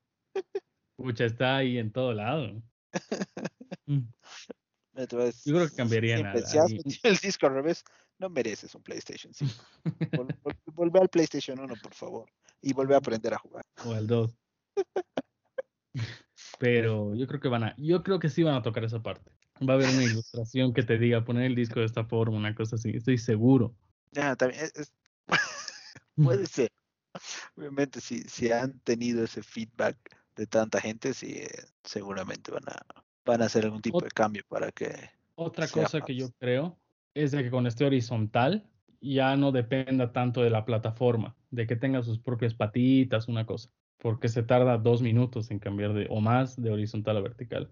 Pucha, 0.96 1.26
está 1.26 1.58
ahí 1.58 1.80
en 1.80 1.92
todo 1.92 2.14
lado. 2.14 2.62
Entonces, 4.96 5.44
Yo 5.46 5.56
creo 5.56 5.70
que 5.70 5.76
cambiarían 5.76 6.18
siempre, 6.20 6.40
al- 6.42 6.48
si 6.48 6.58
has 6.58 6.72
metido 6.72 7.00
el 7.04 7.18
disco 7.18 7.48
al 7.48 7.54
revés, 7.54 7.84
no 8.20 8.30
mereces 8.30 8.76
un 8.76 8.84
PlayStation 8.84 9.34
5. 9.34 9.54
Vol- 10.12 10.28
vol- 10.44 10.56
Volve 10.66 11.00
al 11.00 11.10
PlayStation 11.10 11.60
1, 11.60 11.76
por 11.78 11.94
favor, 11.94 12.30
y 12.62 12.74
vuelve 12.74 12.96
a 12.96 13.00
aprender 13.00 13.34
a 13.34 13.38
jugar. 13.40 13.64
o 13.86 13.94
al 13.94 14.08
2. 14.08 14.38
Pero 16.60 17.16
yo 17.16 17.28
creo 17.28 17.40
que 17.40 17.48
van 17.48 17.64
a, 17.64 17.76
yo 17.78 18.04
creo 18.04 18.20
que 18.20 18.30
sí 18.30 18.44
van 18.44 18.56
a 18.56 18.62
tocar 18.62 18.84
esa 18.84 19.02
parte. 19.02 19.32
Va 19.68 19.74
a 19.74 19.76
haber 19.76 19.90
una 19.90 20.04
ilustración 20.04 20.74
que 20.74 20.84
te 20.84 20.98
diga 20.98 21.24
poner 21.24 21.46
el 21.46 21.56
disco 21.56 21.80
de 21.80 21.86
esta 21.86 22.06
forma, 22.06 22.38
una 22.38 22.56
cosa 22.56 22.76
así, 22.76 22.92
estoy 22.92 23.18
seguro. 23.18 23.76
Ya, 24.12 24.36
también 24.36 24.64
es- 24.64 24.76
es- 24.76 24.94
puede 26.16 26.46
ser. 26.48 26.72
Obviamente, 27.56 28.02
si, 28.02 28.22
si 28.24 28.52
han 28.52 28.80
tenido 28.80 29.24
ese 29.24 29.44
feedback 29.44 29.98
de 30.36 30.48
tanta 30.48 30.82
gente, 30.82 31.14
sí, 31.14 31.34
eh, 31.38 31.66
seguramente 31.84 32.52
van 32.52 32.64
a, 32.68 33.03
van 33.26 33.42
a 33.42 33.46
hacer 33.46 33.66
algún 33.66 33.82
tipo 33.82 34.00
de 34.02 34.10
cambio 34.10 34.44
para 34.48 34.72
que... 34.72 34.94
Otra 35.36 35.68
cosa 35.68 36.02
que 36.02 36.16
yo 36.16 36.30
creo 36.40 36.78
es 37.14 37.32
de 37.32 37.44
que 37.44 37.50
con 37.50 37.68
este 37.68 37.86
horizontal 37.86 38.70
ya 39.02 39.36
no 39.36 39.52
dependa 39.52 40.12
tanto 40.12 40.42
de 40.42 40.50
la 40.50 40.66
plataforma, 40.66 41.36
de 41.52 41.68
que 41.68 41.76
tenga 41.76 42.02
sus 42.04 42.20
propias 42.20 42.54
patitas, 42.54 43.28
una 43.28 43.46
cosa, 43.46 43.70
porque 43.98 44.30
se 44.30 44.44
tarda 44.44 44.78
dos 44.78 45.02
minutos 45.02 45.52
en 45.52 45.60
cambiar 45.60 45.94
de 45.94 46.08
o 46.10 46.22
más 46.22 46.62
de 46.62 46.72
horizontal 46.72 47.18
a 47.18 47.22
vertical. 47.22 47.72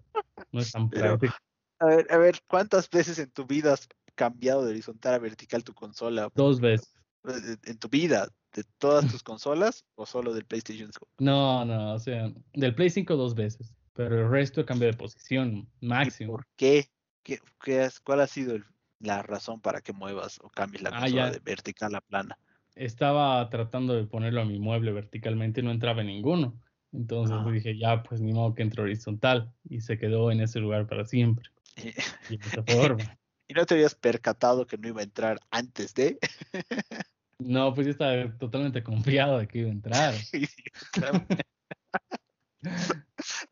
No 0.50 0.60
es 0.60 0.72
tan 0.72 0.90
práctico. 0.90 1.34
A 1.78 1.86
ver, 1.86 2.06
a 2.10 2.16
ver, 2.18 2.38
¿cuántas 2.46 2.88
veces 2.90 3.18
en 3.18 3.30
tu 3.30 3.46
vida 3.46 3.72
has 3.72 3.88
cambiado 4.14 4.64
de 4.64 4.70
horizontal 4.70 5.14
a 5.14 5.18
vertical 5.18 5.64
tu 5.64 5.72
consola? 5.72 6.28
Dos 6.34 6.60
veces. 6.60 6.94
Eh, 7.24 7.56
en 7.64 7.78
tu 7.78 7.88
vida, 7.88 8.28
de 8.52 8.64
todas 8.78 9.10
tus 9.10 9.22
consolas 9.22 9.84
o 9.94 10.06
solo 10.06 10.34
del 10.34 10.44
PlayStation 10.44 10.92
5? 10.92 11.08
No, 11.18 11.64
no, 11.64 11.94
o 11.94 11.98
sea, 11.98 12.32
del 12.52 12.74
Play 12.74 12.90
5 12.90 13.16
dos 13.16 13.34
veces, 13.34 13.74
pero 13.94 14.20
el 14.20 14.30
resto 14.30 14.64
cambia 14.64 14.88
de 14.88 14.96
posición 14.96 15.68
máximo. 15.80 16.32
¿Por 16.32 16.46
qué? 16.56 16.88
¿Qué, 17.22 17.38
qué 17.62 17.88
¿Cuál 18.04 18.20
ha 18.20 18.26
sido 18.26 18.58
la 19.00 19.22
razón 19.22 19.60
para 19.60 19.80
que 19.80 19.92
muevas 19.92 20.38
o 20.42 20.48
cambies 20.48 20.82
la 20.82 20.90
ah, 20.90 21.00
consola 21.00 21.30
de 21.30 21.38
vertical 21.40 21.94
a 21.94 22.00
plana? 22.00 22.38
Estaba 22.74 23.48
tratando 23.50 23.94
de 23.94 24.04
ponerlo 24.04 24.40
a 24.40 24.44
mi 24.44 24.58
mueble 24.58 24.92
verticalmente 24.92 25.60
y 25.60 25.64
no 25.64 25.70
entraba 25.70 26.00
en 26.00 26.08
ninguno. 26.08 26.58
Entonces 26.92 27.36
ah. 27.38 27.50
dije, 27.50 27.78
ya, 27.78 28.02
pues 28.02 28.20
ni 28.20 28.32
modo 28.32 28.54
que 28.54 28.62
entre 28.62 28.82
horizontal. 28.82 29.52
Y 29.68 29.80
se 29.80 29.98
quedó 29.98 30.30
en 30.30 30.40
ese 30.40 30.60
lugar 30.60 30.86
para 30.86 31.04
siempre. 31.04 31.50
y, 32.30 32.38
¿Y 33.48 33.54
no 33.54 33.66
te 33.66 33.74
habías 33.74 33.94
percatado 33.94 34.66
que 34.66 34.78
no 34.78 34.88
iba 34.88 35.00
a 35.00 35.04
entrar 35.04 35.40
antes 35.50 35.94
de? 35.94 36.18
No, 37.38 37.74
pues 37.74 37.86
yo 37.88 37.90
estaba 37.90 38.38
totalmente 38.38 38.84
confiado 38.84 39.38
de 39.38 39.48
que 39.48 39.58
iba 39.58 39.68
a 39.68 39.72
entrar. 39.72 40.14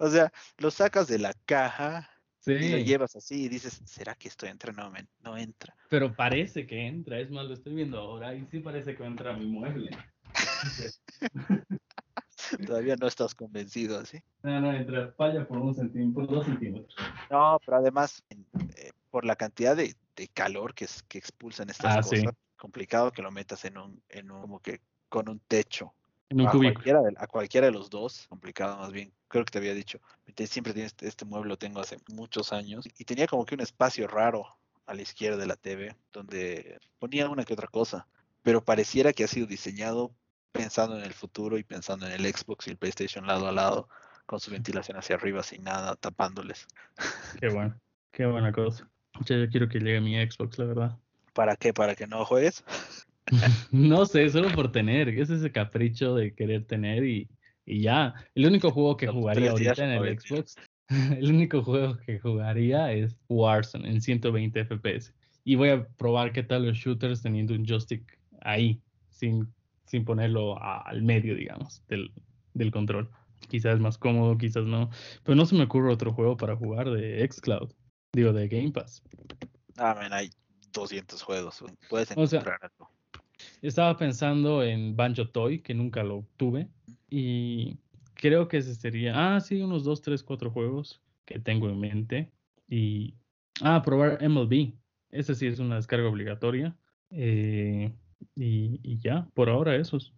O 0.00 0.08
sea, 0.08 0.32
lo 0.58 0.70
sacas 0.70 1.06
de 1.08 1.18
la 1.18 1.34
caja 1.44 2.10
y 2.46 2.70
lo 2.70 2.78
llevas 2.78 3.16
así 3.16 3.44
y 3.44 3.48
dices, 3.48 3.82
¿será 3.84 4.14
que 4.14 4.28
esto 4.28 4.46
entra? 4.46 4.72
No, 4.72 4.90
no 5.20 5.36
entra. 5.36 5.76
Pero 5.90 6.14
parece 6.16 6.66
que 6.66 6.86
entra, 6.86 7.20
es 7.20 7.30
más, 7.30 7.44
lo 7.44 7.52
estoy 7.52 7.74
viendo 7.74 7.98
ahora 7.98 8.34
y 8.34 8.46
sí 8.46 8.60
parece 8.60 8.96
que 8.96 9.04
entra 9.04 9.34
a 9.34 9.36
mi 9.36 9.46
mueble. 9.46 9.90
Todavía 12.66 12.96
no 12.96 13.06
estás 13.06 13.34
convencido 13.34 13.98
así. 13.98 14.22
No, 14.42 14.58
no, 14.60 14.72
entra, 14.72 15.12
falla 15.12 15.46
por 15.46 15.58
un 15.58 15.74
centímetro, 15.74 16.26
por 16.26 16.34
dos 16.34 16.46
centímetros. 16.46 16.96
No, 17.30 17.60
pero 17.64 17.76
además, 17.76 18.24
eh, 18.76 18.92
por 19.10 19.26
la 19.26 19.36
cantidad 19.36 19.76
de, 19.76 19.94
calor 20.32 20.74
que, 20.74 20.86
que 21.08 21.18
expulsan 21.18 21.68
estas 21.70 21.96
ah, 21.96 22.00
cosas, 22.02 22.34
complicado 22.56 23.12
que 23.12 23.22
lo 23.22 23.30
metas 23.30 23.64
en 23.66 23.76
un, 23.76 24.02
en 24.08 24.30
un 24.30 24.40
como 24.40 24.60
que 24.60 24.80
con 25.08 25.28
un 25.28 25.40
techo. 25.40 25.92
En 26.30 26.40
un 26.40 26.48
a, 26.48 26.52
cualquiera 26.52 27.02
de, 27.02 27.14
a 27.16 27.26
cualquiera 27.26 27.66
de 27.66 27.72
los 27.72 27.90
dos, 27.90 28.26
complicado 28.28 28.78
más 28.78 28.92
bien. 28.92 29.12
Creo 29.30 29.44
que 29.44 29.52
te 29.52 29.58
había 29.58 29.74
dicho, 29.74 30.00
siempre 30.46 30.72
tienes 30.72 30.90
este, 30.90 31.06
este 31.06 31.24
mueble, 31.24 31.50
lo 31.50 31.56
tengo 31.56 31.80
hace 31.80 31.98
muchos 32.08 32.52
años, 32.52 32.84
y 32.98 33.04
tenía 33.04 33.28
como 33.28 33.46
que 33.46 33.54
un 33.54 33.60
espacio 33.60 34.08
raro 34.08 34.44
a 34.86 34.92
la 34.92 35.02
izquierda 35.02 35.36
de 35.36 35.46
la 35.46 35.54
TV, 35.54 35.94
donde 36.12 36.80
ponía 36.98 37.28
una 37.28 37.44
que 37.44 37.52
otra 37.52 37.68
cosa, 37.68 38.08
pero 38.42 38.64
pareciera 38.64 39.12
que 39.12 39.22
ha 39.22 39.28
sido 39.28 39.46
diseñado 39.46 40.12
pensando 40.50 40.98
en 40.98 41.04
el 41.04 41.12
futuro 41.12 41.58
y 41.58 41.62
pensando 41.62 42.06
en 42.06 42.12
el 42.12 42.26
Xbox 42.26 42.66
y 42.66 42.70
el 42.70 42.76
PlayStation 42.76 43.24
lado 43.24 43.46
a 43.46 43.52
lado, 43.52 43.88
con 44.26 44.40
su 44.40 44.50
ventilación 44.50 44.96
hacia 44.96 45.14
arriba 45.14 45.44
sin 45.44 45.62
nada, 45.62 45.94
tapándoles. 45.94 46.66
Qué 47.40 47.48
bueno, 47.50 47.80
qué 48.10 48.26
buena 48.26 48.50
cosa. 48.50 48.90
Yo 49.26 49.48
quiero 49.48 49.68
que 49.68 49.78
llegue 49.78 50.00
mi 50.00 50.16
Xbox, 50.16 50.58
la 50.58 50.64
verdad. 50.64 50.98
¿Para 51.34 51.54
qué? 51.54 51.72
¿Para 51.72 51.94
que 51.94 52.08
no 52.08 52.24
juegues? 52.24 52.64
no 53.70 54.06
sé, 54.06 54.28
solo 54.28 54.50
por 54.50 54.72
tener. 54.72 55.08
Es 55.08 55.30
ese 55.30 55.52
capricho 55.52 56.16
de 56.16 56.34
querer 56.34 56.64
tener 56.64 57.04
y, 57.04 57.28
ya. 57.78 58.14
El 58.34 58.46
único 58.46 58.70
juego 58.70 58.96
que 58.96 59.06
jugaría 59.06 59.50
ahorita 59.50 59.84
en 59.84 60.02
el 60.02 60.18
Xbox, 60.18 60.56
el 60.88 61.30
único 61.30 61.62
juego 61.62 61.96
que 61.98 62.18
jugaría 62.18 62.92
es 62.92 63.16
Warzone 63.28 63.88
en 63.88 64.00
120 64.00 64.64
FPS. 64.64 65.14
Y 65.44 65.54
voy 65.54 65.70
a 65.70 65.86
probar 65.96 66.32
qué 66.32 66.42
tal 66.42 66.66
los 66.66 66.76
shooters 66.76 67.22
teniendo 67.22 67.54
un 67.54 67.64
joystick 67.64 68.18
ahí, 68.42 68.80
sin, 69.08 69.52
sin 69.86 70.04
ponerlo 70.04 70.60
al 70.62 71.02
medio, 71.02 71.34
digamos, 71.34 71.82
del, 71.88 72.12
del 72.54 72.70
control. 72.70 73.10
Quizás 73.48 73.74
es 73.74 73.80
más 73.80 73.98
cómodo, 73.98 74.36
quizás 74.36 74.64
no. 74.64 74.90
Pero 75.22 75.36
no 75.36 75.46
se 75.46 75.54
me 75.54 75.64
ocurre 75.64 75.92
otro 75.92 76.12
juego 76.12 76.36
para 76.36 76.56
jugar 76.56 76.90
de 76.90 77.26
Xcloud. 77.30 77.72
Digo, 78.12 78.32
de 78.32 78.48
Game 78.48 78.72
Pass. 78.72 79.02
Ah, 79.76 79.94
man, 79.94 80.12
hay 80.12 80.30
200 80.72 81.22
juegos. 81.22 81.64
Puedes 81.88 82.10
encontrar 82.10 82.58
Estaba 83.62 83.96
pensando 83.96 84.62
en 84.62 84.96
Banjo 84.96 85.28
Toy, 85.28 85.60
que 85.60 85.74
nunca 85.74 86.02
lo 86.02 86.24
tuve. 86.36 86.68
Y 87.08 87.76
creo 88.14 88.48
que 88.48 88.58
ese 88.58 88.74
sería. 88.74 89.34
Ah, 89.34 89.40
sí, 89.40 89.60
unos 89.60 89.84
2, 89.84 90.02
3, 90.02 90.22
4 90.22 90.50
juegos 90.50 91.00
que 91.24 91.38
tengo 91.38 91.68
en 91.68 91.78
mente. 91.78 92.30
Y. 92.68 93.14
Ah, 93.62 93.82
probar 93.82 94.22
MLB. 94.22 94.72
Ese 95.10 95.34
sí 95.34 95.46
es 95.46 95.58
una 95.58 95.76
descarga 95.76 96.08
obligatoria. 96.08 96.76
Eh, 97.10 97.92
y, 98.34 98.98
ya, 98.98 99.26
por 99.34 99.48
ahora 99.48 99.76
esos. 99.76 100.14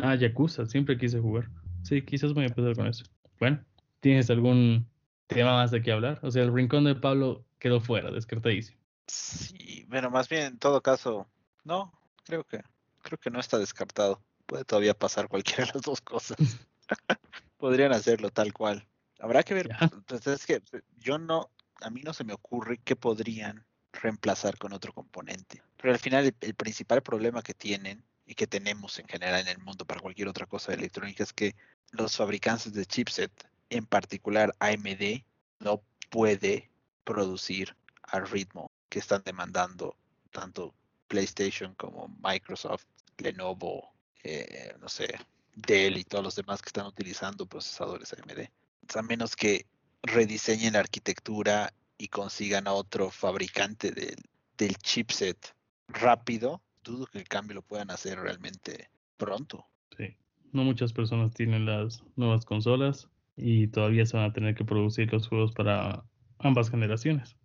Ah, 0.00 0.14
Yakuza, 0.14 0.66
siempre 0.66 0.96
quise 0.96 1.20
jugar. 1.20 1.48
Sí, 1.82 2.02
quizás 2.02 2.32
voy 2.32 2.44
a 2.44 2.48
empezar 2.48 2.74
con 2.74 2.86
eso. 2.86 3.04
Bueno, 3.38 3.64
¿tienes 4.00 4.30
algún 4.30 4.86
tema 5.26 5.52
más 5.52 5.70
de 5.70 5.82
qué 5.82 5.92
hablar? 5.92 6.20
O 6.22 6.30
sea, 6.30 6.42
el 6.42 6.52
rincón 6.52 6.84
de 6.84 6.94
Pablo 6.94 7.44
quedó 7.58 7.80
fuera, 7.80 8.10
descartadísimo. 8.10 8.78
Sí, 9.06 9.84
bueno, 9.88 10.10
más 10.10 10.28
bien 10.28 10.42
en 10.42 10.58
todo 10.58 10.80
caso, 10.82 11.26
no, 11.64 11.92
creo 12.30 12.44
que, 12.44 12.62
creo 13.02 13.18
que 13.18 13.30
no 13.30 13.40
está 13.40 13.58
descartado. 13.58 14.22
Puede 14.46 14.64
todavía 14.64 14.94
pasar 14.94 15.28
cualquiera 15.28 15.66
de 15.66 15.72
las 15.74 15.82
dos 15.82 16.00
cosas. 16.00 16.36
Podrían 17.58 17.92
hacerlo 17.92 18.30
tal 18.30 18.52
cual. 18.52 18.86
Habrá 19.18 19.42
que 19.42 19.54
ver. 19.54 19.70
Entonces 19.80 20.22
pues, 20.22 20.26
es 20.26 20.46
que 20.46 20.82
yo 20.96 21.18
no, 21.18 21.50
a 21.80 21.90
mí 21.90 22.02
no 22.02 22.14
se 22.14 22.24
me 22.24 22.32
ocurre 22.32 22.78
que 22.78 22.94
podrían 22.94 23.66
reemplazar 23.92 24.56
con 24.58 24.72
otro 24.72 24.92
componente. 24.92 25.62
Pero 25.76 25.92
al 25.92 25.98
final 25.98 26.32
el, 26.40 26.54
principal 26.54 27.02
problema 27.02 27.42
que 27.42 27.54
tienen 27.54 28.04
y 28.24 28.34
que 28.34 28.46
tenemos 28.46 28.98
en 29.00 29.08
general 29.08 29.40
en 29.40 29.48
el 29.48 29.58
mundo 29.58 29.84
para 29.84 30.00
cualquier 30.00 30.28
otra 30.28 30.46
cosa 30.46 30.70
de 30.70 30.78
electrónica 30.78 31.24
es 31.24 31.32
que 31.32 31.56
los 31.90 32.16
fabricantes 32.16 32.72
de 32.72 32.86
chipset, 32.86 33.32
en 33.70 33.84
particular 33.86 34.54
AMD, 34.60 35.24
no 35.58 35.82
puede 36.10 36.70
producir 37.02 37.76
al 38.04 38.28
ritmo 38.28 38.70
que 38.88 39.00
están 39.00 39.22
demandando 39.24 39.96
tanto 40.30 40.74
PlayStation 41.10 41.74
como 41.74 42.08
Microsoft, 42.22 42.86
Lenovo, 43.18 43.92
eh, 44.22 44.74
no 44.80 44.88
sé, 44.88 45.08
Dell 45.56 45.98
y 45.98 46.04
todos 46.04 46.22
los 46.22 46.36
demás 46.36 46.62
que 46.62 46.68
están 46.68 46.86
utilizando 46.86 47.46
procesadores 47.46 48.14
AMD. 48.14 48.48
A 48.94 49.02
menos 49.02 49.34
que 49.34 49.66
rediseñen 50.02 50.74
la 50.74 50.78
arquitectura 50.78 51.74
y 51.98 52.08
consigan 52.08 52.68
a 52.68 52.72
otro 52.72 53.10
fabricante 53.10 53.90
del, 53.90 54.16
del 54.56 54.76
chipset 54.76 55.54
rápido, 55.88 56.62
dudo 56.84 57.06
que 57.06 57.18
el 57.18 57.28
cambio 57.28 57.56
lo 57.56 57.62
puedan 57.62 57.90
hacer 57.90 58.18
realmente 58.20 58.88
pronto. 59.16 59.66
Sí, 59.98 60.16
no 60.52 60.62
muchas 60.62 60.92
personas 60.92 61.34
tienen 61.34 61.66
las 61.66 62.04
nuevas 62.14 62.44
consolas 62.44 63.08
y 63.36 63.66
todavía 63.66 64.06
se 64.06 64.16
van 64.16 64.30
a 64.30 64.32
tener 64.32 64.54
que 64.54 64.64
producir 64.64 65.12
los 65.12 65.26
juegos 65.26 65.52
para 65.52 66.04
ambas 66.38 66.70
generaciones. 66.70 67.36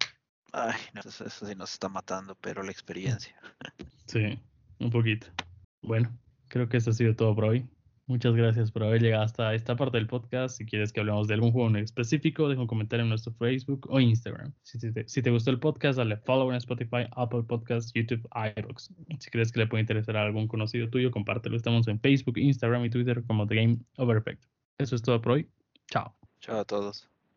Ay, 0.54 0.80
eso, 1.04 1.30
sí 1.30 1.56
nos 1.56 1.74
está 1.74 1.90
matando, 1.90 2.36
pero 2.36 2.64
la 2.64 2.72
experiencia. 2.72 3.36
Sí, 4.06 4.40
un 4.80 4.90
poquito. 4.92 5.28
Bueno, 5.82 6.16
creo 6.48 6.70
que 6.70 6.78
eso 6.78 6.92
ha 6.92 6.94
sido 6.94 7.16
todo 7.16 7.34
por 7.36 7.46
hoy. 7.46 7.68
Muchas 8.08 8.36
gracias 8.36 8.72
por 8.72 8.84
haber 8.84 9.02
llegado 9.02 9.24
hasta 9.24 9.56
esta 9.56 9.76
parte 9.76 9.98
del 9.98 10.06
podcast. 10.06 10.58
Si 10.58 10.66
quieres 10.66 10.94
que 10.94 11.00
hablemos 11.00 11.28
de 11.28 11.34
algún 11.34 11.52
juego 11.52 11.70
en 11.70 11.78
específico, 11.78 12.48
deja 12.48 12.62
un 12.62 12.68
comentario 12.68 13.02
en 13.02 13.10
nuestro 13.10 13.34
Facebook 13.34 13.88
o 13.90 14.00
Instagram. 14.00 14.54
Si, 14.62 14.78
te, 15.24 15.32
gustó 15.32 15.50
el 15.50 15.60
podcast, 15.60 15.98
dale 15.98 16.18
follow 16.18 16.52
en 16.52 16.58
Spotify, 16.58 17.08
Apple 17.16 17.44
Podcasts, 17.44 17.92
YouTube, 17.96 18.22
iBooks. 18.58 18.94
Si 19.20 19.30
crees 19.32 19.52
que 19.52 19.62
le 19.62 19.68
puede 19.68 19.82
interesar 19.82 20.18
a 20.18 20.22
algún 20.24 20.48
conocido 20.48 20.88
tuyo, 20.88 21.10
compártelo. 21.10 21.58
Estamos 21.58 21.88
en 21.88 22.00
Facebook, 22.00 22.38
Instagram 22.38 22.86
y 22.86 22.92
Twitter 22.92 23.24
como 23.26 23.48
The 23.48 23.56
Game 23.56 23.78
Over 23.98 24.18
Effect. 24.18 24.44
Eso 24.78 24.96
es 24.96 25.02
todo 25.02 25.20
por 25.20 25.34
hoy. 25.34 25.50
Chao. 25.88 26.16
Chao 26.42 26.60
a 26.60 26.66
todos. 26.66 27.10